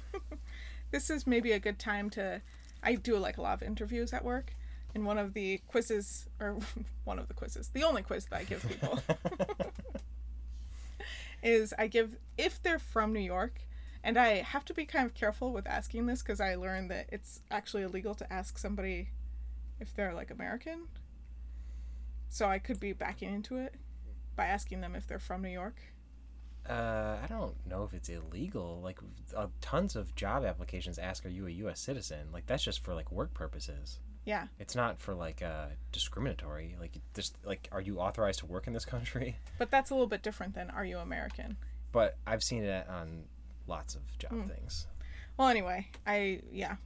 this 0.91 1.11
is 1.11 1.27
maybe 1.27 1.53
a 1.53 1.59
good 1.59 1.79
time 1.79 2.09
to 2.11 2.41
I 2.83 2.95
do 2.95 3.17
like 3.19 3.37
a 3.37 3.43
lot 3.43 3.55
of 3.61 3.63
interviews 3.63 4.13
at 4.13 4.25
work. 4.25 4.55
And 4.95 5.05
one 5.07 5.19
of 5.19 5.35
the 5.35 5.59
quizzes 5.69 6.27
or 6.41 6.57
one 7.05 7.19
of 7.19 7.29
the 7.29 7.35
quizzes, 7.35 7.69
the 7.69 7.85
only 7.85 8.03
quiz 8.03 8.25
that 8.27 8.37
I 8.41 8.45
give 8.45 8.67
people 8.69 8.99
is 11.43 11.73
I 11.79 11.87
give 11.87 12.17
if 12.37 12.63
they're 12.63 12.79
from 12.79 13.13
New 13.13 13.21
York 13.21 13.61
And 14.03 14.17
I 14.17 14.37
have 14.37 14.65
to 14.67 14.75
be 14.75 14.87
kind 14.87 15.07
of 15.07 15.15
careful 15.15 15.53
with 15.53 15.67
asking 15.67 16.07
this 16.07 16.23
because 16.23 16.41
I 16.41 16.55
learned 16.55 16.91
that 16.91 17.07
it's 17.11 17.41
actually 17.51 17.83
illegal 17.83 18.15
to 18.15 18.33
ask 18.33 18.59
somebody 18.59 19.11
if 19.79 19.95
they're 19.95 20.15
like 20.15 20.31
American. 20.31 20.89
So 22.31 22.47
I 22.47 22.59
could 22.59 22.81
be 22.81 22.93
backing 22.93 23.35
into 23.35 23.57
it 23.57 23.75
by 24.37 24.47
asking 24.47 24.81
them 24.81 24.95
if 24.95 25.07
they're 25.07 25.19
from 25.19 25.43
New 25.43 25.51
York. 25.51 25.77
Uh, 26.69 27.17
I 27.23 27.27
don't 27.29 27.55
know 27.67 27.85
if 27.85 27.95
it's 27.95 28.09
illegal. 28.09 28.81
Like, 28.83 28.99
uh, 29.37 29.49
tons 29.61 29.97
of 29.97 30.15
job 30.15 30.45
applications 30.45 30.99
ask, 30.99 31.25
"Are 31.25 31.31
you 31.31 31.47
a 31.47 31.51
U.S. 31.51 31.81
citizen?" 31.81 32.29
Like, 32.33 32.47
that's 32.47 32.63
just 32.63 32.85
for 32.85 32.95
like 32.95 33.11
work 33.11 33.35
purposes. 33.35 33.99
Yeah. 34.25 34.47
It's 34.59 34.77
not 34.77 35.01
for 35.01 35.15
like 35.15 35.43
uh, 35.43 35.67
discriminatory. 35.93 36.77
Like, 36.79 36.93
just 37.15 37.37
like, 37.45 37.69
are 37.73 37.81
you 37.81 37.99
authorized 37.99 38.41
to 38.41 38.47
work 38.47 38.67
in 38.67 38.73
this 38.73 38.85
country? 38.85 39.37
But 39.59 39.71
that's 39.71 39.91
a 39.91 39.95
little 39.95 40.07
bit 40.07 40.23
different 40.23 40.55
than 40.55 40.71
are 40.71 40.85
you 40.85 40.99
American? 40.99 41.57
But 41.93 42.17
I've 42.27 42.43
seen 42.43 42.63
it 42.63 42.89
on 42.89 43.25
lots 43.71 43.95
of 43.95 44.03
job 44.19 44.33
Hmm. 44.33 44.49
things. 44.49 44.87
Well, 45.39 45.49
anyway, 45.49 45.89
I 46.07 46.41
yeah. 46.53 46.77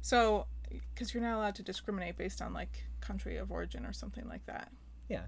So, 0.00 0.46
because 0.68 1.14
you're 1.14 1.22
not 1.22 1.36
allowed 1.36 1.54
to 1.56 1.62
discriminate 1.62 2.16
based 2.16 2.42
on 2.42 2.52
like 2.52 2.84
country 3.00 3.36
of 3.36 3.52
origin 3.52 3.86
or 3.86 3.92
something 3.92 4.26
like 4.28 4.44
that. 4.46 4.72
Yeah. 5.08 5.26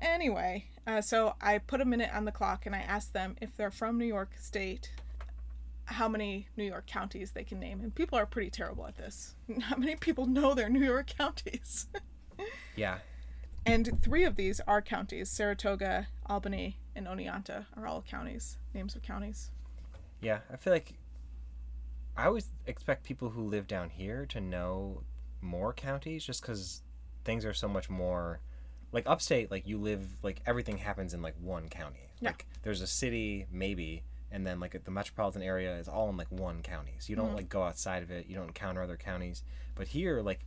Anyway, 0.00 0.66
uh, 0.86 1.00
so 1.00 1.34
I 1.40 1.58
put 1.58 1.80
a 1.80 1.84
minute 1.84 2.10
on 2.14 2.24
the 2.24 2.32
clock 2.32 2.66
and 2.66 2.74
I 2.74 2.80
asked 2.80 3.12
them 3.12 3.36
if 3.40 3.56
they're 3.56 3.70
from 3.70 3.98
New 3.98 4.04
York 4.06 4.30
State, 4.38 4.90
how 5.86 6.08
many 6.08 6.48
New 6.56 6.64
York 6.64 6.86
counties 6.86 7.32
they 7.32 7.42
can 7.44 7.58
name. 7.58 7.80
And 7.80 7.92
people 7.94 8.16
are 8.18 8.26
pretty 8.26 8.50
terrible 8.50 8.86
at 8.86 8.96
this. 8.96 9.34
Not 9.48 9.78
many 9.80 9.96
people 9.96 10.26
know 10.26 10.54
their 10.54 10.68
New 10.68 10.84
York 10.84 11.12
counties. 11.18 11.86
Yeah. 12.76 12.98
and 13.66 14.00
three 14.00 14.22
of 14.22 14.36
these 14.36 14.60
are 14.68 14.80
counties 14.80 15.28
Saratoga, 15.28 16.06
Albany, 16.26 16.78
and 16.94 17.08
Oneonta 17.08 17.66
are 17.76 17.84
all 17.88 18.02
counties, 18.08 18.56
names 18.72 18.94
of 18.94 19.02
counties. 19.02 19.50
Yeah. 20.20 20.40
I 20.52 20.56
feel 20.56 20.72
like 20.72 20.94
I 22.16 22.26
always 22.26 22.50
expect 22.66 23.04
people 23.04 23.30
who 23.30 23.42
live 23.42 23.66
down 23.66 23.90
here 23.90 24.26
to 24.30 24.40
know 24.40 25.02
more 25.40 25.72
counties 25.72 26.24
just 26.24 26.42
because 26.42 26.82
things 27.24 27.44
are 27.44 27.54
so 27.54 27.68
much 27.68 27.88
more. 27.88 28.40
Like 28.90 29.04
upstate, 29.06 29.50
like 29.50 29.66
you 29.66 29.78
live, 29.78 30.06
like 30.22 30.40
everything 30.46 30.78
happens 30.78 31.12
in 31.12 31.20
like 31.20 31.34
one 31.40 31.68
county. 31.68 32.10
Yeah. 32.20 32.30
Like 32.30 32.46
there's 32.62 32.80
a 32.80 32.86
city, 32.86 33.46
maybe, 33.52 34.02
and 34.32 34.46
then 34.46 34.60
like 34.60 34.82
the 34.82 34.90
metropolitan 34.90 35.42
area 35.42 35.76
is 35.76 35.88
all 35.88 36.08
in 36.08 36.16
like 36.16 36.30
one 36.30 36.62
county. 36.62 36.94
So 36.98 37.10
you 37.10 37.16
don't 37.16 37.34
like 37.34 37.48
go 37.48 37.62
outside 37.62 38.02
of 38.02 38.10
it. 38.10 38.26
You 38.26 38.34
don't 38.34 38.48
encounter 38.48 38.82
other 38.82 38.96
counties. 38.96 39.42
But 39.74 39.88
here, 39.88 40.22
like 40.22 40.40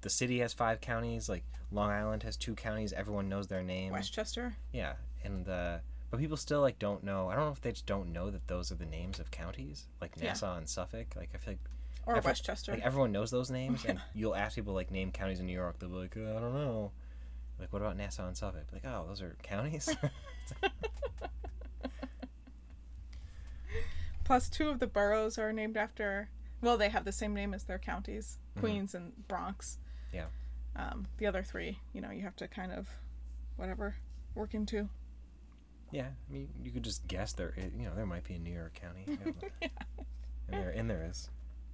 the 0.00 0.10
city 0.10 0.38
has 0.38 0.52
five 0.52 0.80
counties. 0.80 1.28
Like 1.28 1.44
Long 1.72 1.90
Island 1.90 2.22
has 2.22 2.36
two 2.36 2.54
counties. 2.54 2.92
Everyone 2.92 3.28
knows 3.28 3.48
their 3.48 3.62
name. 3.62 3.92
Westchester. 3.92 4.54
Yeah, 4.72 4.94
and 5.24 5.48
uh, 5.48 5.78
but 6.16 6.22
people 6.22 6.36
still 6.38 6.60
like 6.62 6.78
don't 6.78 7.04
know. 7.04 7.28
I 7.28 7.34
don't 7.36 7.44
know 7.46 7.52
if 7.52 7.60
they 7.60 7.72
just 7.72 7.84
don't 7.86 8.12
know 8.12 8.30
that 8.30 8.48
those 8.48 8.72
are 8.72 8.76
the 8.76 8.86
names 8.86 9.20
of 9.20 9.30
counties, 9.30 9.86
like 10.00 10.12
Yeah. 10.16 10.28
Nassau 10.28 10.56
and 10.56 10.66
Suffolk. 10.68 11.08
Like 11.14 11.28
I 11.34 11.38
feel 11.38 11.52
like 11.54 11.60
Or 12.06 12.16
Every- 12.16 12.28
Westchester. 12.30 12.72
like 12.72 12.82
everyone 12.82 13.12
knows 13.12 13.30
those 13.30 13.50
names, 13.50 13.84
and 13.84 14.00
you'll 14.14 14.34
ask 14.34 14.54
people 14.54 14.72
like 14.74 14.90
name 14.90 15.10
counties 15.12 15.40
in 15.40 15.46
New 15.46 15.52
York. 15.52 15.78
They'll 15.78 15.90
be 15.90 15.96
like, 15.96 16.16
uh, 16.16 16.36
I 16.36 16.40
don't 16.40 16.54
know. 16.54 16.92
Like 17.58 17.72
what 17.72 17.82
about 17.82 17.96
Nassau 17.96 18.26
and 18.26 18.36
Suffolk? 18.36 18.64
Like 18.72 18.84
oh, 18.86 19.04
those 19.08 19.20
are 19.22 19.36
counties. 19.42 19.94
Plus, 24.24 24.48
two 24.48 24.68
of 24.68 24.78
the 24.80 24.86
boroughs 24.86 25.38
are 25.38 25.52
named 25.52 25.76
after. 25.76 26.28
Well, 26.60 26.76
they 26.76 26.88
have 26.88 27.04
the 27.04 27.12
same 27.12 27.32
name 27.34 27.54
as 27.54 27.64
their 27.64 27.78
counties, 27.78 28.38
Queens 28.58 28.94
and 28.94 29.12
Bronx. 29.28 29.78
Yeah. 30.12 30.24
Um, 30.74 31.06
the 31.18 31.26
other 31.26 31.42
three, 31.44 31.78
you 31.92 32.00
know, 32.00 32.10
you 32.10 32.22
have 32.22 32.34
to 32.36 32.48
kind 32.48 32.72
of, 32.72 32.88
whatever, 33.56 33.94
work 34.34 34.52
into. 34.54 34.88
Yeah, 35.90 36.08
I 36.28 36.32
mean 36.32 36.48
you 36.62 36.70
could 36.70 36.82
just 36.82 37.06
guess 37.08 37.32
there. 37.32 37.54
Eh, 37.56 37.68
you 37.78 37.84
know 37.86 37.94
there 37.94 38.06
might 38.06 38.24
be 38.24 38.34
a 38.34 38.38
New 38.38 38.52
York 38.52 38.74
county. 38.80 39.04
You 39.06 39.16
don't 39.16 39.42
know. 39.42 39.68
And 40.48 40.62
there 40.62 40.70
and 40.70 40.90
there 40.90 41.06
is. 41.10 41.28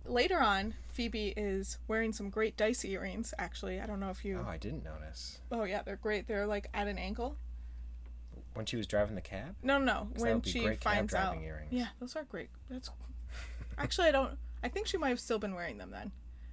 Later 0.05 0.41
on, 0.41 0.75
Phoebe 0.93 1.33
is 1.37 1.79
wearing 1.87 2.13
some 2.13 2.29
great 2.31 2.57
dice 2.57 2.85
earrings. 2.85 3.33
Actually, 3.39 3.81
I 3.81 3.87
don't 3.87 4.01
know 4.01 4.11
if 4.11 4.25
you. 4.25 4.43
Oh, 4.45 4.49
I 4.51 4.57
didn't 4.57 4.83
notice 4.85 5.39
Oh 5.51 5.65
yeah, 5.65 5.83
they're 5.83 5.97
great. 5.97 6.27
They're 6.27 6.47
like 6.47 6.69
at 6.75 6.89
an 6.89 6.99
ankle. 6.99 7.37
when 8.55 8.67
she 8.67 8.77
was 8.77 8.87
driving 8.87 9.15
the 9.15 9.21
cab. 9.21 9.55
No, 9.63 9.79
no, 9.79 9.85
no. 9.85 9.93
'Cause 9.93 10.09
that 10.15 10.21
When 10.23 10.35
would 10.35 10.43
be 10.43 10.51
she 10.51 10.61
great 10.61 10.81
cab 10.81 10.93
finds 10.95 11.15
out. 11.15 11.33
driving 11.33 11.45
earrings. 11.49 11.73
Yeah, 11.73 11.89
those 12.01 12.17
are 12.17 12.25
great. 12.25 12.51
That's 12.69 12.91
actually 13.79 14.09
I 14.09 14.13
don't. 14.13 14.39
I 14.63 14.69
think 14.69 14.87
she 14.87 14.97
might 14.99 15.09
have 15.11 15.21
still 15.21 15.39
been 15.39 15.55
wearing 15.55 15.79
them 15.79 15.91
then. 15.91 16.13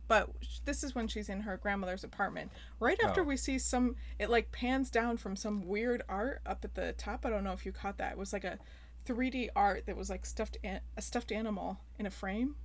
But 0.09 0.29
this 0.65 0.83
is 0.83 0.93
when 0.95 1.07
she's 1.07 1.29
in 1.29 1.41
her 1.41 1.55
grandmother's 1.55 2.03
apartment. 2.03 2.51
Right 2.81 2.99
after 3.01 3.21
Oh. 3.21 3.23
we 3.25 3.37
see 3.37 3.57
some, 3.59 3.95
it 4.17 4.29
like 4.29 4.51
pans 4.51 4.89
down 4.89 5.15
from 5.17 5.35
some 5.37 5.65
weird 5.65 6.01
art 6.09 6.41
up 6.45 6.65
at 6.65 6.73
the 6.75 6.91
top. 6.93 7.25
I 7.25 7.29
don't 7.29 7.43
know 7.45 7.53
if 7.53 7.63
you 7.65 7.71
caught 7.71 7.97
that. 7.99 8.13
It 8.13 8.17
was 8.17 8.33
like 8.33 8.43
a 8.43 8.57
3D 9.05 9.49
art 9.55 9.85
that 9.85 9.95
was 9.95 10.09
like 10.09 10.25
stuffed 10.25 10.57
an- 10.63 10.81
a 10.97 11.01
stuffed 11.01 11.31
animal 11.31 11.79
in 11.99 12.05
a 12.07 12.09
frame. 12.09 12.55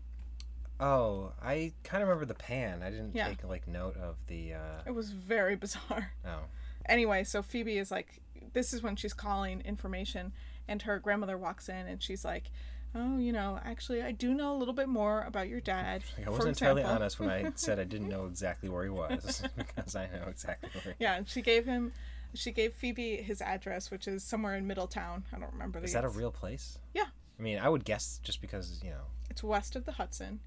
Oh, 0.81 1.33
I 1.41 1.73
kind 1.85 2.03
of 2.03 2.09
remember 2.09 2.25
the 2.27 2.35
pan. 2.35 2.83
I 2.83 2.91
didn't 2.91 3.15
Yeah. 3.15 3.29
take 3.29 3.45
like 3.45 3.69
note 3.69 3.97
of 3.99 4.17
the. 4.27 4.55
Uh, 4.55 4.83
It 4.87 4.91
was 4.93 5.11
very 5.11 5.55
bizarre. 5.65 6.13
oh, 6.25 6.45
Anyway, 6.87 7.25
so 7.25 7.43
Phoebe 7.43 7.79
is 7.79 7.91
like, 7.91 8.21
this 8.55 8.73
is 8.75 8.83
when 8.83 8.97
she's 8.97 9.15
calling 9.15 9.61
information, 9.63 10.33
and 10.67 10.83
her 10.83 10.99
grandmother 10.99 11.39
walks 11.39 11.69
in, 11.69 11.87
and 11.87 12.03
she's 12.03 12.25
like, 12.25 12.51
"Oh, 12.95 13.19
you 13.19 13.33
know, 13.33 13.59
actually, 13.65 14.03
I 14.03 14.13
do 14.13 14.35
know 14.35 14.55
a 14.55 14.59
little 14.59 14.75
bit 14.75 14.89
more 14.89 15.23
about 15.23 15.49
your 15.49 15.61
dad." 15.61 16.03
Like, 16.17 16.27
I 16.27 16.31
wasn't 16.31 16.49
entirely 16.51 16.83
example." 16.83 17.03
honest 17.03 17.21
when 17.21 17.29
I 17.31 17.53
said 17.55 17.79
I 17.79 17.85
didn't 17.85 18.09
know 18.09 18.27
exactly 18.27 18.69
where 18.69 18.85
he 18.85 18.91
was 18.91 19.43
because 19.57 19.97
I 19.97 20.07
know 20.09 20.27
exactly 20.29 20.71
where. 20.73 20.95
He 20.99 21.05
Yeah, 21.05 21.17
and 21.17 21.29
she 21.29 21.43
gave 21.43 21.67
him, 21.67 21.93
she 22.35 22.51
gave 22.53 22.75
Phoebe 22.75 23.17
his 23.17 23.41
address, 23.43 23.91
which 23.91 24.07
is 24.09 24.23
somewhere 24.25 24.55
in 24.57 24.67
Middletown. 24.67 25.25
I 25.33 25.39
don't 25.39 25.53
remember 25.53 25.81
the. 25.81 25.87
Is 25.87 25.93
that 25.93 26.05
a 26.05 26.09
real 26.09 26.31
place? 26.31 26.79
Yeah. 26.95 27.07
I 27.39 27.43
mean, 27.43 27.59
I 27.59 27.69
would 27.69 27.85
guess 27.85 28.21
just 28.23 28.41
because 28.41 28.81
you 28.85 28.91
know. 28.91 29.07
It's 29.31 29.43
west 29.43 29.75
of 29.77 29.85
the 29.85 29.93
Hudson. 29.93 30.41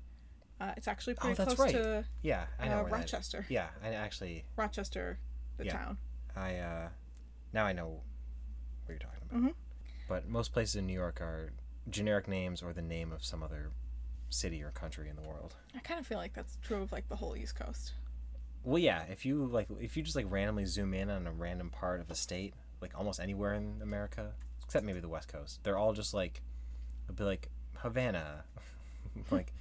Uh, 0.59 0.71
it's 0.75 0.87
actually 0.87 1.13
pretty 1.13 1.33
Oh, 1.33 1.35
that's 1.35 1.55
close 1.55 1.73
right. 1.73 1.83
to 1.83 2.05
Yeah, 2.23 2.45
I 2.59 2.67
know 2.67 2.79
uh, 2.79 2.83
Rochester. 2.85 3.45
Yeah, 3.49 3.67
I 3.83 3.89
actually, 3.89 4.45
Rochester, 4.55 5.19
the 5.57 5.65
Yeah. 5.65 5.73
town. 5.73 5.97
I 6.35 6.55
uh, 6.57 6.89
now 7.53 7.65
I 7.65 7.73
know 7.73 7.87
what 8.85 8.89
you're 8.89 8.97
talking 8.99 9.21
about. 9.29 9.41
Mhm. 9.43 9.53
But 10.07 10.27
most 10.27 10.53
places 10.53 10.75
in 10.77 10.87
New 10.87 10.93
York 10.93 11.21
are 11.21 11.51
generic 11.89 12.27
names 12.27 12.61
or 12.61 12.73
the 12.73 12.81
name 12.81 13.11
of 13.11 13.23
some 13.23 13.41
other 13.43 13.71
city 14.29 14.61
or 14.61 14.71
country 14.71 15.09
in 15.09 15.15
the 15.15 15.21
world. 15.21 15.55
I 15.75 15.79
kind 15.79 15.99
of 15.99 16.05
feel 16.07 16.17
like 16.17 16.33
that's 16.33 16.57
true 16.61 16.81
of 16.81 16.91
like 16.91 17.07
the 17.09 17.15
whole 17.15 17.35
East 17.35 17.55
Coast. 17.55 17.93
Well, 18.63 18.79
yeah. 18.79 19.03
If 19.09 19.25
you 19.25 19.45
like, 19.45 19.67
if 19.79 19.95
you 19.95 20.03
just 20.03 20.15
like 20.15 20.25
randomly 20.29 20.65
zoom 20.65 20.93
in 20.93 21.09
on 21.09 21.25
a 21.27 21.31
random 21.31 21.69
part 21.69 22.01
of 22.01 22.09
a 22.11 22.15
state, 22.15 22.53
like 22.81 22.91
almost 22.97 23.19
anywhere 23.19 23.53
in 23.53 23.79
America, 23.81 24.33
except 24.65 24.85
maybe 24.85 24.99
the 24.99 25.07
West 25.07 25.27
Coast, 25.29 25.63
they're 25.63 25.77
all 25.77 25.93
just 25.93 26.13
like, 26.13 26.41
be 27.15 27.23
like 27.23 27.49
Havana, 27.77 28.43
like 29.31 29.53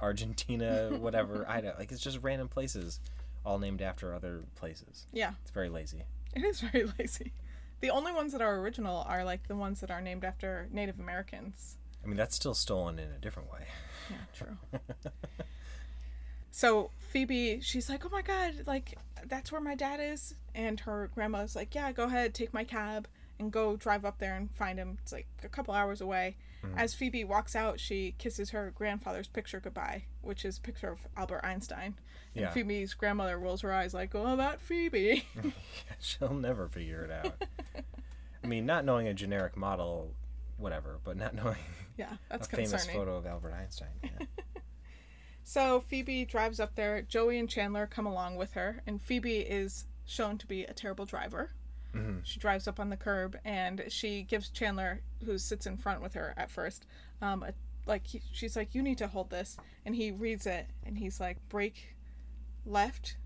Argentina, 0.00 0.90
whatever. 0.98 1.44
I 1.48 1.60
don't 1.60 1.78
like. 1.78 1.90
It's 1.92 2.02
just 2.02 2.22
random 2.22 2.48
places, 2.48 3.00
all 3.44 3.58
named 3.58 3.82
after 3.82 4.14
other 4.14 4.44
places. 4.54 5.06
Yeah, 5.12 5.32
It's 5.42 5.50
very 5.50 5.68
lazy. 5.68 6.04
it 6.34 6.44
is 6.44 6.60
very 6.60 6.84
lazy. 6.98 7.32
The 7.80 7.90
only 7.90 8.12
ones 8.12 8.32
that 8.32 8.40
are 8.40 8.56
original 8.56 9.04
are 9.08 9.24
like 9.24 9.46
the 9.46 9.56
ones 9.56 9.80
that 9.80 9.90
are 9.90 10.00
named 10.00 10.24
after 10.24 10.68
Native 10.72 10.98
Americans. 10.98 11.76
I 12.02 12.06
mean, 12.06 12.16
that's 12.16 12.34
still 12.34 12.54
stolen 12.54 12.98
in 12.98 13.10
a 13.10 13.18
different 13.18 13.52
way. 13.52 13.66
Yeah, 14.10 14.16
true. 14.34 14.80
so 16.50 16.90
Phoebe, 16.98 17.60
she's 17.60 17.88
like, 17.88 18.04
"Oh 18.04 18.08
my 18.10 18.22
god, 18.22 18.64
like 18.66 18.96
that's 19.26 19.52
where 19.52 19.60
my 19.60 19.74
dad 19.74 20.00
is," 20.00 20.34
and 20.54 20.80
her 20.80 21.10
grandma's 21.14 21.54
like, 21.54 21.74
"Yeah, 21.74 21.92
go 21.92 22.04
ahead, 22.04 22.34
take 22.34 22.54
my 22.54 22.64
cab 22.64 23.06
and 23.38 23.52
go 23.52 23.76
drive 23.76 24.04
up 24.04 24.18
there 24.18 24.34
and 24.36 24.50
find 24.54 24.78
him. 24.78 24.98
It's 25.02 25.12
like 25.12 25.26
a 25.42 25.48
couple 25.48 25.74
hours 25.74 26.00
away." 26.00 26.36
Mm. 26.64 26.76
As 26.76 26.94
Phoebe 26.94 27.24
walks 27.24 27.54
out, 27.54 27.78
she 27.78 28.14
kisses 28.18 28.50
her 28.50 28.72
grandfather's 28.74 29.28
picture 29.28 29.60
goodbye, 29.60 30.04
which 30.22 30.44
is 30.44 30.58
a 30.58 30.60
picture 30.60 30.90
of 30.90 31.06
Albert 31.16 31.44
Einstein. 31.44 31.94
And 32.34 32.42
Yeah. 32.42 32.50
Phoebe's 32.50 32.94
grandmother 32.94 33.38
rolls 33.38 33.60
her 33.62 33.72
eyes 33.72 33.94
like, 33.94 34.14
"Oh, 34.14 34.36
that 34.36 34.60
Phoebe." 34.60 35.24
She'll 36.00 36.34
never 36.34 36.68
figure 36.68 37.04
it 37.04 37.10
out. 37.10 37.44
I 38.42 38.46
mean, 38.46 38.66
not 38.66 38.84
knowing 38.84 39.06
a 39.08 39.14
generic 39.14 39.56
model, 39.56 40.14
whatever, 40.56 40.98
but 41.04 41.16
not 41.16 41.34
knowing 41.34 41.58
yeah, 41.96 42.16
that's 42.28 42.46
a 42.46 42.50
famous 42.50 42.86
photo 42.86 43.16
of 43.16 43.26
Albert 43.26 43.52
Einstein. 43.52 43.88
Yeah. 44.02 44.10
So 45.42 45.80
Phoebe 45.80 46.26
drives 46.26 46.60
up 46.60 46.74
there. 46.74 47.00
Joey 47.00 47.38
and 47.38 47.48
Chandler 47.48 47.86
come 47.86 48.04
along 48.04 48.36
with 48.36 48.52
her, 48.52 48.82
and 48.86 49.00
Phoebe 49.00 49.38
is 49.38 49.86
shown 50.04 50.36
to 50.36 50.46
be 50.46 50.64
a 50.64 50.74
terrible 50.74 51.06
driver. 51.06 51.52
Mhm. 51.98 52.24
She 52.24 52.38
drives 52.38 52.68
up 52.68 52.78
on 52.80 52.90
the 52.90 52.96
curb, 52.96 53.38
and 53.44 53.84
she 53.88 54.22
gives 54.22 54.48
Chandler, 54.50 55.02
who 55.24 55.36
sits 55.38 55.66
in 55.66 55.76
front 55.76 56.00
with 56.02 56.14
her 56.14 56.32
at 56.36 56.50
first, 56.50 56.86
um, 57.20 57.42
a, 57.42 57.52
like 57.86 58.06
he, 58.06 58.22
she's 58.32 58.54
like, 58.56 58.74
"You 58.74 58.82
need 58.82 58.98
to 58.98 59.08
hold 59.08 59.30
this," 59.30 59.56
and 59.84 59.94
he 59.96 60.10
reads 60.12 60.46
it, 60.46 60.66
and 60.84 60.98
he's 60.98 61.18
like, 61.20 61.38
"Brake 61.48 61.96
left, 62.64 63.16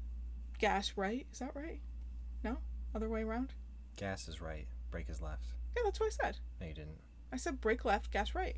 gas 0.59 0.93
right." 0.97 1.27
Is 1.33 1.39
that 1.41 1.55
right? 1.55 1.81
No, 2.43 2.59
other 2.95 3.09
way 3.09 3.23
around. 3.23 3.53
Gas 3.97 4.29
is 4.29 4.41
right, 4.41 4.67
brake 4.91 5.09
is 5.11 5.21
left. 5.21 5.47
Yeah, 5.77 5.83
that's 5.85 6.01
what 6.01 6.07
I 6.07 6.11
said. 6.25 6.39
No, 6.61 6.67
you 6.67 6.75
didn't. 6.75 7.01
I 7.33 7.37
said 7.37 7.61
brake 7.61 7.85
left, 7.85 8.11
gas 8.11 8.35
right. 8.35 8.57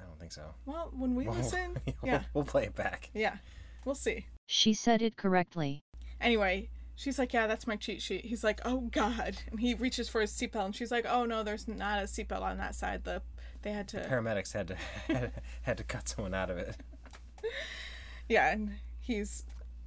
I 0.00 0.04
don't 0.04 0.18
think 0.18 0.32
so. 0.32 0.54
Well, 0.64 0.90
when 0.96 1.14
we 1.14 1.24
Well, 1.28 1.36
listen, 1.36 1.76
we'll- 1.86 1.94
yeah, 2.04 2.22
we'll 2.34 2.44
play 2.44 2.64
it 2.64 2.74
back. 2.74 3.10
yeah, 3.14 3.36
we'll 3.84 3.94
see. 3.94 4.26
She 4.46 4.72
said 4.74 5.02
it 5.02 5.16
correctly. 5.16 5.82
Anyway, 6.20 6.68
She's 7.00 7.16
like, 7.16 7.32
yeah, 7.32 7.46
that's 7.46 7.64
my 7.68 7.76
cheat 7.76 8.02
sheet. 8.02 8.24
He's 8.24 8.42
like, 8.42 8.60
oh 8.64 8.80
god, 8.90 9.36
and 9.52 9.60
he 9.60 9.74
reaches 9.74 10.08
for 10.08 10.20
his 10.20 10.32
seatbelt, 10.32 10.64
and 10.64 10.74
she's 10.74 10.90
like, 10.90 11.06
oh 11.08 11.24
no, 11.26 11.44
there's 11.44 11.68
not 11.68 12.00
a 12.00 12.02
seatbelt 12.06 12.42
on 12.42 12.58
that 12.58 12.74
side. 12.74 13.04
The 13.04 13.22
they 13.62 13.70
had 13.70 13.86
to, 13.88 14.00
Paramedics 14.00 14.52
had 14.52 14.66
to 14.66 14.74
had, 15.06 15.32
had 15.62 15.78
to 15.78 15.84
cut 15.84 16.08
someone 16.08 16.34
out 16.34 16.50
of 16.50 16.58
it, 16.58 16.76
yeah, 18.28 18.50
and 18.52 18.72
he's, 18.98 19.44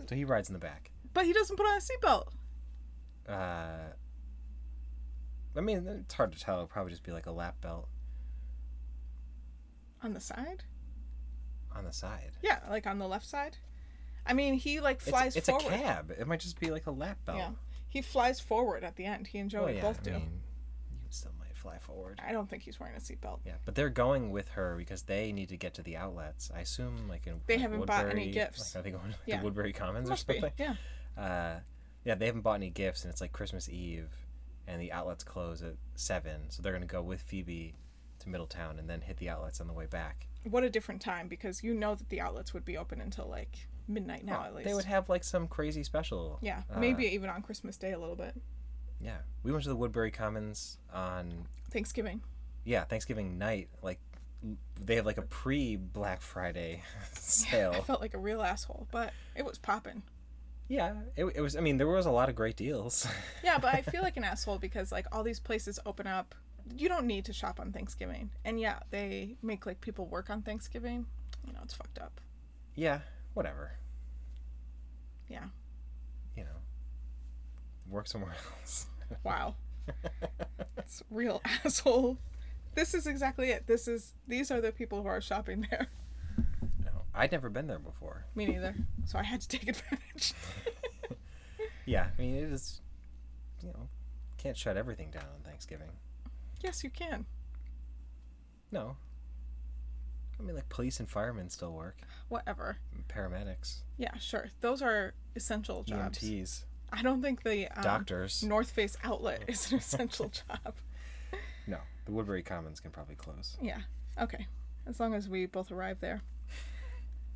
so 0.07 0.15
he 0.15 0.23
rides 0.23 0.47
in 0.47 0.53
the 0.53 0.59
back. 0.59 0.91
but 1.13 1.25
he 1.25 1.33
doesn't 1.33 1.57
put 1.57 1.65
on 1.65 1.75
a 1.77 1.81
seatbelt. 1.81 2.27
Uh, 3.27 3.91
I 5.57 5.59
mean, 5.61 5.85
it's 5.85 6.13
hard 6.13 6.31
to 6.31 6.39
tell. 6.39 6.55
It'll 6.55 6.67
probably 6.67 6.91
just 6.91 7.03
be 7.03 7.11
like 7.11 7.25
a 7.25 7.31
lap 7.31 7.55
belt 7.59 7.89
On 10.01 10.13
the 10.13 10.21
side? 10.21 10.63
on 11.75 11.83
the 11.85 11.91
side. 11.93 12.31
Yeah, 12.41 12.59
like 12.69 12.87
on 12.87 12.99
the 12.99 13.07
left 13.07 13.25
side. 13.27 13.57
I 14.25 14.33
mean, 14.33 14.53
he 14.55 14.79
like 14.79 14.97
It's, 14.97 15.09
flies 15.09 15.35
it's 15.35 15.49
forward. 15.49 15.73
a 15.73 15.77
cab. 15.77 16.11
It 16.17 16.27
might 16.27 16.39
just 16.39 16.59
be 16.59 16.69
like 16.71 16.87
a 16.87 16.91
lap 16.91 17.17
belt. 17.25 17.37
Yeah, 17.39 17.49
he 17.89 18.01
flies 18.01 18.39
forward 18.39 18.83
at 18.83 18.95
the 18.95 19.05
end. 19.05 19.27
He 19.27 19.39
and 19.39 19.49
Joey 19.49 19.63
Well, 19.65 19.73
yeah, 19.73 19.81
both 19.81 19.99
I 20.01 20.03
do. 20.03 20.11
mean, 20.11 20.41
you 20.91 21.07
still 21.09 21.31
might 21.39 21.55
fly 21.57 21.77
forward. 21.79 22.19
I 22.25 22.31
don't 22.31 22.49
think 22.49 22.63
he's 22.63 22.79
wearing 22.79 22.95
a 22.95 22.99
seatbelt. 22.99 23.39
Yeah, 23.45 23.53
but 23.65 23.75
they're 23.75 23.89
going 23.89 24.31
with 24.31 24.47
her 24.49 24.75
because 24.77 25.03
they 25.03 25.31
need 25.31 25.49
to 25.49 25.57
get 25.57 25.73
to 25.75 25.81
the 25.83 25.97
outlets. 25.97 26.51
I 26.55 26.59
assume, 26.59 27.07
like 27.07 27.25
in 27.27 27.41
They 27.47 27.55
like, 27.55 27.61
haven't 27.61 27.85
bought 27.85 28.09
any 28.09 28.31
gifts. 28.31 28.75
Like, 28.75 28.81
are 28.81 28.83
they 28.83 28.91
going 28.91 29.03
to 29.03 29.09
like, 29.09 29.17
Yeah. 29.25 29.37
the 29.39 29.43
Woodbury 29.45 29.73
Commons 29.73 30.09
Must 30.09 30.29
or 30.29 30.33
be. 30.33 30.39
something? 30.39 30.53
Yeah. 31.17 31.21
Uh, 31.23 31.59
yeah, 32.05 32.15
they 32.15 32.25
haven't 32.27 32.41
bought 32.41 32.55
any 32.55 32.69
gifts, 32.69 33.03
and 33.03 33.11
it's 33.11 33.21
like 33.21 33.31
Christmas 33.31 33.69
Eve, 33.69 34.09
and 34.67 34.81
the 34.81 34.91
outlets 34.91 35.23
close 35.23 35.61
at 35.61 35.75
seven, 35.95 36.49
so 36.49 36.61
they're 36.61 36.73
gonna 36.73 36.85
go 36.85 37.01
with 37.01 37.21
Phoebe 37.21 37.75
to 38.19 38.29
Middletown 38.29 38.79
and 38.79 38.89
then 38.89 39.01
hit 39.01 39.17
the 39.17 39.29
outlets 39.29 39.59
on 39.61 39.67
the 39.67 39.73
way 39.73 39.85
back. 39.87 40.27
What 40.43 40.63
a 40.63 40.69
different 40.69 41.01
time 41.01 41.27
because 41.27 41.63
you 41.63 41.73
know 41.73 41.93
that 41.95 42.09
the 42.09 42.21
outlets 42.21 42.53
would 42.53 42.65
be 42.65 42.77
open 42.77 43.01
until 43.01 43.27
like 43.27 43.67
midnight 43.87 44.23
now 44.25 44.39
Well, 44.39 44.47
at 44.47 44.55
least. 44.55 44.67
They 44.67 44.73
would 44.73 44.85
have 44.85 45.09
like 45.09 45.23
some 45.23 45.47
crazy 45.47 45.83
special. 45.83 46.39
yeah, 46.41 46.63
uh, 46.73 46.79
maybe 46.79 47.05
even 47.05 47.29
on 47.29 47.41
Christmas 47.41 47.77
Day 47.77 47.91
a 47.93 47.99
little 47.99 48.15
bit. 48.15 48.35
Yeah, 48.99 49.17
we 49.43 49.51
went 49.51 49.63
to 49.63 49.69
the 49.69 49.75
Woodbury 49.75 50.11
Commons 50.11 50.77
on 50.93 51.47
Thanksgiving. 51.71 52.21
yeah 52.65 52.83
Thanksgiving 52.83 53.37
night. 53.37 53.69
Like 53.81 53.99
they 54.79 54.95
have 54.95 55.05
like 55.05 55.17
a 55.17 55.23
pre 55.23 55.75
Black 55.75 56.21
Friday 56.21 56.83
sale. 57.13 57.73
I 57.77 57.81
felt 57.81 58.01
like 58.01 58.13
a 58.13 58.19
real 58.19 58.41
asshole, 58.41 58.87
but 58.91 59.13
it 59.35 59.45
was 59.45 59.57
popping. 59.57 60.03
Yeah, 60.67 60.93
it, 61.17 61.25
it 61.35 61.41
was. 61.41 61.55
I 61.57 61.59
mean, 61.59 61.77
there 61.77 61.87
was 61.87 62.05
a 62.05 62.11
lot 62.11 62.29
of 62.29 62.35
great 62.35 62.55
deals. 62.55 63.05
Yeah, 63.43 63.57
but 63.57 63.73
I 63.73 63.81
feel 63.81 64.01
like 64.03 64.15
an 64.17 64.23
asshole 64.23 64.57
because 64.59 64.91
like 64.91 65.05
all 65.11 65.23
these 65.23 65.39
places 65.39 65.79
open 65.85 66.07
up. 66.07 66.33
You 66.77 66.87
don't 66.87 67.07
need 67.07 67.25
to 67.25 67.33
shop 67.33 67.59
on 67.59 67.71
Thanksgiving, 67.73 68.29
and 68.45 68.59
yeah, 68.59 68.79
they 68.91 69.35
make 69.41 69.65
like 69.65 69.81
people 69.81 70.05
work 70.05 70.29
on 70.29 70.43
Thanksgiving. 70.43 71.07
You 71.45 71.53
know, 71.53 71.59
it's 71.63 71.73
fucked 71.73 71.99
up. 71.99 72.21
yeah, 72.75 72.99
whatever. 73.33 73.71
Yeah. 75.29 75.45
You 76.35 76.43
know, 76.43 76.49
work 77.89 78.07
somewhere 78.07 78.33
else. 78.61 78.87
Wow. 79.23 79.55
It's 80.77 81.03
real 81.09 81.41
asshole. 81.63 82.17
This 82.75 82.93
is 82.93 83.07
exactly 83.07 83.49
it. 83.51 83.65
This 83.67 83.87
is 83.87 84.13
these 84.27 84.51
are 84.51 84.59
the 84.61 84.71
people 84.71 85.01
who 85.01 85.07
are 85.07 85.21
shopping 85.21 85.65
there. 85.69 85.87
no, 86.83 86.91
I'd 87.13 87.31
never 87.31 87.49
been 87.49 87.67
there 87.67 87.79
before. 87.79 88.25
Me 88.35 88.45
neither. 88.45 88.75
So 89.05 89.17
I 89.19 89.23
had 89.23 89.41
to 89.41 89.47
take 89.47 89.67
advantage. 89.69 90.33
Yeah, 91.85 92.07
I 92.17 92.21
mean, 92.21 92.35
it 92.35 92.43
is. 92.51 92.81
You 93.61 93.69
know, 93.69 93.87
can't 94.37 94.57
shut 94.57 94.75
everything 94.75 95.11
down 95.11 95.23
on 95.23 95.41
Thanksgiving. 95.45 95.89
yes, 96.61 96.83
you 96.83 96.89
can. 96.89 97.25
No. 98.71 98.95
I 100.41 100.45
mean, 100.45 100.55
like 100.55 100.69
police 100.69 100.99
and 100.99 101.07
firemen 101.09 101.49
still 101.49 101.73
work. 101.73 101.97
Whatever. 102.29 102.77
Paramedics, 103.09 103.81
Yeah, 103.97 104.15
sure. 104.17 104.49
Those 104.61 104.81
are 104.81 105.13
essential 105.35 105.83
jobs. 105.83 106.19
EMTs, 106.19 106.63
I 106.91 107.01
don't 107.03 107.21
think 107.21 107.43
the 107.43 107.67
um, 107.67 107.83
doctors. 107.83 108.41
North 108.43 108.71
Face 108.71 108.97
outlet 109.03 109.43
is 109.47 109.71
an 109.71 109.77
essential 109.77 110.29
job. 110.29 110.73
No, 111.67 111.77
the 112.05 112.11
Woodbury 112.11 112.41
Commons 112.43 112.79
can 112.79 112.91
probably 112.91 113.15
close. 113.15 113.57
Yeah. 113.61 113.81
Okay. 114.19 114.47
As 114.87 114.99
long 114.99 115.13
as 115.13 115.29
we 115.29 115.45
both 115.45 115.71
arrive 115.71 115.99
there. 115.99 116.21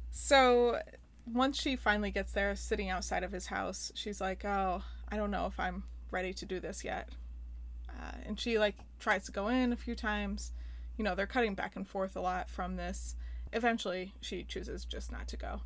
So 0.09 0.79
once 1.31 1.61
she 1.61 1.75
finally 1.75 2.11
gets 2.11 2.31
there, 2.31 2.55
sitting 2.55 2.89
outside 2.89 3.23
of 3.23 3.31
his 3.31 3.47
house, 3.47 3.91
she's 3.95 4.19
like, 4.21 4.45
"Oh, 4.45 4.83
I 5.09 5.17
don't 5.17 5.31
know 5.31 5.45
if 5.45 5.59
I'm 5.59 5.83
ready 6.09 6.33
to 6.33 6.45
do 6.45 6.59
this 6.59 6.83
yet." 6.83 7.09
Uh, 7.89 8.11
and 8.25 8.39
she 8.39 8.57
like 8.57 8.75
tries 8.99 9.25
to 9.25 9.31
go 9.31 9.47
in 9.49 9.71
a 9.73 9.75
few 9.75 9.95
times. 9.95 10.53
You 10.97 11.03
know, 11.03 11.15
they're 11.15 11.27
cutting 11.27 11.55
back 11.55 11.75
and 11.75 11.87
forth 11.87 12.15
a 12.15 12.21
lot 12.21 12.49
from 12.49 12.75
this. 12.75 13.15
Eventually, 13.53 14.13
she 14.21 14.43
chooses 14.43 14.85
just 14.85 15.11
not 15.11 15.27
to 15.29 15.37
go. 15.37 15.61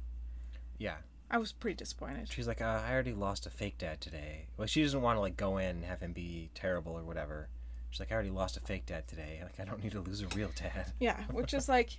Yeah, 0.77 0.95
I 1.29 1.37
was 1.37 1.51
pretty 1.51 1.75
disappointed. 1.75 2.31
she's 2.31 2.47
like, 2.47 2.61
uh, 2.61 2.81
I 2.85 2.93
already 2.93 3.13
lost 3.13 3.45
a 3.45 3.49
fake 3.49 3.77
dad 3.77 4.01
today. 4.01 4.47
Well, 4.57 4.67
she 4.67 4.81
doesn't 4.81 5.01
want 5.01 5.17
to 5.17 5.21
like 5.21 5.37
go 5.37 5.57
in 5.57 5.77
and 5.77 5.85
have 5.85 6.01
him 6.01 6.13
be 6.13 6.49
terrible 6.55 6.93
or 6.93 7.03
whatever. 7.03 7.49
She's 7.89 7.99
like, 7.99 8.11
I 8.11 8.15
already 8.15 8.29
lost 8.29 8.57
a 8.57 8.59
fake 8.59 8.85
dad 8.85 9.07
today. 9.07 9.39
Like, 9.41 9.59
I 9.59 9.65
don't 9.65 9.83
need 9.83 9.93
to 9.93 10.01
lose 10.01 10.21
a 10.21 10.27
real 10.35 10.51
dad. 10.55 10.93
Yeah, 10.99 11.23
which 11.31 11.53
is 11.53 11.67
like, 11.69 11.97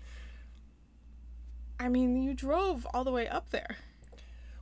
I 1.78 1.88
mean, 1.88 2.22
you 2.22 2.34
drove 2.34 2.86
all 2.92 3.04
the 3.04 3.10
way 3.10 3.28
up 3.28 3.50
there. 3.50 3.76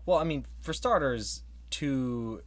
Well, 0.06 0.18
I 0.18 0.24
mean, 0.24 0.46
for 0.62 0.72
starters, 0.72 1.42
to 1.70 2.42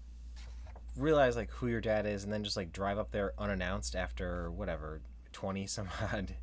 realize 0.97 1.35
like 1.35 1.49
who 1.51 1.67
your 1.67 1.81
dad 1.81 2.05
is 2.05 2.23
and 2.23 2.33
then 2.33 2.43
just 2.43 2.57
like 2.57 2.73
drive 2.73 2.97
up 2.97 3.11
there 3.11 3.33
unannounced 3.37 3.95
after 3.95 4.51
whatever 4.51 5.01
20 5.33 5.67
some 5.67 5.87
odd 6.13 6.35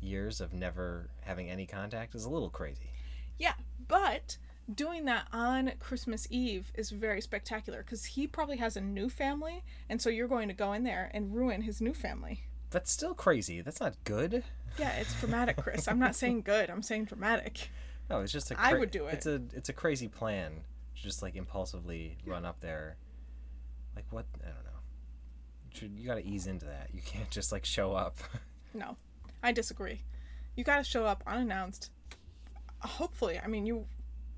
years 0.00 0.40
of 0.40 0.52
never 0.52 1.10
having 1.22 1.48
any 1.48 1.66
contact 1.66 2.14
is 2.14 2.24
a 2.24 2.30
little 2.30 2.50
crazy. 2.50 2.90
Yeah, 3.38 3.54
but 3.88 4.36
doing 4.72 5.04
that 5.06 5.26
on 5.32 5.72
Christmas 5.80 6.26
Eve 6.30 6.70
is 6.74 6.90
very 6.90 7.20
spectacular 7.20 7.82
because 7.82 8.04
he 8.04 8.26
probably 8.26 8.56
has 8.58 8.76
a 8.76 8.80
new 8.80 9.08
family, 9.08 9.62
and 9.88 10.00
so 10.00 10.10
you're 10.10 10.28
going 10.28 10.48
to 10.48 10.54
go 10.54 10.72
in 10.72 10.84
there 10.84 11.10
and 11.12 11.34
ruin 11.34 11.62
his 11.62 11.80
new 11.80 11.94
family. 11.94 12.42
That's 12.70 12.90
still 12.90 13.14
crazy. 13.14 13.60
That's 13.60 13.80
not 13.80 13.94
good. 14.04 14.44
Yeah, 14.78 14.90
it's 14.96 15.18
dramatic, 15.20 15.56
Chris. 15.56 15.86
I'm 15.86 15.98
not 15.98 16.16
saying 16.16 16.42
good. 16.44 16.70
I'm 16.70 16.82
saying 16.82 17.04
dramatic. 17.04 17.70
No, 18.10 18.20
it's 18.20 18.32
just 18.32 18.50
a 18.50 18.60
I 18.60 18.74
would 18.74 18.90
do 18.90 19.06
it. 19.06 19.14
It's 19.14 19.26
a 19.26 19.40
it's 19.54 19.68
a 19.68 19.72
crazy 19.72 20.08
plan 20.08 20.52
to 20.96 21.02
just 21.02 21.22
like 21.22 21.36
impulsively 21.36 22.18
run 22.26 22.44
up 22.44 22.60
there. 22.60 22.96
Like 23.94 24.06
what? 24.10 24.26
I 24.42 24.46
don't 24.46 24.64
know. 24.64 24.70
You, 25.82 26.06
got 26.06 26.16
to 26.16 26.24
ease 26.24 26.46
into 26.46 26.66
that. 26.66 26.90
You 26.92 27.02
can't 27.02 27.30
just 27.30 27.52
like 27.52 27.64
show 27.64 27.92
up. 27.92 28.16
No, 28.76 28.96
I 29.40 29.52
disagree. 29.52 30.00
You 30.56 30.64
got 30.64 30.78
to 30.78 30.82
show 30.82 31.04
up 31.04 31.22
unannounced. 31.28 31.92
Hopefully, 32.80 33.38
I 33.38 33.46
mean, 33.46 33.66
you. 33.66 33.86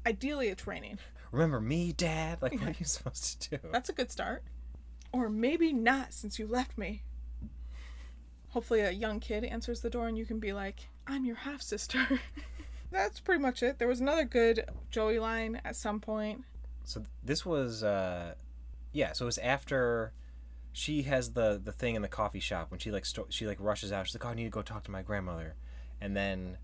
Ideally, 0.05 0.49
it's 0.49 0.67
raining. 0.67 0.99
Remember 1.33 1.59
me, 1.59 1.95
Dad? 1.95 2.43
Like 2.43 2.53
what 2.53 2.69
are 2.69 2.75
you 2.79 2.85
supposed 2.85 3.41
to 3.41 3.57
do? 3.57 3.69
That's 3.73 3.89
a 3.89 3.95
good 3.95 4.11
start. 4.11 4.43
Or 5.11 5.31
maybe 5.31 5.73
not, 5.73 6.13
since 6.13 6.39
you 6.39 6.47
left 6.47 6.77
me. 6.77 7.03
Hopefully, 8.51 8.81
a 8.81 8.91
young 8.91 9.21
kid 9.21 9.43
answers 9.43 9.81
the 9.81 9.89
door 9.89 10.07
and 10.07 10.19
you 10.19 10.27
can 10.27 10.39
be 10.39 10.53
like, 10.53 10.89
I'm 11.07 11.25
your 11.25 11.37
half 11.37 11.63
sister. 11.63 12.07
That's 12.91 13.21
pretty 13.21 13.41
much 13.41 13.63
it. 13.63 13.79
There 13.79 13.89
was 13.89 14.01
another 14.01 14.25
good 14.25 14.69
Joey 14.91 15.19
line 15.19 15.61
at 15.65 15.77
some 15.77 16.01
point. 16.01 16.45
So 16.85 17.05
this 17.23 17.45
was 17.45 17.83
uh 17.83 18.35
yeah, 18.93 19.13
so 19.13 19.25
it 19.25 19.27
was 19.27 19.39
after 19.39 20.13
she 20.77 21.05
has 21.05 21.33
the 21.33 21.59
the 21.65 21.73
thing 21.73 21.95
in 21.95 22.03
the 22.03 22.09
coffee 22.09 22.39
shop 22.39 22.71
when 22.71 22.79
she 22.79 22.91
like 22.91 23.07
sto- 23.07 23.29
she 23.31 23.47
like 23.47 23.57
rushes 23.59 23.93
out. 23.93 24.07
She's 24.07 24.15
like, 24.15 24.27
"Oh, 24.27 24.29
I 24.29 24.35
need 24.35 24.45
to 24.45 24.51
go 24.51 24.61
talk 24.61 24.85
to 24.85 24.91
my 24.91 25.01
grandmother." 25.01 25.55
And 26.03 26.15
then 26.15 26.59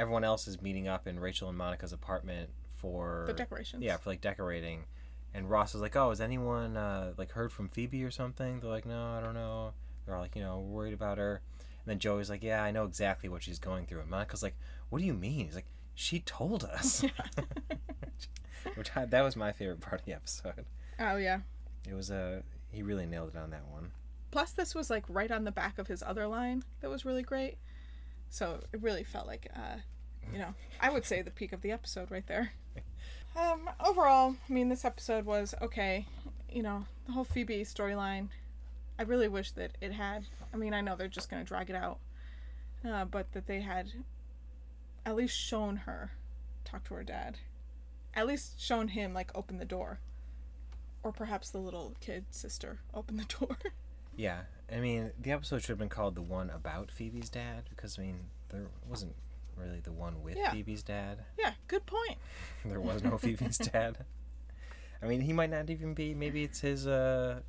everyone 0.00 0.24
else 0.24 0.48
is 0.48 0.60
meeting 0.60 0.88
up 0.88 1.06
in 1.06 1.20
Rachel 1.20 1.48
and 1.48 1.56
Monica's 1.56 1.92
apartment 1.92 2.50
for 2.74 3.22
The 3.28 3.34
decorations. 3.34 3.84
Yeah, 3.84 3.98
for 3.98 4.10
like 4.10 4.20
decorating. 4.20 4.86
And 5.32 5.48
Ross 5.48 5.76
is 5.76 5.80
like, 5.80 5.94
"Oh, 5.94 6.08
has 6.08 6.20
anyone 6.20 6.76
uh 6.76 7.12
like 7.16 7.30
heard 7.30 7.52
from 7.52 7.68
Phoebe 7.68 8.02
or 8.02 8.10
something?" 8.10 8.58
They're 8.58 8.68
like, 8.68 8.84
"No, 8.84 9.12
I 9.16 9.20
don't 9.20 9.34
know." 9.34 9.74
They're 10.04 10.16
all 10.16 10.22
like, 10.22 10.34
you 10.34 10.42
know, 10.42 10.58
worried 10.58 10.92
about 10.92 11.18
her. 11.18 11.40
And 11.60 11.86
then 11.86 12.00
Joey's 12.00 12.28
like, 12.28 12.42
"Yeah, 12.42 12.64
I 12.64 12.72
know 12.72 12.84
exactly 12.84 13.28
what 13.28 13.44
she's 13.44 13.60
going 13.60 13.86
through." 13.86 14.00
And 14.00 14.10
Monica's 14.10 14.42
like, 14.42 14.56
"What 14.88 14.98
do 14.98 15.04
you 15.04 15.14
mean?" 15.14 15.46
He's 15.46 15.54
like, 15.54 15.66
"She 15.94 16.18
told 16.18 16.64
us." 16.64 17.04
Which 18.74 18.90
I, 18.96 19.04
that 19.04 19.22
was 19.22 19.36
my 19.36 19.52
favorite 19.52 19.80
part 19.80 20.00
of 20.00 20.04
the 20.04 20.14
episode. 20.14 20.66
Oh, 20.98 21.16
yeah. 21.16 21.42
It 21.88 21.94
was 21.94 22.10
a 22.10 22.42
he 22.76 22.82
really 22.82 23.06
nailed 23.06 23.30
it 23.34 23.38
on 23.38 23.50
that 23.50 23.66
one. 23.72 23.90
Plus, 24.30 24.52
this 24.52 24.74
was 24.74 24.90
like 24.90 25.04
right 25.08 25.30
on 25.30 25.44
the 25.44 25.50
back 25.50 25.78
of 25.78 25.86
his 25.86 26.02
other 26.02 26.26
line 26.26 26.62
that 26.80 26.90
was 26.90 27.06
really 27.06 27.22
great. 27.22 27.56
So 28.28 28.60
it 28.70 28.82
really 28.82 29.02
felt 29.02 29.26
like, 29.26 29.48
uh, 29.56 29.78
you 30.30 30.38
know, 30.38 30.52
I 30.78 30.90
would 30.90 31.06
say 31.06 31.22
the 31.22 31.30
peak 31.30 31.52
of 31.52 31.62
the 31.62 31.72
episode 31.72 32.10
right 32.10 32.26
there. 32.26 32.52
Um, 33.38 33.68
overall, 33.84 34.34
I 34.48 34.50
mean, 34.50 34.70
this 34.70 34.86
episode 34.86 35.26
was 35.26 35.54
okay. 35.60 36.06
You 36.50 36.62
know, 36.62 36.86
the 37.04 37.12
whole 37.12 37.24
Phoebe 37.24 37.64
storyline, 37.64 38.28
I 38.98 39.02
really 39.02 39.28
wish 39.28 39.50
that 39.50 39.76
it 39.78 39.92
had. 39.92 40.24
I 40.54 40.56
mean, 40.56 40.72
I 40.72 40.80
know 40.80 40.96
they're 40.96 41.06
just 41.06 41.28
going 41.28 41.44
to 41.44 41.46
drag 41.46 41.68
it 41.68 41.76
out, 41.76 41.98
uh, 42.82 43.04
but 43.04 43.32
that 43.32 43.46
they 43.46 43.60
had 43.60 43.92
at 45.04 45.16
least 45.16 45.38
shown 45.38 45.76
her 45.76 46.12
talk 46.64 46.84
to 46.84 46.94
her 46.94 47.04
dad. 47.04 47.36
At 48.14 48.26
least 48.26 48.58
shown 48.58 48.88
him, 48.88 49.12
like, 49.12 49.30
open 49.34 49.58
the 49.58 49.66
door. 49.66 50.00
Or 51.06 51.12
perhaps 51.12 51.50
the 51.50 51.58
little 51.58 51.94
kid 52.00 52.24
sister 52.32 52.80
open 52.92 53.16
the 53.16 53.24
door. 53.38 53.56
Yeah, 54.16 54.40
I 54.72 54.80
mean 54.80 55.12
the 55.20 55.30
episode 55.30 55.60
should 55.60 55.68
have 55.68 55.78
been 55.78 55.88
called 55.88 56.16
the 56.16 56.22
one 56.22 56.50
about 56.50 56.90
Phoebe's 56.90 57.30
dad 57.30 57.62
because 57.70 57.96
I 57.96 58.02
mean 58.02 58.18
there 58.48 58.66
wasn't 58.88 59.14
really 59.56 59.78
the 59.80 59.92
one 59.92 60.20
with 60.24 60.36
Yeah. 60.36 60.50
Phoebe's 60.50 60.82
dad. 60.82 61.18
yeah, 61.38 61.52
good 61.68 61.86
point. 61.86 62.18
There 62.64 62.80
was 62.80 63.04
no 63.04 63.18
Phoebe's 63.24 63.56
dad. 63.58 63.98
I 65.00 65.06
mean, 65.06 65.20
he 65.20 65.32
might 65.32 65.50
not 65.50 65.70
even 65.70 65.94
be. 65.94 66.12
Maybe 66.12 66.42
it's 66.42 66.58
his. 66.60 66.88
uh 66.88 67.40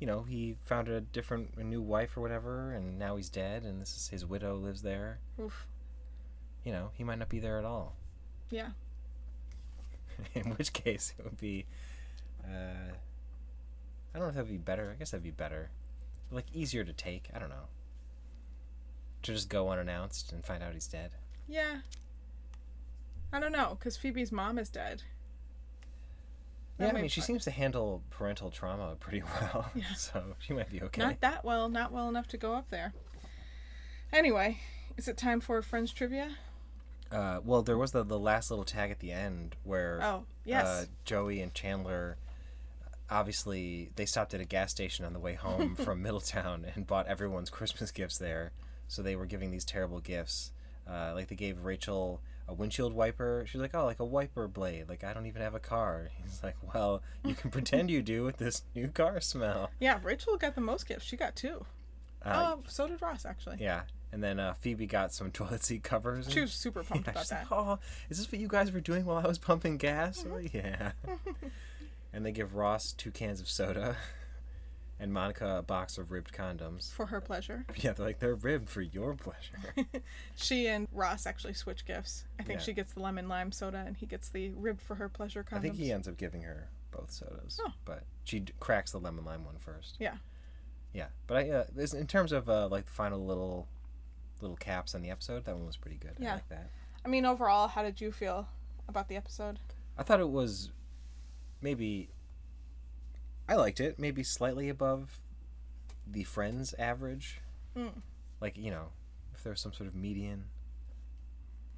You 0.00 0.06
know, 0.08 0.24
he 0.24 0.56
found 0.64 0.88
a 0.88 1.00
different, 1.00 1.50
a 1.56 1.62
new 1.62 1.80
wife 1.82 2.16
or 2.16 2.20
whatever, 2.22 2.72
and 2.72 2.98
now 2.98 3.14
he's 3.14 3.28
dead, 3.28 3.62
and 3.62 3.80
this 3.80 3.94
is 3.94 4.08
his 4.08 4.26
widow 4.26 4.56
lives 4.56 4.82
there. 4.82 5.20
Oof. 5.40 5.66
You 6.64 6.72
know, 6.72 6.90
he 6.94 7.04
might 7.04 7.20
not 7.20 7.28
be 7.28 7.38
there 7.38 7.58
at 7.60 7.64
all. 7.64 7.94
Yeah. 8.50 8.70
In 10.34 10.50
which 10.56 10.72
case, 10.72 11.14
it 11.16 11.24
would 11.24 11.38
be. 11.38 11.66
Uh, 12.44 12.92
I 14.14 14.18
don't 14.18 14.22
know 14.22 14.28
if 14.28 14.34
that'd 14.34 14.50
be 14.50 14.56
better. 14.58 14.90
I 14.90 14.98
guess 14.98 15.10
that'd 15.10 15.22
be 15.24 15.30
better. 15.30 15.70
Like 16.30 16.46
easier 16.52 16.84
to 16.84 16.92
take. 16.92 17.28
I 17.34 17.38
don't 17.38 17.48
know. 17.50 17.68
To 19.24 19.32
just 19.32 19.48
go 19.48 19.70
unannounced 19.70 20.32
and 20.32 20.44
find 20.44 20.62
out 20.62 20.72
he's 20.74 20.86
dead. 20.88 21.10
Yeah. 21.48 21.78
I 23.32 23.40
don't 23.40 23.52
know, 23.52 23.76
because 23.78 23.96
Phoebe's 23.96 24.32
mom 24.32 24.58
is 24.58 24.68
dead. 24.68 25.02
That 26.78 26.92
yeah, 26.92 26.98
I 26.98 27.00
mean, 27.02 27.08
she 27.08 27.20
fun. 27.20 27.26
seems 27.26 27.44
to 27.44 27.50
handle 27.50 28.02
parental 28.10 28.50
trauma 28.50 28.96
pretty 28.98 29.22
well. 29.40 29.70
Yeah. 29.74 29.92
So 29.94 30.22
she 30.38 30.52
might 30.52 30.70
be 30.70 30.82
okay. 30.82 31.00
Not 31.00 31.20
that 31.20 31.44
well, 31.44 31.68
not 31.68 31.92
well 31.92 32.08
enough 32.08 32.26
to 32.28 32.36
go 32.36 32.54
up 32.54 32.70
there. 32.70 32.92
Anyway, 34.12 34.58
is 34.96 35.08
it 35.08 35.16
time 35.16 35.40
for 35.40 35.62
Friends 35.62 35.92
trivia? 35.92 36.36
Uh, 37.10 37.40
well, 37.44 37.62
there 37.62 37.76
was 37.78 37.92
the, 37.92 38.02
the 38.02 38.18
last 38.18 38.50
little 38.50 38.64
tag 38.64 38.90
at 38.90 39.00
the 39.00 39.12
end 39.12 39.54
where 39.64 40.00
Oh, 40.02 40.24
yes. 40.44 40.66
uh, 40.66 40.84
Joey 41.04 41.40
and 41.42 41.52
Chandler 41.54 42.16
obviously 43.12 43.90
they 43.96 44.06
stopped 44.06 44.34
at 44.34 44.40
a 44.40 44.44
gas 44.44 44.70
station 44.70 45.04
on 45.04 45.12
the 45.12 45.20
way 45.20 45.34
home 45.34 45.74
from 45.84 46.02
Middletown 46.02 46.66
and 46.74 46.86
bought 46.86 47.06
everyone's 47.06 47.50
Christmas 47.50 47.90
gifts 47.90 48.18
there. 48.18 48.52
So 48.88 49.02
they 49.02 49.16
were 49.16 49.26
giving 49.26 49.50
these 49.50 49.64
terrible 49.64 50.00
gifts. 50.00 50.52
Uh, 50.88 51.12
like 51.14 51.28
they 51.28 51.36
gave 51.36 51.64
Rachel 51.64 52.20
a 52.48 52.54
windshield 52.54 52.92
wiper. 52.92 53.44
She's 53.46 53.60
like, 53.60 53.74
"Oh, 53.74 53.84
like 53.84 54.00
a 54.00 54.04
wiper 54.04 54.48
blade. 54.48 54.88
Like 54.88 55.04
I 55.04 55.12
don't 55.14 55.26
even 55.26 55.40
have 55.42 55.54
a 55.54 55.60
car." 55.60 56.10
He's 56.22 56.42
like, 56.42 56.56
"Well, 56.74 57.02
you 57.24 57.34
can 57.34 57.50
pretend 57.50 57.90
you 57.90 58.02
do 58.02 58.24
with 58.24 58.38
this 58.38 58.62
new 58.74 58.88
car 58.88 59.20
smell." 59.20 59.70
yeah, 59.78 60.00
Rachel 60.02 60.36
got 60.36 60.54
the 60.56 60.60
most 60.60 60.88
gifts. 60.88 61.04
She 61.04 61.16
got 61.16 61.36
two. 61.36 61.64
Uh, 62.24 62.54
oh, 62.56 62.62
so 62.68 62.86
did 62.88 63.00
Ross, 63.00 63.24
actually. 63.24 63.56
Yeah, 63.60 63.82
and 64.12 64.22
then 64.22 64.38
uh, 64.40 64.54
Phoebe 64.54 64.86
got 64.86 65.12
some 65.12 65.30
toilet 65.32 65.62
seat 65.62 65.82
covers. 65.84 66.28
She 66.30 66.40
was 66.40 66.52
super 66.52 66.82
pumped 66.82 67.06
Yeah, 67.06 67.12
about 67.12 67.28
that. 67.28 67.50
like, 67.50 67.52
oh, 67.52 67.78
is 68.10 68.18
this 68.18 68.30
what 68.30 68.40
you 68.40 68.48
guys 68.48 68.72
were 68.72 68.80
doing 68.80 69.04
while 69.04 69.18
I 69.18 69.26
was 69.26 69.38
pumping 69.38 69.76
gas? 69.76 70.24
Mm-hmm. 70.24 70.56
Yeah. 70.56 70.92
And 72.12 72.24
they 72.26 72.32
give 72.32 72.54
Ross 72.54 72.92
two 72.92 73.10
cans 73.10 73.40
of 73.40 73.48
soda 73.48 73.96
and 75.00 75.12
Monica 75.12 75.56
a 75.58 75.62
box 75.62 75.98
of 75.98 76.10
ribbed 76.12 76.32
condoms. 76.32 76.92
For 76.92 77.06
her 77.06 77.20
pleasure. 77.20 77.64
Yeah, 77.76 77.92
they're 77.92 78.06
like, 78.06 78.18
they're 78.20 78.34
ribbed 78.34 78.68
for 78.68 78.82
your 78.82 79.14
pleasure. 79.14 79.74
She 80.36 80.66
and 80.68 80.88
Ross 80.92 81.26
actually 81.26 81.54
switch 81.54 81.84
gifts. 81.84 82.24
I 82.38 82.42
think 82.42 82.60
Yeah. 82.60 82.64
she 82.64 82.72
gets 82.72 82.92
the 82.92 83.00
lemon 83.00 83.28
lime 83.28 83.52
soda 83.52 83.82
and 83.86 83.96
he 83.96 84.06
gets 84.06 84.28
the 84.28 84.50
rib 84.50 84.80
for 84.80 84.96
her 84.96 85.08
pleasure 85.08 85.42
condoms. 85.44 85.56
I 85.58 85.60
think 85.60 85.76
he 85.76 85.92
ends 85.92 86.06
up 86.08 86.16
giving 86.16 86.42
her 86.42 86.68
both 86.90 87.10
sodas. 87.10 87.58
Oh. 87.64 87.72
But 87.84 88.04
she 88.24 88.40
d- 88.40 88.52
cracks 88.60 88.92
the 88.92 88.98
lemon 89.00 89.24
lime 89.24 89.44
one 89.44 89.58
first. 89.58 89.96
Yeah. 89.98 90.16
Yeah. 90.92 91.06
But 91.26 91.36
I, 91.38 91.50
uh, 91.50 91.64
this, 91.74 91.94
in 91.94 92.06
terms 92.06 92.32
of 92.32 92.48
uh, 92.50 92.68
like 92.68 92.84
the 92.86 92.92
final 92.92 93.24
little 93.24 93.66
little 94.40 94.56
caps 94.56 94.94
on 94.94 95.02
the 95.02 95.10
episode, 95.10 95.44
that 95.44 95.54
one 95.56 95.66
was 95.66 95.76
pretty 95.76 95.96
good. 95.96 96.12
I 96.20 96.22
Yeah. 96.22 96.34
like 96.34 96.48
that. 96.48 96.68
I 97.04 97.08
mean, 97.08 97.24
overall, 97.24 97.68
how 97.68 97.82
did 97.82 98.00
you 98.00 98.10
feel 98.12 98.48
about 98.88 99.08
the 99.08 99.16
episode? 99.16 99.58
I 99.96 100.02
thought 100.02 100.18
it 100.20 100.28
was 100.28 100.70
maybe 101.62 102.10
I 103.48 103.54
liked 103.54 103.80
it, 103.80 103.98
maybe 103.98 104.22
slightly 104.22 104.68
above 104.68 105.20
the 106.06 106.24
Friends 106.24 106.74
average. 106.78 107.40
Mm. 107.76 108.02
Like, 108.40 108.56
you 108.56 108.70
know, 108.70 108.88
if 109.34 109.42
there 109.42 109.50
was 109.50 109.60
some 109.60 109.72
sort 109.72 109.88
of 109.88 109.94
median 109.94 110.44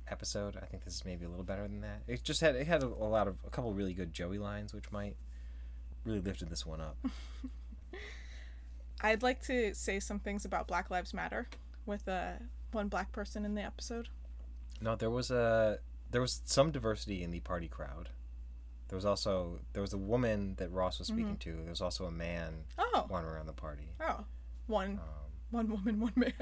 episode, 0.08 0.56
I 0.56 0.66
think 0.66 0.84
this 0.84 0.94
is 0.94 1.04
maybe 1.04 1.24
a 1.24 1.28
little 1.28 1.44
better 1.44 1.62
than 1.62 1.80
that. 1.80 2.02
It 2.06 2.22
just 2.22 2.40
had 2.40 2.56
it 2.56 2.66
had 2.66 2.82
a, 2.82 2.86
a 2.86 3.08
lot 3.08 3.28
of 3.28 3.36
a 3.46 3.50
couple 3.50 3.72
really 3.72 3.94
good 3.94 4.12
Joey 4.12 4.38
lines 4.38 4.72
which 4.74 4.90
might 4.90 5.16
really 6.04 6.20
lifted 6.20 6.50
this 6.50 6.66
one 6.66 6.80
up. 6.80 6.96
I'd 9.00 9.22
like 9.22 9.42
to 9.42 9.74
say 9.74 10.00
some 10.00 10.18
things 10.18 10.44
about 10.44 10.66
Black 10.66 10.90
Lives 10.90 11.12
Matter 11.12 11.48
with 11.84 12.08
uh, 12.08 12.32
one 12.72 12.88
black 12.88 13.12
person 13.12 13.44
in 13.44 13.54
the 13.54 13.62
episode. 13.62 14.08
no, 14.80 14.96
there 14.96 15.10
was 15.10 15.30
a 15.30 15.78
there 16.10 16.20
was 16.20 16.42
some 16.44 16.70
diversity 16.70 17.22
in 17.22 17.30
the 17.30 17.40
party 17.40 17.68
crowd. 17.68 18.10
There 18.94 18.98
was 18.98 19.06
also 19.06 19.58
there 19.72 19.82
was 19.82 19.92
a 19.92 19.98
woman 19.98 20.54
that 20.58 20.70
Ross 20.70 21.00
was 21.00 21.08
speaking 21.08 21.36
to. 21.38 21.50
There 21.52 21.70
was 21.70 21.80
also 21.80 22.04
a 22.04 22.12
man 22.12 22.62
Oh, 22.78 23.06
wandering 23.10 23.34
around 23.34 23.46
the 23.46 23.52
party. 23.52 23.88
oh, 24.00 24.24
one, 24.68 25.00
Um, 25.02 25.08
one 25.50 25.68
woman, 25.68 25.98
one 26.06 26.12
man. 26.14 26.32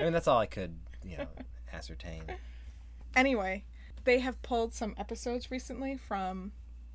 I 0.00 0.04
mean, 0.04 0.14
that's 0.14 0.26
all 0.26 0.38
I 0.38 0.46
could, 0.46 0.74
you 1.04 1.18
know, 1.18 1.26
ascertain. 1.74 2.22
Anyway, 3.14 3.66
they 4.04 4.20
have 4.20 4.40
pulled 4.40 4.72
some 4.72 4.94
episodes 4.96 5.50
recently 5.50 5.98
from 5.98 6.52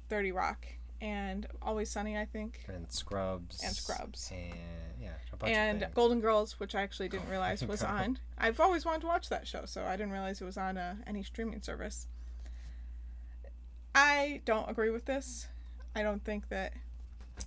30 0.10 0.32
Rock 0.32 0.66
and 1.00 1.46
Always 1.62 1.92
Sunny, 1.92 2.18
I 2.18 2.26
think, 2.26 2.66
And 2.68 2.92
Scrubs. 2.92 3.62
And 3.64 3.76
Scrubs. 3.76 4.32
And 4.32 4.56
yeah, 5.00 5.10
a 5.32 5.38
bunch 5.38 5.54
and. 5.56 5.88
Golden 5.94 6.22
Girls, 6.22 6.60
which 6.60 6.74
I 6.74 6.82
actually 6.82 7.10
didn't 7.10 7.30
realize 7.30 7.64
was 7.64 7.84
on. 7.84 8.18
I've 8.40 8.60
always 8.60 8.84
wanted 8.84 9.02
to 9.02 9.08
watch 9.08 9.30
that 9.30 9.46
show, 9.46 9.66
so 9.66 9.84
I 9.84 9.96
didn't 9.96 10.12
realize 10.12 10.42
it 10.42 10.46
was 10.46 10.58
on 10.58 10.80
uh, 10.80 10.96
any 11.06 11.22
streaming 11.22 11.62
service. 11.62 12.08
I 13.96 14.42
don't 14.46 14.70
agree 14.70 14.90
with 14.90 15.06
this. 15.06 15.48
I 15.96 16.02
don't 16.04 16.24
think 16.24 16.50
that 16.50 16.74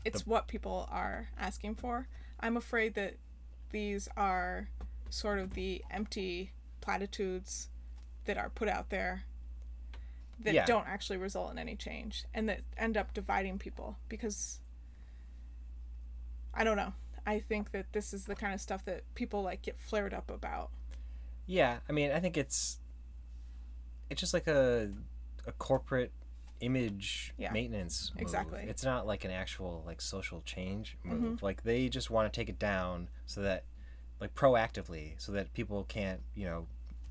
it's 0.05 0.27
what 0.27 0.47
people 0.49 0.89
are 0.91 1.29
asking 1.39 1.75
for. 1.77 2.09
I'm 2.41 2.57
afraid 2.57 2.95
that 2.95 3.17
these 3.71 4.09
are 4.17 4.69
sort 5.11 5.39
of 5.39 5.55
the 5.55 5.83
empty 5.91 6.53
platitudes 6.81 7.69
that 8.25 8.37
are 8.37 8.51
put 8.51 8.69
out 8.69 8.91
there 8.91 9.25
that 10.41 10.55
Yeah. 10.55 10.67
don't 10.67 10.87
actually 10.87 11.17
result 11.17 11.51
in 11.51 11.59
any 11.59 11.75
change 11.77 12.25
and 12.35 12.49
that 12.49 12.61
end 12.77 12.97
up 12.97 13.15
dividing 13.15 13.59
people 13.59 13.97
because 14.09 14.61
I 16.53 16.65
don't 16.65 16.77
know. 16.77 16.93
I 17.27 17.41
think 17.41 17.73
that 17.73 17.93
this 17.93 18.15
is 18.15 18.25
the 18.27 18.35
kind 18.37 18.55
of 18.55 18.61
stuff 18.61 18.85
that 18.85 19.03
people 19.15 19.43
like 19.43 19.63
get 19.63 19.79
flared 19.79 20.15
up 20.15 20.31
about. 20.31 20.71
Yeah, 21.47 21.79
I 21.89 21.93
mean, 21.93 22.11
I 22.13 22.21
think 22.21 22.37
it's 22.37 22.79
it's 24.11 24.21
just 24.21 24.35
like 24.35 24.47
a 24.47 24.93
a 25.47 25.53
corporate 25.53 26.13
image 26.61 27.33
Yeah, 27.37 27.53
maintenance 27.53 28.13
move. 28.15 28.23
exactly. 28.23 28.61
It's 28.67 28.85
not 28.85 29.07
like 29.07 29.25
an 29.25 29.31
actual 29.31 29.83
like 29.87 30.01
social 30.01 30.41
change 30.43 30.97
Mm-hmm. 31.05 31.23
move. 31.31 31.43
Like 31.43 31.63
they 31.63 31.89
just 31.89 32.11
want 32.11 32.33
to 32.33 32.41
take 32.41 32.49
it 32.49 32.59
down 32.59 33.09
so 33.27 33.43
that 33.43 33.65
like 34.21 34.35
proactively 34.35 35.13
so 35.19 35.33
that 35.33 35.53
people 35.53 35.85
can't, 35.85 36.21
you 36.35 36.47
know, 36.47 36.67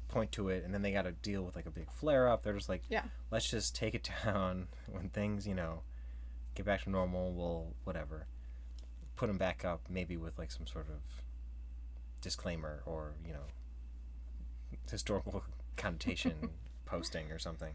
point 0.08 0.32
to 0.34 0.50
it 0.50 0.64
and 0.64 0.74
then 0.74 0.82
they 0.82 0.92
got 0.92 1.04
to 1.04 1.12
deal 1.12 1.44
with 1.44 1.56
like 1.56 1.66
a 1.66 1.72
big 1.72 1.92
flare 1.92 2.28
up. 2.28 2.44
They're 2.44 2.54
just 2.54 2.70
like, 2.70 2.84
Yeah. 2.90 3.04
let's 3.32 3.50
just 3.50 3.76
take 3.76 3.94
it 3.96 4.10
down 4.26 4.68
when 4.88 5.10
things, 5.10 5.48
you 5.48 5.54
know, 5.56 5.82
get 6.56 6.66
back 6.66 6.84
to 6.84 6.90
normal, 6.90 7.34
we'll 7.34 7.74
whatever. 7.84 8.28
Put 9.16 9.28
them 9.28 9.38
back 9.38 9.64
up 9.64 9.82
maybe 9.90 10.18
with 10.18 10.38
like 10.38 10.52
some 10.52 10.68
sort 10.68 10.88
of 10.90 11.02
disclaimer 12.22 12.82
or, 12.86 13.14
you 13.26 13.34
know, 13.34 13.46
historical 14.90 15.44
connotation 15.78 16.50
posting 16.86 17.32
or 17.32 17.40
something. 17.40 17.74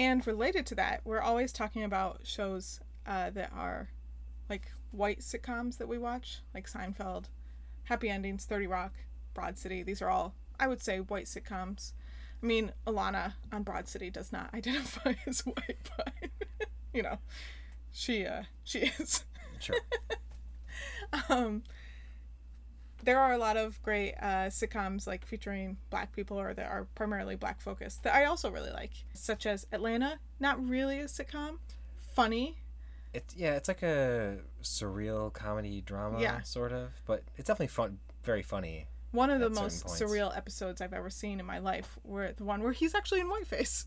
And 0.00 0.26
related 0.26 0.64
to 0.68 0.74
that, 0.76 1.02
we're 1.04 1.20
always 1.20 1.52
talking 1.52 1.84
about 1.84 2.20
shows 2.22 2.80
uh, 3.06 3.28
that 3.28 3.52
are 3.54 3.90
like 4.48 4.72
white 4.92 5.20
sitcoms 5.20 5.76
that 5.76 5.88
we 5.88 5.98
watch, 5.98 6.40
like 6.54 6.66
Seinfeld, 6.66 7.26
Happy 7.84 8.08
Endings, 8.08 8.46
30 8.46 8.66
Rock, 8.66 8.94
Broad 9.34 9.58
City. 9.58 9.82
These 9.82 10.00
are 10.00 10.08
all, 10.08 10.32
I 10.58 10.68
would 10.68 10.80
say, 10.80 11.00
white 11.00 11.26
sitcoms. 11.26 11.92
I 12.42 12.46
mean, 12.46 12.72
Ilana 12.86 13.34
on 13.52 13.62
Broad 13.62 13.88
City 13.88 14.08
does 14.08 14.32
not 14.32 14.48
identify 14.54 15.16
as 15.26 15.40
white, 15.40 15.90
but 15.94 16.14
you 16.94 17.02
know, 17.02 17.18
she 17.92 18.24
uh, 18.24 18.44
she 18.64 18.90
is. 18.98 19.26
Sure. 19.58 19.76
um, 21.28 21.62
there 23.04 23.18
are 23.18 23.32
a 23.32 23.38
lot 23.38 23.56
of 23.56 23.80
great 23.82 24.14
uh, 24.20 24.48
sitcoms 24.48 25.06
like 25.06 25.24
featuring 25.24 25.76
black 25.90 26.12
people 26.14 26.38
or 26.40 26.54
that 26.54 26.66
are 26.66 26.86
primarily 26.94 27.36
black 27.36 27.60
focused 27.60 28.02
that 28.04 28.14
I 28.14 28.24
also 28.24 28.50
really 28.50 28.70
like, 28.70 28.92
such 29.14 29.46
as 29.46 29.66
Atlanta. 29.72 30.18
Not 30.38 30.66
really 30.68 31.00
a 31.00 31.04
sitcom, 31.04 31.58
funny. 32.14 32.56
It's 33.12 33.34
yeah, 33.36 33.54
it's 33.56 33.68
like 33.68 33.82
a 33.82 34.38
surreal 34.62 35.32
comedy 35.32 35.80
drama 35.80 36.20
Yeah. 36.20 36.42
sort 36.42 36.72
of, 36.72 36.90
but 37.06 37.24
it's 37.36 37.48
definitely 37.48 37.68
fun 37.68 37.98
very 38.22 38.42
funny. 38.42 38.86
One 39.12 39.30
of 39.30 39.40
the 39.40 39.50
most 39.50 39.84
points. 39.84 40.00
surreal 40.00 40.36
episodes 40.36 40.80
I've 40.80 40.92
ever 40.92 41.10
seen 41.10 41.40
in 41.40 41.46
my 41.46 41.58
life, 41.58 41.98
were 42.04 42.32
the 42.32 42.44
one 42.44 42.62
where 42.62 42.72
he's 42.72 42.94
actually 42.94 43.20
in 43.20 43.26
whiteface. 43.28 43.86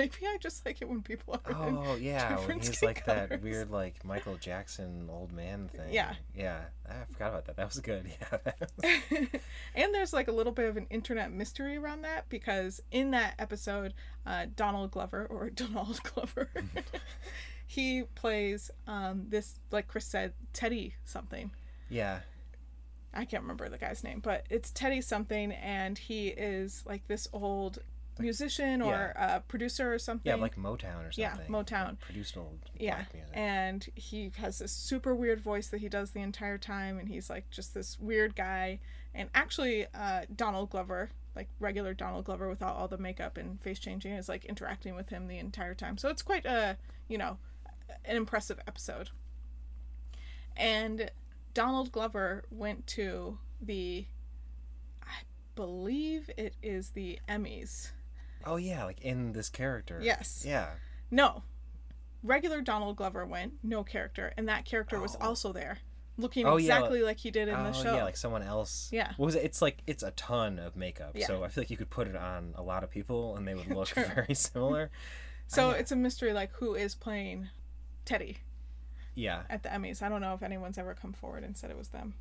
Maybe 0.00 0.26
I 0.26 0.38
just 0.38 0.64
like 0.64 0.80
it 0.80 0.88
when 0.88 1.02
people 1.02 1.38
are 1.44 1.54
Oh 1.54 1.96
yeah, 1.96 2.36
when 2.46 2.60
he's 2.60 2.82
like 2.82 3.04
that 3.04 3.42
weird 3.42 3.70
like 3.70 4.02
Michael 4.02 4.36
Jackson 4.36 5.08
old 5.12 5.30
man 5.30 5.68
thing. 5.68 5.92
Yeah. 5.92 6.14
Yeah. 6.34 6.60
I 6.88 7.04
forgot 7.12 7.28
about 7.28 7.44
that. 7.46 7.56
That 7.56 7.68
was 7.68 7.78
good. 7.80 8.06
Yeah. 8.82 8.98
and 9.74 9.94
there's 9.94 10.12
like 10.14 10.28
a 10.28 10.32
little 10.32 10.52
bit 10.52 10.68
of 10.70 10.76
an 10.78 10.86
internet 10.88 11.30
mystery 11.32 11.76
around 11.76 12.02
that 12.02 12.28
because 12.30 12.82
in 12.90 13.10
that 13.10 13.34
episode, 13.38 13.92
uh, 14.24 14.46
Donald 14.56 14.90
Glover 14.90 15.26
or 15.28 15.50
Donald 15.54 16.00
Glover, 16.02 16.48
he 17.66 18.04
plays 18.14 18.70
um, 18.86 19.26
this 19.28 19.58
like 19.70 19.86
Chris 19.86 20.06
said 20.06 20.32
Teddy 20.54 20.94
something. 21.04 21.50
yeah. 21.90 22.20
I 23.12 23.24
can't 23.24 23.42
remember 23.42 23.68
the 23.68 23.76
guy's 23.76 24.04
name, 24.04 24.20
but 24.20 24.46
it's 24.50 24.70
Teddy 24.70 25.00
something, 25.00 25.50
and 25.50 25.98
he 25.98 26.28
is 26.28 26.84
like 26.86 27.08
this 27.08 27.26
old 27.32 27.80
musician 28.20 28.82
or 28.82 29.12
a 29.16 29.40
producer 29.46 29.92
or 29.92 29.98
something. 29.98 30.30
Yeah, 30.30 30.36
like 30.36 30.56
Motown 30.56 31.08
or 31.08 31.12
something. 31.12 31.18
Yeah. 31.18 31.36
Motown. 31.48 31.86
Like 31.88 32.00
produced 32.00 32.36
old 32.36 32.58
yeah 32.78 32.94
black 32.96 33.14
music. 33.14 33.32
and 33.34 33.88
he 33.94 34.30
has 34.36 34.58
this 34.58 34.72
super 34.72 35.14
weird 35.14 35.40
voice 35.40 35.68
that 35.68 35.80
he 35.80 35.88
does 35.88 36.10
the 36.12 36.20
entire 36.20 36.58
time 36.58 36.98
and 36.98 37.08
he's 37.08 37.28
like 37.30 37.48
just 37.50 37.74
this 37.74 37.98
weird 38.00 38.34
guy 38.36 38.78
and 39.14 39.28
actually 39.34 39.86
uh, 39.94 40.22
donald 40.34 40.70
glover 40.70 41.10
like 41.36 41.48
regular 41.58 41.92
donald 41.94 42.24
glover 42.24 42.48
without 42.48 42.74
all 42.76 42.88
the 42.88 42.98
makeup 42.98 43.36
and 43.36 43.60
face 43.62 43.78
changing 43.78 44.12
is 44.12 44.28
like 44.28 44.44
interacting 44.46 44.94
with 44.94 45.08
him 45.10 45.26
the 45.28 45.38
entire 45.38 45.74
time 45.74 45.96
so 45.98 46.08
it's 46.08 46.22
quite 46.22 46.46
a 46.46 46.76
you 47.08 47.18
know 47.18 47.36
an 48.04 48.16
impressive 48.16 48.58
episode 48.66 49.10
and 50.56 51.10
donald 51.54 51.92
glover 51.92 52.44
went 52.50 52.86
to 52.86 53.38
the 53.60 54.06
i 55.02 55.20
believe 55.54 56.30
it 56.36 56.54
is 56.62 56.90
the 56.90 57.18
emmys 57.28 57.90
oh 58.46 58.56
yeah, 58.56 58.84
like 58.84 59.00
in 59.02 59.32
this 59.32 59.48
character. 59.48 60.00
Yes. 60.02 60.44
Yeah. 60.46 60.68
No. 61.10 61.42
Regular 62.22 62.60
Donald 62.60 62.96
Glover 62.96 63.24
went, 63.24 63.54
no 63.62 63.82
character, 63.82 64.32
and 64.36 64.48
that 64.48 64.64
character 64.64 65.00
was 65.00 65.16
Oh. 65.20 65.28
also 65.28 65.52
there, 65.54 65.78
looking 66.18 66.44
Oh, 66.46 66.58
yeah, 66.58 66.74
exactly 66.76 67.02
like 67.02 67.16
he 67.16 67.30
did 67.30 67.48
in 67.48 67.54
oh 67.54 67.64
the 67.64 67.72
show. 67.72 67.94
yeah, 67.96 68.04
like 68.04 68.16
someone 68.18 68.42
else. 68.42 68.90
Yeah. 68.92 69.12
What 69.16 69.26
was 69.26 69.34
it? 69.36 69.44
It's 69.44 69.62
like 69.62 69.78
it's 69.86 70.02
a 70.02 70.10
ton 70.12 70.58
of 70.58 70.76
makeup, 70.76 71.12
Yeah. 71.14 71.26
so 71.26 71.42
I 71.44 71.48
feel 71.48 71.62
like 71.62 71.70
you 71.70 71.78
could 71.78 71.88
put 71.90 72.08
it 72.08 72.16
on 72.16 72.52
a 72.56 72.62
lot 72.62 72.84
of 72.84 72.90
people 72.90 73.36
and 73.36 73.48
they 73.48 73.54
would 73.54 73.68
look 73.74 73.88
very 73.88 74.34
similar. 74.34 74.90
so 75.46 75.70
it's 75.70 75.92
a 75.92 75.96
mystery, 75.96 76.32
like 76.34 76.52
who 76.56 76.74
is 76.74 76.94
playing 76.94 77.48
Teddy 78.04 78.38
Yeah, 79.14 79.42
at 79.48 79.62
the 79.62 79.70
Emmys. 79.70 80.02
I 80.02 80.08
don't 80.10 80.20
know 80.20 80.34
if 80.34 80.42
anyone's 80.42 80.76
ever 80.76 80.92
come 80.94 81.12
forward 81.14 81.42
and 81.42 81.56
said 81.56 81.70
it 81.70 81.78
was 81.78 81.88
them. 81.88 82.14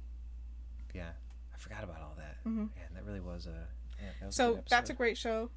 yeah. 0.93 1.09
I 1.53 1.57
forgot 1.57 1.83
about 1.83 1.99
all 2.01 2.13
that. 2.17 2.37
Mhm. 2.45 2.55
Man, 2.55 2.69
that 2.95 3.03
really 3.03 3.19
was 3.19 3.45
a. 3.47 3.67
Yeah, 4.01 4.07
that 4.21 4.25
was 4.27 4.35
a 4.35 4.37
So 4.37 4.55
good 4.55 4.63
that's 4.69 4.89
a 4.89 4.93
great 4.93 5.17
show. 5.17 5.49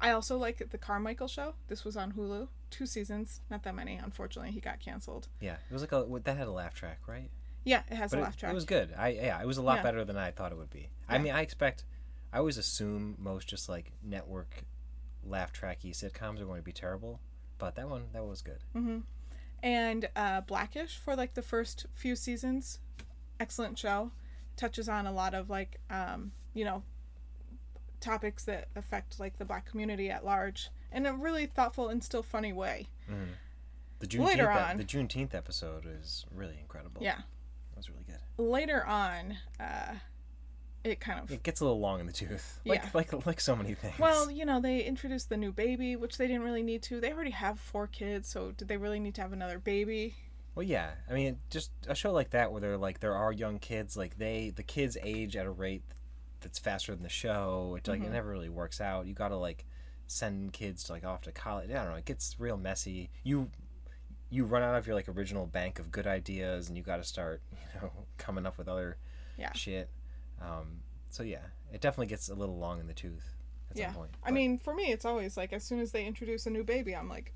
I 0.00 0.10
also 0.10 0.36
like 0.38 0.70
the 0.70 0.78
Carmichael 0.78 1.28
show. 1.28 1.54
This 1.68 1.84
was 1.84 1.96
on 1.96 2.12
Hulu, 2.12 2.48
two 2.70 2.86
seasons, 2.86 3.40
not 3.50 3.62
that 3.64 3.74
many. 3.74 3.96
Unfortunately, 3.96 4.52
he 4.52 4.60
got 4.60 4.80
canceled. 4.80 5.28
Yeah, 5.40 5.56
it 5.68 5.72
was 5.72 5.82
like 5.82 5.92
a 5.92 6.06
that 6.24 6.36
had 6.36 6.46
a 6.46 6.52
laugh 6.52 6.74
track, 6.74 7.00
right? 7.06 7.30
Yeah, 7.64 7.82
it 7.90 7.96
has 7.96 8.10
But 8.10 8.18
a 8.18 8.20
it, 8.20 8.24
laugh 8.24 8.36
track. 8.36 8.52
it 8.52 8.54
was 8.54 8.64
good. 8.64 8.94
I 8.96 9.08
yeah, 9.08 9.40
it 9.40 9.46
was 9.46 9.56
a 9.58 9.62
lot 9.62 9.76
Yeah. 9.78 9.82
better 9.82 10.04
than 10.04 10.16
I 10.16 10.30
thought 10.30 10.52
it 10.52 10.58
would 10.58 10.70
be. 10.70 10.88
I 11.08 11.18
mean, 11.18 11.32
I 11.32 11.40
expect. 11.42 11.84
I 12.32 12.38
always 12.38 12.58
assume 12.58 13.16
most 13.18 13.48
just 13.48 13.68
like 13.68 13.92
network 14.02 14.64
laugh 15.24 15.52
tracky 15.52 15.90
sitcoms 15.90 16.40
are 16.40 16.44
going 16.44 16.60
to 16.60 16.64
be 16.64 16.72
terrible, 16.72 17.20
but 17.58 17.74
that 17.76 17.88
one 17.88 18.04
that 18.12 18.24
was 18.24 18.42
good. 18.42 18.62
hmm 18.72 18.98
And 19.62 20.08
uh, 20.14 20.42
Blackish 20.42 20.96
for 20.98 21.16
like 21.16 21.34
the 21.34 21.42
first 21.42 21.86
few 21.94 22.14
seasons, 22.14 22.78
excellent 23.40 23.78
show. 23.78 24.12
Touches 24.56 24.88
on 24.88 25.06
a 25.06 25.12
lot 25.12 25.34
of 25.34 25.48
like, 25.50 25.80
um, 25.90 26.32
you 26.54 26.64
know, 26.64 26.82
topics 28.00 28.44
that 28.44 28.68
affect 28.76 29.18
like 29.20 29.38
the 29.38 29.44
black 29.44 29.66
community 29.66 30.10
at 30.10 30.24
large 30.24 30.70
in 30.92 31.06
a 31.06 31.12
really 31.14 31.46
thoughtful 31.46 31.88
and 31.88 32.02
still 32.02 32.22
funny 32.22 32.52
way. 32.52 32.88
The 34.00 34.06
Juneteenth 34.06 34.26
Later 34.26 34.50
on- 34.50 34.76
the 34.76 34.84
Juneteenth 34.84 35.34
episode 35.34 35.84
is 35.86 36.24
really 36.32 36.58
incredible. 36.60 37.02
Yeah. 37.02 37.18
it 37.18 37.76
was 37.76 37.90
really 37.90 38.04
good. 38.06 38.18
Later 38.42 38.84
on, 38.86 39.36
uh, 39.60 39.94
it 40.84 41.00
kind 41.00 41.18
of 41.20 41.30
It 41.32 41.42
gets 41.42 41.60
a 41.60 41.64
little 41.64 41.80
long 41.80 41.98
in 42.00 42.06
the 42.06 42.12
tooth, 42.12 42.60
like 42.64 42.82
Yeah. 42.84 42.90
like 42.94 43.26
like 43.26 43.40
so 43.40 43.56
many 43.56 43.74
things. 43.74 43.98
Well, 43.98 44.30
you 44.30 44.44
know, 44.44 44.60
they 44.60 44.82
introduced 44.82 45.28
the 45.28 45.36
new 45.36 45.50
baby, 45.52 45.96
which 45.96 46.16
they 46.18 46.26
didn't 46.28 46.42
really 46.42 46.62
need 46.62 46.82
to. 46.84 47.00
They 47.00 47.12
already 47.12 47.32
have 47.32 47.58
four 47.58 47.86
kids, 47.88 48.28
so 48.28 48.52
did 48.52 48.68
they 48.68 48.76
really 48.76 49.00
need 49.00 49.14
to 49.16 49.20
have 49.22 49.32
another 49.32 49.58
baby? 49.58 50.14
Well, 50.54 50.62
yeah. 50.64 50.92
I 51.10 51.14
mean, 51.14 51.38
just 51.50 51.70
a 51.88 51.94
show 51.94 52.12
like 52.12 52.30
that 52.30 52.50
where 52.52 52.60
they're 52.60 52.76
like 52.76 53.00
there 53.00 53.14
are 53.14 53.32
young 53.32 53.58
kids, 53.58 53.96
like 53.96 54.18
they 54.18 54.50
the 54.54 54.62
kids 54.62 54.96
age 55.02 55.36
at 55.36 55.46
a 55.46 55.50
rate 55.50 55.82
that's 56.40 56.58
faster 56.58 56.94
than 56.94 57.02
the 57.02 57.08
show. 57.08 57.74
It 57.78 57.88
like 57.88 58.00
Mm-hmm. 58.00 58.08
it 58.08 58.12
never 58.12 58.28
really 58.30 58.48
works 58.48 58.80
out. 58.80 59.06
You 59.06 59.14
got 59.14 59.28
to 59.28 59.36
like 59.36 59.64
send 60.06 60.52
kids 60.52 60.84
to 60.84 60.92
like 60.92 61.04
off 61.04 61.22
to 61.22 61.32
college. 61.32 61.70
I 61.70 61.74
don't 61.74 61.90
know. 61.90 61.94
It 61.96 62.04
gets 62.04 62.36
real 62.38 62.56
messy. 62.56 63.10
You 63.24 63.50
you 64.30 64.44
run 64.44 64.62
out 64.62 64.74
of 64.74 64.86
your 64.86 64.94
like 64.94 65.08
original 65.08 65.46
bank 65.46 65.78
of 65.78 65.90
good 65.90 66.06
ideas, 66.06 66.68
and 66.68 66.76
you 66.76 66.82
got 66.82 66.96
to 66.98 67.04
start 67.04 67.42
you 67.52 67.80
know 67.80 67.90
coming 68.18 68.46
up 68.46 68.58
with 68.58 68.68
other 68.68 68.96
Yeah. 69.38 69.52
shit. 69.52 69.90
Um, 70.40 70.80
so 71.10 71.22
yeah, 71.22 71.42
it 71.72 71.80
definitely 71.80 72.06
gets 72.06 72.28
a 72.28 72.34
little 72.34 72.58
long 72.58 72.78
in 72.80 72.86
the 72.86 72.92
tooth 72.94 73.34
at 73.70 73.76
yeah. 73.76 73.86
some 73.86 73.94
point. 73.94 74.10
I 74.22 74.30
mean, 74.30 74.58
for 74.58 74.74
me, 74.74 74.92
it's 74.92 75.04
always 75.04 75.36
like 75.36 75.52
as 75.52 75.64
soon 75.64 75.80
as 75.80 75.92
they 75.92 76.04
introduce 76.06 76.46
a 76.46 76.50
new 76.50 76.62
baby, 76.64 76.94
I'm 76.94 77.08
like, 77.08 77.32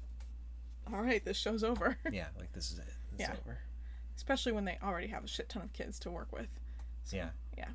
all 0.92 1.00
right, 1.00 1.24
this 1.24 1.36
show's 1.36 1.64
over. 1.64 1.96
yeah, 2.12 2.26
like 2.38 2.52
this 2.52 2.70
is 2.70 2.78
it. 2.78 2.84
It's 3.12 3.20
Yeah. 3.20 3.32
over. 3.44 3.58
Especially 4.16 4.52
when 4.52 4.64
they 4.66 4.78
already 4.82 5.06
have 5.08 5.24
a 5.24 5.28
shit 5.28 5.48
ton 5.48 5.62
of 5.62 5.72
kids 5.72 5.98
to 6.00 6.10
work 6.10 6.30
with. 6.32 6.46
So, 7.04 7.16
Yeah. 7.16 7.30
Yeah. 7.56 7.68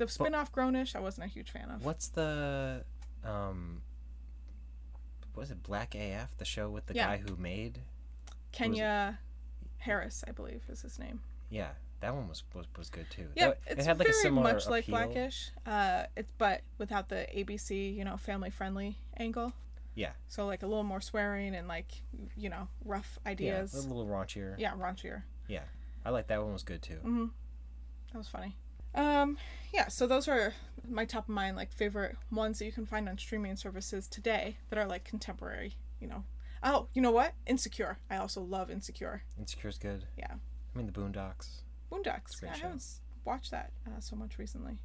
The 0.00 0.08
spin 0.08 0.34
off 0.34 0.50
Grownish, 0.50 0.96
I 0.96 1.00
wasn't 1.00 1.26
a 1.26 1.28
huge 1.28 1.50
fan 1.50 1.70
of. 1.70 1.84
What's 1.84 2.08
the 2.08 2.84
um 3.22 3.82
was 5.36 5.50
it 5.50 5.62
Black 5.62 5.94
AF, 5.94 6.34
the 6.38 6.44
show 6.46 6.70
with 6.70 6.86
the 6.86 6.94
Yeah. 6.94 7.06
guy 7.08 7.16
who 7.18 7.36
made 7.36 7.80
Kenya 8.50 9.18
Barris, 9.84 10.24
I 10.26 10.32
believe, 10.32 10.62
is 10.70 10.80
his 10.80 10.98
name. 10.98 11.20
Yeah, 11.50 11.72
that 12.00 12.14
one 12.14 12.28
was 12.28 12.42
was, 12.54 12.66
was 12.78 12.88
good 12.88 13.10
too. 13.10 13.28
Yeah, 13.34 13.48
That- 13.48 13.58
it's 13.66 13.80
it 13.82 13.86
had 13.86 13.98
like 13.98 14.08
very 14.08 14.18
a 14.18 14.22
similar 14.22 14.54
much 14.54 14.66
like. 14.68 14.86
Blackish. 14.86 15.50
Uh, 15.66 16.04
it's 16.16 16.32
but 16.38 16.62
without 16.78 17.10
the 17.10 17.26
ABC, 17.36 17.94
you 17.94 18.04
know, 18.06 18.16
family 18.16 18.48
friendly 18.48 18.96
angle. 19.18 19.52
Yeah. 19.94 20.12
So 20.28 20.46
like 20.46 20.62
a 20.62 20.66
little 20.66 20.82
more 20.84 21.02
swearing 21.02 21.54
and 21.54 21.68
like 21.68 22.02
you 22.38 22.48
know 22.48 22.68
rough 22.86 23.18
ideas. 23.26 23.74
Yeah, 23.74 23.80
a 23.80 23.86
little 23.86 24.06
raunchier. 24.06 24.54
Yeah, 24.58 24.72
raunchier. 24.76 25.24
Yeah. 25.46 25.64
I 26.06 26.10
like 26.10 26.28
that 26.28 26.42
one 26.42 26.54
was 26.54 26.62
good 26.62 26.80
too. 26.80 26.94
Mm-hmm. 27.04 27.26
That 28.12 28.18
was 28.18 28.28
funny. 28.28 28.56
Um, 28.94 29.38
yeah. 29.72 29.88
So 29.88 30.06
those 30.06 30.28
are 30.28 30.54
my 30.88 31.04
top 31.04 31.24
of 31.28 31.34
mind 31.34 31.56
like 31.56 31.72
favorite 31.72 32.16
ones 32.30 32.58
that 32.58 32.64
you 32.64 32.72
can 32.72 32.86
find 32.86 33.08
on 33.08 33.18
streaming 33.18 33.56
services 33.56 34.08
today 34.08 34.56
that 34.70 34.78
are 34.78 34.86
like 34.86 35.04
contemporary. 35.04 35.76
You 36.00 36.08
know. 36.08 36.24
Oh, 36.62 36.88
you 36.94 37.00
know 37.02 37.10
what? 37.10 37.32
Insecure. 37.46 37.98
I 38.10 38.16
also 38.16 38.42
love 38.42 38.70
Insecure. 38.70 39.22
Insecure's 39.38 39.78
good. 39.78 40.04
Yeah. 40.18 40.32
I 40.32 40.78
mean 40.78 40.86
the 40.86 40.92
Boondocks. 40.92 41.62
Boondocks. 41.90 42.42
Yeah, 42.42 42.52
I 42.52 42.56
haven't 42.58 42.84
watched 43.24 43.50
that 43.50 43.72
uh, 43.86 44.00
so 44.00 44.14
much 44.16 44.38
recently. 44.38 44.78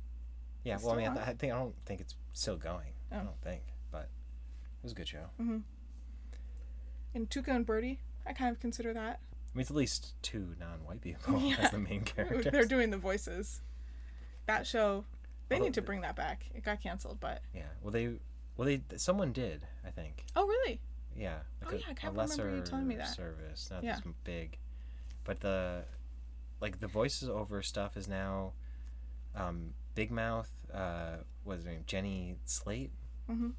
Yeah, 0.63 0.75
It's 0.75 0.83
well 0.83 0.93
I 0.93 0.97
mean 0.97 1.07
I, 1.07 1.11
on? 1.11 1.17
I 1.19 1.33
think 1.33 1.53
I 1.53 1.57
don't 1.57 1.75
think 1.85 2.01
it's 2.01 2.15
still 2.33 2.57
going. 2.57 2.93
I 3.11 3.17
Oh. 3.17 3.23
don't 3.23 3.41
think, 3.41 3.61
but 3.91 4.03
it 4.03 4.83
was 4.83 4.91
a 4.93 4.95
good 4.95 5.07
show. 5.07 5.25
Mm-hmm. 5.41 5.57
And 7.13 7.29
Tuca 7.29 7.49
and 7.55 7.65
Bertie, 7.65 7.99
I 8.25 8.33
kind 8.33 8.51
of 8.51 8.59
consider 8.59 8.93
that. 8.93 9.19
I 9.53 9.57
mean 9.57 9.61
it's 9.61 9.69
at 9.69 9.75
least 9.77 10.13
two 10.21 10.55
non-white 10.59 11.01
people 11.01 11.39
Yeah. 11.41 11.55
as 11.59 11.71
the 11.71 11.79
main 11.79 12.01
characters. 12.05 12.47
They're 12.51 12.65
doing 12.65 12.89
the 12.89 12.97
voices. 12.97 13.61
That 14.47 14.65
show, 14.67 15.05
they 15.49 15.55
Although 15.55 15.65
need 15.65 15.73
to 15.75 15.81
bring 15.81 16.01
that 16.01 16.15
back. 16.15 16.45
It 16.53 16.63
got 16.63 16.81
canceled, 16.81 17.19
but 17.19 17.41
Yeah. 17.53 17.63
Well 17.81 17.91
they 17.91 18.19
well 18.57 18.65
they 18.67 18.81
someone 18.97 19.31
did, 19.31 19.65
I 19.85 19.89
think. 19.89 20.25
oh 20.35 20.45
really? 20.47 20.79
Yeah, 21.15 21.39
like 21.63 21.73
Oh, 21.73 21.75
a, 21.75 21.79
yeah, 21.79 21.85
I 21.87 21.91
a 21.91 21.95
can't 21.95 22.13
remember 22.17 22.55
you 22.55 22.61
telling 22.61 22.87
me 22.87 22.95
that. 22.97 23.15
service, 23.15 23.69
not 23.71 23.83
Yeah. 23.83 23.95
this 23.95 24.13
big. 24.23 24.57
But 25.23 25.39
the 25.39 25.85
like 26.61 26.79
the 26.79 26.87
voices 26.87 27.29
over 27.29 27.61
stuff 27.61 27.95
is 27.97 28.07
now 28.07 28.53
um, 29.35 29.73
Big 29.95 30.11
Mouth. 30.11 30.51
Uh, 30.73 31.17
what 31.43 31.57
is 31.57 31.65
her 31.65 31.71
name? 31.71 31.83
Jenny 31.87 32.37
Slate. 32.45 32.91
Mhm. 33.29 33.53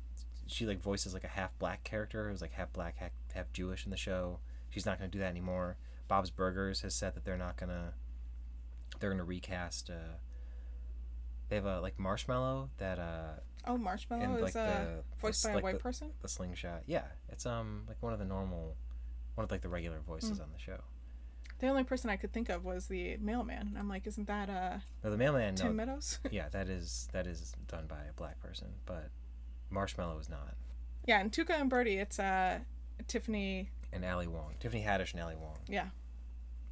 She 0.47 0.64
like 0.66 0.80
voices 0.80 1.12
like 1.14 1.24
a 1.24 1.28
half 1.28 1.57
black 1.59 1.82
character 1.84 2.30
who's 2.30 2.41
like 2.41 2.53
half 2.53 2.72
black, 2.72 2.97
half, 2.99 3.11
half 3.34 3.53
Jewish 3.53 3.84
in 3.84 3.91
the 3.91 3.97
show. 3.97 4.39
She's 4.70 4.87
not 4.87 4.99
going 4.99 5.11
to 5.11 5.12
do 5.16 5.20
that 5.20 5.28
anymore. 5.30 5.76
Bob's 6.09 6.30
Burgers 6.30 6.80
has 6.82 6.95
said 6.95 7.14
that 7.14 7.24
they're 7.24 7.37
not 7.37 7.57
gonna. 7.57 7.95
They're 9.01 9.11
gonna 9.11 9.24
recast. 9.24 9.91
Uh, 9.91 10.16
they 11.49 11.57
have 11.57 11.67
a 11.67 11.81
like 11.81 11.99
Marshmallow 11.99 12.71
that 12.79 12.99
uh 12.99 13.41
Oh, 13.69 13.77
Marshmallow 13.77 14.23
and 14.23 14.37
is 14.37 14.43
like 14.43 14.57
uh, 14.57 14.67
the 14.67 15.03
voiced 15.21 15.43
the, 15.43 15.49
by 15.49 15.55
a 15.59 15.61
white 15.61 15.75
the, 15.75 15.81
person. 15.81 16.11
the 16.23 16.29
slingshot. 16.29 16.83
Yeah, 16.87 17.03
it's 17.29 17.47
um 17.47 17.83
like 17.89 17.97
one 18.01 18.13
of 18.13 18.19
the 18.21 18.25
normal, 18.25 18.77
one 19.35 19.45
of 19.45 19.51
like 19.51 19.63
the 19.63 19.69
regular 19.69 19.99
voices 20.01 20.39
on 20.41 20.49
the 20.53 20.59
show. 20.59 20.79
The 21.59 21.69
only 21.69 21.85
person 21.85 22.11
I 22.11 22.17
could 22.17 22.33
think 22.33 22.49
of 22.51 22.65
was 22.65 22.87
the 22.87 23.17
mailman, 23.17 23.67
and 23.69 23.79
I'm 23.79 23.89
like, 23.89 24.07
isn't 24.07 24.27
that 24.29 24.49
uh 24.51 24.79
No, 25.03 25.11
the 25.11 25.17
mailman. 25.17 25.55
Tim 25.57 25.69
No, 25.69 25.73
Meadows? 25.73 26.21
yeah, 26.31 26.49
that 26.51 26.69
is 26.69 27.09
that 27.13 27.27
is 27.27 27.55
done 27.67 27.87
by 27.89 28.03
a 28.09 28.13
black 28.15 28.39
person, 28.41 28.69
but 28.85 29.11
Marshmallow 29.71 30.19
is 30.19 30.29
not. 30.29 30.55
yeah, 31.07 31.19
and 31.21 31.33
Tuca 31.33 31.61
and 31.61 31.69
Bertie, 31.71 31.99
it's 31.99 32.19
uh 32.21 32.59
Tiffany. 33.09 33.71
And 33.93 34.05
Ali 34.05 34.27
Wong, 34.27 34.55
Tiffany 34.61 34.83
Haddish, 34.85 35.13
and 35.13 35.23
Ali 35.23 35.35
Wong, 35.37 35.57
Yeah, 35.69 35.87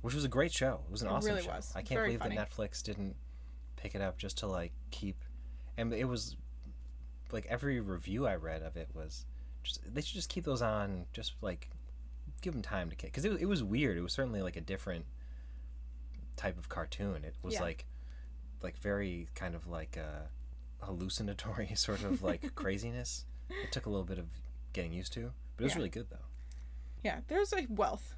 which 0.03 0.15
was 0.15 0.25
a 0.25 0.29
great 0.29 0.53
show. 0.53 0.81
It 0.87 0.93
was 0.93 1.03
an 1.03 1.09
It 1.09 1.13
awesome 1.13 1.31
really 1.33 1.43
show. 1.45 1.51
was. 1.53 1.73
I 1.75 1.81
can't 1.83 1.99
Very 1.99 2.09
believe 2.11 2.21
funny. 2.21 2.37
that 2.37 2.51
Netflix 2.51 2.83
didn't 2.83 3.17
pick 3.85 3.95
it 3.95 4.01
up 4.01 4.17
just 4.17 4.39
to 4.39 4.47
like 4.47 4.73
keep. 4.91 5.17
And 5.77 5.93
it 5.93 6.07
was 6.09 6.37
like 7.33 7.47
every 7.51 7.81
review 7.81 8.27
I 8.27 8.37
read 8.37 8.63
of 8.63 8.77
it 8.77 8.89
was 8.95 9.27
just 9.63 9.81
they 9.95 10.01
should 10.01 10.15
just 10.15 10.29
keep 10.31 10.45
those 10.45 10.63
on, 10.63 11.05
just 11.13 11.35
like 11.43 11.69
give 12.41 12.55
them 12.55 12.63
time 12.63 12.89
to 12.91 12.97
kick 12.97 13.11
because 13.13 13.25
it, 13.27 13.33
it 13.41 13.47
was 13.47 13.63
weird. 13.63 13.97
It 13.99 14.01
was 14.03 14.13
certainly 14.13 14.41
like 14.43 14.57
a 14.57 14.61
different 14.63 15.05
type 16.37 16.59
of 16.59 16.69
cartoon. 16.69 17.25
It 17.25 17.35
was 17.43 17.55
Yeah. 17.55 17.63
like 17.63 17.85
like 18.63 18.79
very 18.79 19.29
kind 19.35 19.55
of 19.55 19.67
like 19.67 19.99
uh, 19.99 20.27
hallucinatory 20.87 21.73
sort 21.75 22.03
of 22.03 22.23
like 22.23 22.55
craziness. 22.55 23.27
It 23.51 23.71
took 23.73 23.85
a 23.87 23.91
little 23.91 24.07
bit 24.07 24.19
of 24.19 24.27
getting 24.73 24.93
used 24.95 25.13
to, 25.15 25.33
but 25.57 25.63
it 25.63 25.65
was 25.65 25.73
Yeah. 25.73 25.77
really 25.79 25.91
good 25.91 26.09
though. 26.11 26.25
yeah. 27.03 27.21
There's 27.29 27.53
a 27.53 27.67
wealth 27.69 28.15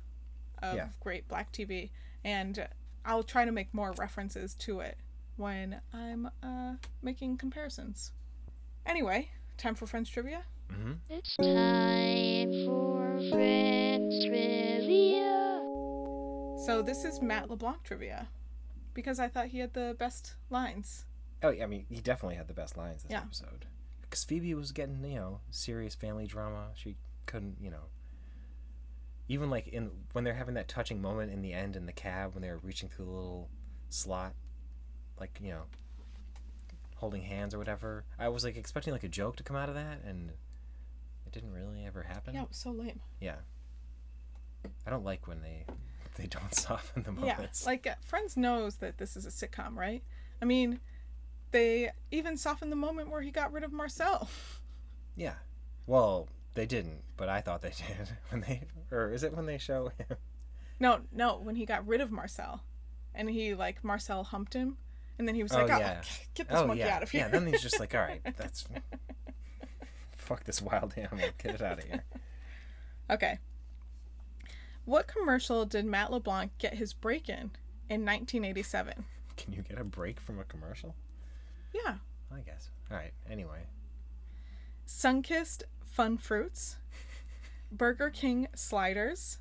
of 0.62 0.76
Yeah. 0.76 0.88
great 1.00 1.26
black 1.26 1.52
TV, 1.52 1.90
and 2.24 2.68
I'll 3.04 3.22
try 3.24 3.44
to 3.44 3.52
make 3.52 3.72
more 3.74 3.92
references 3.98 4.54
to 4.54 4.80
it 4.80 4.98
when 5.36 5.80
I'm 5.92 6.30
uh 6.42 6.74
making 7.02 7.36
comparisons. 7.38 8.12
Anyway, 8.84 9.30
time 9.56 9.74
for 9.74 9.86
French 9.86 10.10
trivia. 10.12 10.42
hmm 10.70 10.92
It's 11.10 11.36
time 11.36 12.50
for 12.64 13.18
Friends 13.30 14.24
Trivia. 14.26 15.60
So 16.64 16.82
this 16.82 17.04
is 17.04 17.20
Matt 17.20 17.50
LeBlanc 17.50 17.82
trivia, 17.84 18.28
because 18.94 19.18
I 19.18 19.28
thought 19.28 19.46
he 19.48 19.58
had 19.58 19.74
the 19.74 19.94
best 19.98 20.34
lines. 20.50 21.04
Oh, 21.42 21.50
yeah, 21.50 21.64
I 21.64 21.66
mean, 21.66 21.84
he 21.88 22.00
definitely 22.00 22.36
had 22.36 22.48
the 22.48 22.54
best 22.54 22.76
lines 22.76 23.02
this 23.02 23.12
Yeah. 23.12 23.20
episode. 23.20 23.66
Because 24.02 24.24
Phoebe 24.24 24.54
was 24.54 24.72
getting, 24.72 25.04
you 25.04 25.16
know, 25.16 25.40
serious 25.50 25.94
family 25.94 26.26
drama. 26.26 26.70
She 26.74 26.96
couldn't, 27.26 27.58
you 27.60 27.70
know. 27.70 27.84
Even 29.28 29.50
like 29.50 29.68
in 29.68 29.90
when 30.12 30.24
they're 30.24 30.34
having 30.34 30.54
that 30.54 30.68
touching 30.68 31.02
moment 31.02 31.32
in 31.32 31.42
the 31.42 31.52
end 31.52 31.74
in 31.76 31.86
the 31.86 31.92
cab 31.92 32.34
when 32.34 32.42
they're 32.42 32.58
reaching 32.58 32.88
through 32.88 33.04
the 33.06 33.10
little 33.10 33.50
slot, 33.90 34.34
like 35.18 35.38
you 35.42 35.50
know, 35.50 35.62
holding 36.96 37.22
hands 37.22 37.54
or 37.54 37.58
whatever. 37.58 38.04
I 38.18 38.28
was 38.28 38.44
like 38.44 38.56
expecting 38.56 38.92
like 38.92 39.04
a 39.04 39.08
joke 39.08 39.36
to 39.36 39.42
come 39.42 39.56
out 39.56 39.68
of 39.68 39.74
that, 39.74 40.02
and 40.04 40.30
it 41.26 41.32
didn't 41.32 41.52
really 41.52 41.84
ever 41.86 42.02
happen. 42.02 42.34
Yeah, 42.34 42.42
it 42.42 42.48
was 42.48 42.58
so 42.58 42.70
lame. 42.70 43.00
Yeah. 43.20 43.36
I 44.86 44.90
don't 44.90 45.04
like 45.04 45.28
when 45.28 45.42
they 45.42 45.64
they 46.16 46.26
don't 46.26 46.54
soften 46.54 47.02
the 47.02 47.12
moments. 47.12 47.62
Yeah, 47.62 47.70
like 47.70 47.86
uh, 47.86 47.94
Friends 48.00 48.36
knows 48.36 48.76
that 48.76 48.98
this 48.98 49.16
is 49.16 49.26
a 49.26 49.30
sitcom, 49.30 49.76
right? 49.76 50.02
I 50.40 50.44
mean, 50.44 50.80
they 51.50 51.90
even 52.10 52.36
softened 52.36 52.72
the 52.72 52.76
moment 52.76 53.10
where 53.10 53.22
he 53.22 53.30
got 53.30 53.52
rid 53.52 53.64
of 53.64 53.72
Marcel. 53.72 54.28
Yeah. 55.18 55.36
Well, 55.86 56.28
they 56.52 56.66
didn't, 56.66 57.00
but 57.16 57.30
I 57.30 57.40
thought 57.40 57.62
they 57.62 57.70
did 57.70 58.10
when 58.28 58.42
they 58.42 58.64
or 58.90 59.10
is 59.10 59.22
it 59.22 59.34
when 59.34 59.46
they 59.46 59.56
show 59.56 59.90
him? 59.96 60.18
No, 60.78 61.00
no, 61.10 61.38
when 61.42 61.56
he 61.56 61.64
got 61.64 61.86
rid 61.86 62.02
of 62.02 62.12
Marcel, 62.12 62.60
and 63.14 63.30
he 63.30 63.54
like 63.54 63.82
Marcel 63.82 64.24
humped 64.24 64.52
him, 64.52 64.76
and 65.18 65.26
then 65.26 65.34
he 65.34 65.42
was 65.42 65.52
Oh, 65.52 65.56
like, 65.64 65.70
"Oh, 65.70 65.78
yeah. 65.78 66.02
get 66.34 66.48
this 66.48 66.58
oh 66.58 66.66
monkey 66.66 66.80
yeah. 66.80 66.96
out 66.96 67.02
of 67.02 67.10
here." 67.10 67.22
Yeah, 67.22 67.28
then 67.28 67.46
he's 67.46 67.62
just 67.62 67.80
like, 67.80 67.94
"All 67.94 68.00
right, 68.00 68.22
that's 68.36 68.66
fuck 70.16 70.44
this 70.44 70.60
wild 70.62 70.94
animal. 70.96 71.28
Get 71.38 71.54
it 71.54 71.62
out 71.62 71.78
of 71.78 71.84
here." 71.84 72.04
okay. 73.10 73.38
What 74.84 75.08
commercial 75.08 75.64
did 75.66 75.84
Matt 75.84 76.12
LeBlanc 76.12 76.52
get 76.58 76.74
his 76.74 76.92
break 76.92 77.28
in 77.28 77.50
in 77.88 78.04
1987? 78.04 79.04
Can 79.36 79.52
you 79.52 79.62
get 79.62 79.78
a 79.78 79.84
break 79.84 80.20
from 80.20 80.38
a 80.38 80.44
commercial? 80.44 80.94
Yeah, 81.74 81.96
I 82.32 82.40
guess. 82.40 82.70
All 82.90 82.96
right. 82.96 83.12
Anyway, 83.28 83.66
Sunkist 84.86 85.64
Fun 85.82 86.16
Fruits, 86.18 86.76
Burger 87.72 88.10
King 88.10 88.46
Sliders, 88.54 89.38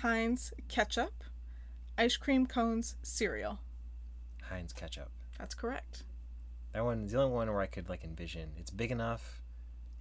Heinz 0.00 0.52
Ketchup, 0.68 1.24
Ice 1.98 2.16
Cream 2.16 2.46
Cones 2.46 2.96
Cereal. 3.02 3.58
Heinz 4.50 4.72
ketchup. 4.72 5.10
That's 5.38 5.54
correct. 5.54 6.04
That 6.72 6.84
one, 6.84 7.06
the 7.06 7.18
only 7.20 7.34
one 7.34 7.48
where 7.50 7.60
I 7.60 7.66
could 7.66 7.88
like 7.88 8.04
envision. 8.04 8.50
It's 8.58 8.70
big 8.70 8.90
enough, 8.90 9.42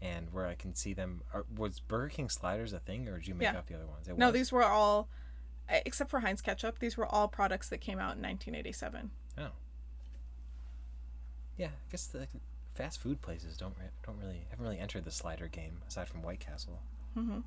and 0.01 0.31
where 0.33 0.45
I 0.47 0.55
can 0.55 0.73
see 0.75 0.93
them. 0.93 1.21
Are, 1.33 1.45
was 1.55 1.79
Burger 1.79 2.09
King 2.09 2.29
sliders 2.29 2.73
a 2.73 2.79
thing, 2.79 3.07
or 3.07 3.17
did 3.17 3.27
you 3.27 3.35
make 3.35 3.43
Yeah. 3.51 3.57
up 3.59 3.67
the 3.67 3.75
other 3.75 3.85
ones? 3.87 4.07
It 4.07 4.17
No, 4.17 4.27
was? 4.27 4.33
these 4.33 4.51
were 4.51 4.63
all, 4.63 5.07
except 5.69 6.09
for 6.09 6.19
Heinz 6.21 6.41
Ketchup, 6.41 6.79
these 6.79 6.97
were 6.97 7.05
all 7.05 7.27
products 7.27 7.69
that 7.69 7.79
came 7.79 7.97
out 7.99 8.15
in 8.17 8.21
1987. 8.21 9.11
Oh. 9.37 9.49
Yeah, 11.57 11.67
I 11.67 11.91
guess 11.91 12.07
the 12.07 12.27
fast 12.73 12.99
food 12.99 13.21
places 13.21 13.55
don't 13.55 13.75
re- 13.79 13.85
don't 14.05 14.19
really 14.19 14.45
haven't 14.49 14.65
really 14.65 14.79
entered 14.79 15.05
the 15.05 15.11
slider 15.11 15.47
game 15.47 15.81
aside 15.87 16.09
from 16.09 16.21
White 16.21 16.41
Castle. 16.41 16.81
Mm-hmm. 17.17 17.39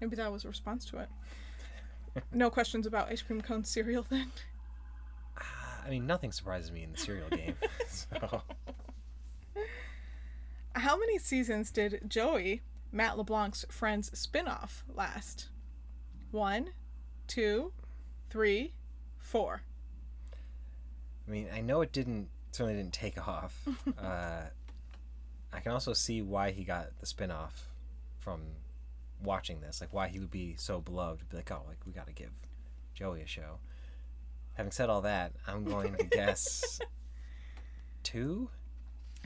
Maybe 0.00 0.16
that 0.16 0.32
was 0.32 0.44
a 0.44 0.48
response 0.48 0.84
to 0.86 0.98
it. 0.98 1.08
no 2.32 2.50
questions 2.50 2.86
about 2.86 3.08
ice 3.08 3.22
cream 3.22 3.40
cone 3.40 3.62
cereal 3.64 4.04
then? 4.08 4.32
I 5.84 5.90
mean, 5.90 6.06
nothing 6.06 6.32
surprises 6.32 6.70
me 6.70 6.82
in 6.82 6.92
the 6.92 6.98
cereal 6.98 7.28
game. 7.28 7.54
so 7.88 8.42
How 10.74 10.96
many 10.98 11.18
seasons 11.18 11.70
did 11.70 12.00
Joey, 12.06 12.62
Matt 12.92 13.16
LeBlanc's 13.16 13.64
Friends 13.70 14.10
spin-off 14.18 14.84
last? 14.94 15.48
One, 16.30 16.70
two, 17.26 17.72
three, 18.30 18.74
four. 19.18 19.62
I 21.26 21.30
mean, 21.30 21.48
I 21.54 21.60
know 21.60 21.82
it 21.82 21.92
didn't 21.92 22.28
certainly 22.50 22.74
didn't 22.74 22.94
take 22.94 23.18
off. 23.28 23.66
uh, 23.98 24.42
I 25.52 25.60
can 25.60 25.72
also 25.72 25.92
see 25.92 26.22
why 26.22 26.50
he 26.50 26.64
got 26.64 26.98
the 27.00 27.06
spin-off 27.06 27.68
from 28.18 28.40
watching 29.22 29.60
this, 29.60 29.80
like 29.80 29.92
why 29.92 30.08
he 30.08 30.18
would 30.18 30.30
be 30.30 30.54
so 30.56 30.80
beloved. 30.80 31.28
Be 31.28 31.36
like, 31.36 31.50
oh, 31.50 31.62
like 31.66 31.78
we 31.86 31.92
got 31.92 32.06
to 32.06 32.12
give 32.12 32.30
Joey 32.94 33.22
a 33.22 33.26
show. 33.26 33.58
Having 34.58 34.72
said 34.72 34.90
all 34.90 35.00
that, 35.02 35.32
I'm 35.46 35.64
going 35.64 35.94
to 35.96 36.04
guess 36.04 36.78
two. 38.02 38.50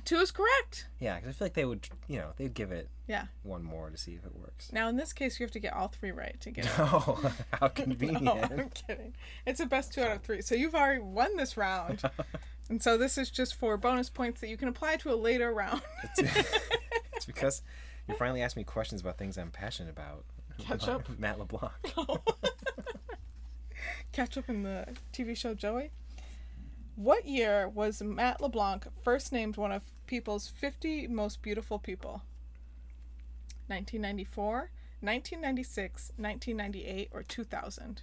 Two 0.04 0.16
is 0.16 0.30
correct. 0.30 0.86
Yeah, 1.00 1.14
because 1.16 1.30
I 1.30 1.32
feel 1.32 1.46
like 1.46 1.54
they 1.54 1.64
would, 1.64 1.88
you 2.08 2.18
know, 2.18 2.32
they'd 2.36 2.52
give 2.52 2.72
it 2.72 2.88
Yeah. 3.06 3.26
one 3.44 3.62
more 3.62 3.88
to 3.88 3.96
see 3.96 4.12
if 4.14 4.24
it 4.26 4.34
works. 4.36 4.70
Now 4.72 4.88
in 4.88 4.96
this 4.96 5.12
case, 5.12 5.38
you 5.40 5.44
have 5.44 5.52
to 5.52 5.60
get 5.60 5.72
all 5.74 5.88
three 5.88 6.10
right 6.10 6.38
to 6.40 6.50
get 6.50 6.66
it. 6.66 6.78
No, 6.78 7.18
how 7.52 7.68
convenient. 7.68 8.22
No, 8.24 8.32
I'm 8.34 8.68
kidding. 8.70 9.14
It's 9.46 9.60
a 9.60 9.66
best 9.66 9.92
two 9.94 10.02
out 10.02 10.10
of 10.16 10.22
three. 10.22 10.42
So 10.42 10.54
you've 10.54 10.74
already 10.74 11.00
won 11.00 11.36
this 11.36 11.56
round. 11.56 12.02
and 12.68 12.82
so 12.82 12.98
this 12.98 13.16
is 13.16 13.30
just 13.30 13.54
for 13.54 13.76
bonus 13.76 14.10
points 14.10 14.40
that 14.42 14.48
you 14.48 14.56
can 14.56 14.68
apply 14.68 14.96
to 14.96 15.12
a 15.12 15.16
later 15.16 15.52
round. 15.52 15.80
it's 16.18 17.24
because 17.24 17.62
you 18.08 18.14
finally 18.16 18.42
asked 18.42 18.56
me 18.56 18.64
questions 18.64 19.00
about 19.00 19.16
things 19.18 19.38
I'm 19.38 19.50
passionate 19.52 19.90
about. 19.90 20.24
Ketchup? 20.58 21.08
Matt 21.18 21.38
LeBlanc. 21.38 21.72
Catch 24.12 24.36
up 24.36 24.50
in 24.50 24.62
the 24.62 24.88
TV 25.10 25.34
show 25.34 25.54
Joey. 25.54 25.90
What 26.96 27.24
year 27.24 27.66
was 27.66 28.02
Matt 28.02 28.42
LeBlanc 28.42 28.86
first 29.02 29.32
named 29.32 29.56
one 29.56 29.72
of 29.72 29.82
People's 30.06 30.48
50 30.48 31.08
Most 31.08 31.40
Beautiful 31.40 31.78
People? 31.78 32.22
1994, 33.68 34.70
1996, 35.00 36.12
1998, 36.16 37.08
or 37.10 37.22
2000? 37.22 38.02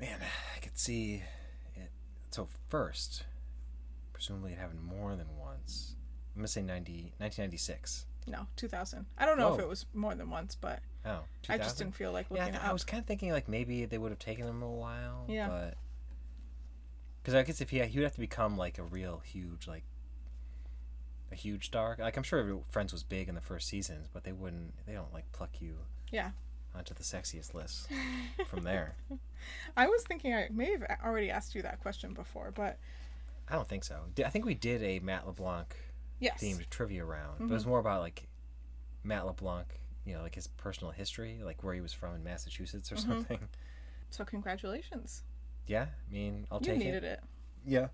Man, 0.00 0.18
I 0.56 0.60
could 0.60 0.78
see 0.78 1.24
it. 1.74 1.90
So 2.30 2.46
first, 2.68 3.24
presumably 4.12 4.52
it 4.52 4.58
happened 4.58 4.84
more 4.84 5.16
than 5.16 5.26
once. 5.36 5.96
I'm 6.36 6.42
gonna 6.42 6.46
say 6.46 6.62
90, 6.62 7.14
1996. 7.18 8.06
No, 8.28 8.46
2000. 8.54 9.06
I 9.18 9.26
don't 9.26 9.38
know 9.38 9.54
if 9.54 9.60
oh. 9.60 9.64
it 9.64 9.68
was 9.68 9.86
more 9.92 10.14
than 10.14 10.30
once, 10.30 10.54
but 10.54 10.82
Oh, 11.08 11.20
I 11.48 11.58
just 11.58 11.78
didn't 11.78 11.94
feel 11.94 12.12
like 12.12 12.26
Yeah, 12.30 12.36
I, 12.36 12.38
looking 12.40 12.52
th- 12.54 12.64
it 12.64 12.68
I 12.68 12.72
was 12.72 12.84
kind 12.84 13.00
of 13.00 13.06
thinking 13.06 13.32
like 13.32 13.48
maybe 13.48 13.84
they 13.84 13.98
would 13.98 14.10
have 14.10 14.18
taken 14.18 14.46
him 14.46 14.62
a 14.62 14.70
while. 14.70 15.24
Yeah. 15.28 15.48
But 15.48 15.74
because 17.22 17.34
I 17.34 17.42
guess 17.42 17.60
if 17.60 17.70
he 17.70 17.80
he 17.80 17.98
would 17.98 18.04
have 18.04 18.14
to 18.14 18.20
become 18.20 18.56
like 18.56 18.78
a 18.78 18.82
real 18.82 19.22
huge 19.24 19.66
like 19.66 19.84
a 21.32 21.34
huge 21.34 21.66
star. 21.66 21.96
Like 21.98 22.16
I'm 22.16 22.22
sure 22.22 22.60
Friends 22.70 22.92
was 22.92 23.02
big 23.02 23.28
in 23.28 23.34
the 23.34 23.40
first 23.40 23.68
seasons, 23.68 24.08
but 24.12 24.24
they 24.24 24.32
wouldn't. 24.32 24.74
They 24.86 24.92
don't 24.92 25.12
like 25.12 25.30
pluck 25.32 25.60
you. 25.60 25.76
Yeah. 26.10 26.30
Onto 26.74 26.94
the 26.94 27.02
sexiest 27.02 27.54
list 27.54 27.88
from 28.46 28.62
there. 28.62 28.94
I 29.76 29.86
was 29.86 30.02
thinking 30.02 30.34
I 30.34 30.48
may 30.50 30.72
have 30.72 30.84
already 31.04 31.30
asked 31.30 31.54
you 31.54 31.62
that 31.62 31.80
question 31.80 32.12
before, 32.12 32.52
but 32.54 32.78
I 33.48 33.54
don't 33.54 33.66
think 33.66 33.84
so. 33.84 34.00
I 34.24 34.28
think 34.28 34.44
we 34.44 34.54
did 34.54 34.82
a 34.82 34.98
Matt 35.00 35.26
LeBlanc 35.26 35.74
yes. 36.20 36.42
themed 36.42 36.68
trivia 36.70 37.04
round, 37.04 37.38
but 37.38 37.46
it 37.46 37.50
was 37.50 37.62
mm-hmm. 37.62 37.70
more 37.70 37.78
about 37.78 38.02
like 38.02 38.28
Matt 39.02 39.26
LeBlanc, 39.26 39.66
you 40.08 40.14
know, 40.14 40.22
like 40.22 40.34
his 40.34 40.46
personal 40.46 40.90
history, 40.90 41.40
like 41.44 41.62
where 41.62 41.74
he 41.74 41.80
was 41.80 41.92
from 41.92 42.14
in 42.14 42.24
Massachusetts 42.24 42.90
or 42.90 42.96
something. 42.96 43.38
So 44.10 44.24
congratulations. 44.24 45.22
Yeah, 45.66 45.82
I 46.08 46.12
mean, 46.12 46.46
I'll 46.50 46.60
You 46.60 46.66
take 46.66 46.78
needed 46.78 47.04
it. 47.04 47.20
it. 47.22 47.24
Yeah. 47.66 47.88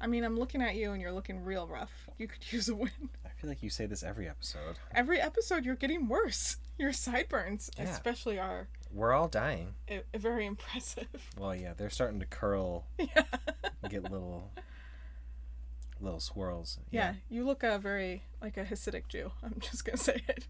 I 0.00 0.06
mean, 0.06 0.24
I'm 0.24 0.36
looking 0.38 0.62
at 0.62 0.74
you 0.74 0.92
and 0.92 1.00
you're 1.00 1.12
looking 1.12 1.44
real 1.44 1.66
rough. 1.66 1.92
You 2.18 2.26
could 2.26 2.40
use 2.52 2.68
a 2.68 2.74
win. 2.74 2.90
I 3.24 3.28
feel 3.38 3.50
like 3.50 3.62
you 3.62 3.68
say 3.70 3.86
this 3.86 4.02
every 4.02 4.28
episode. 4.28 4.76
Every 4.94 5.20
episode, 5.20 5.64
you're 5.64 5.76
getting 5.76 6.08
worse. 6.08 6.56
Your 6.78 6.92
sideburns, 6.92 7.70
Yeah. 7.78 7.84
especially, 7.84 8.38
are 8.38 8.66
We're 8.90 9.12
all 9.12 9.28
dying. 9.28 9.74
uh, 9.90 9.96
very 10.16 10.46
impressive. 10.46 11.06
Well, 11.38 11.54
yeah, 11.54 11.74
they're 11.76 11.90
starting 11.90 12.18
to 12.20 12.26
curl, 12.26 12.86
yeah. 12.98 13.24
get 13.88 14.04
little, 14.04 14.50
little 16.00 16.20
swirls. 16.20 16.78
yeah, 16.90 17.14
you 17.28 17.44
look 17.44 17.62
uh, 17.62 17.78
very 17.78 18.22
like 18.40 18.56
a 18.56 18.64
Hasidic 18.64 19.06
Jew. 19.08 19.30
I'm 19.42 19.56
just 19.60 19.84
gonna 19.84 19.96
say 19.98 20.22
it. 20.28 20.46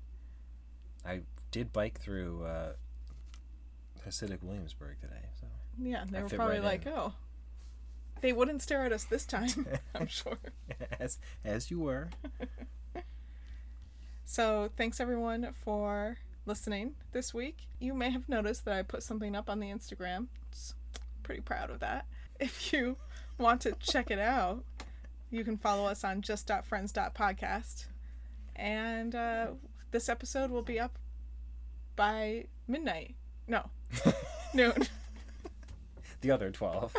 I 1.05 1.21
did 1.51 1.73
bike 1.73 2.01
through 2.01 2.45
uh, 2.45 2.73
Hasidic 4.07 4.43
Williamsburg 4.43 5.01
today, 5.01 5.27
so 5.41 5.47
Yeah, 5.79 6.05
they 6.11 6.19
I 6.19 6.23
were 6.23 6.29
probably 6.29 6.57
right 6.61 6.65
like, 6.65 6.87
in. 6.87 6.93
oh, 6.95 7.13
they 8.21 8.33
wouldn't 8.33 8.63
stare 8.63 8.85
at 8.85 8.93
us 8.93 9.05
this 9.05 9.27
time. 9.27 9.67
I'm 9.95 10.07
sure. 10.07 10.39
as 11.01 11.19
as 11.45 11.71
you 11.71 11.81
were. 11.81 12.11
So, 14.25 14.71
thanks 14.79 14.99
everyone 14.99 15.49
for 15.63 16.17
listening 16.47 16.95
this 17.13 17.35
week. 17.35 17.67
You 17.79 17.93
may 17.93 18.11
have 18.11 18.29
noticed 18.31 18.65
that 18.65 18.75
I 18.75 18.83
put 18.83 19.03
something 19.03 19.37
up 19.37 19.51
on 19.51 19.61
the 19.61 19.67
Instagram. 19.67 20.29
It's 20.51 20.75
pretty 21.23 21.43
proud 21.43 21.69
of 21.69 21.81
that. 21.81 22.07
If 22.41 22.73
you 22.73 22.97
want 23.37 23.61
to 23.63 23.73
check 23.73 24.11
it 24.11 24.19
out, 24.19 24.65
you 25.31 25.45
can 25.45 25.59
follow 25.59 25.85
us 25.87 26.03
on 26.03 26.23
just.friends.podcast. 26.23 27.87
And 28.57 29.15
uh, 29.15 29.47
this 29.93 30.09
episode 30.09 30.51
will 30.51 30.63
be 30.63 30.81
up 30.81 30.99
by 31.97 32.47
midnight. 32.67 33.15
No, 33.47 33.71
noon. 34.55 34.89
The 36.21 36.31
other 36.31 36.51
twelve. 36.51 36.95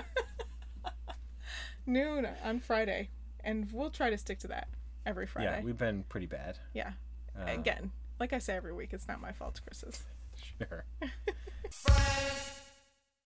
noon 1.86 2.28
on 2.44 2.60
Friday. 2.60 3.10
And 3.46 3.68
we'll 3.74 3.90
try 3.90 4.10
to 4.10 4.18
stick 4.18 4.40
to 4.40 4.48
that 4.48 4.70
every 5.06 5.28
Friday. 5.28 5.58
Yeah, 5.60 5.64
we've 5.66 5.78
been 5.78 6.04
pretty 6.08 6.28
bad. 6.28 6.58
yeah. 6.74 6.92
Uh, 7.38 7.52
Again, 7.52 7.92
Like 8.20 8.32
I 8.32 8.38
say 8.40 8.56
every 8.56 8.72
week, 8.74 8.94
it's 8.94 9.08
not 9.08 9.20
my 9.20 9.32
fault, 9.34 9.60
Chris's. 9.66 10.04
Sure. 10.60 10.86
Friends, 11.70 12.62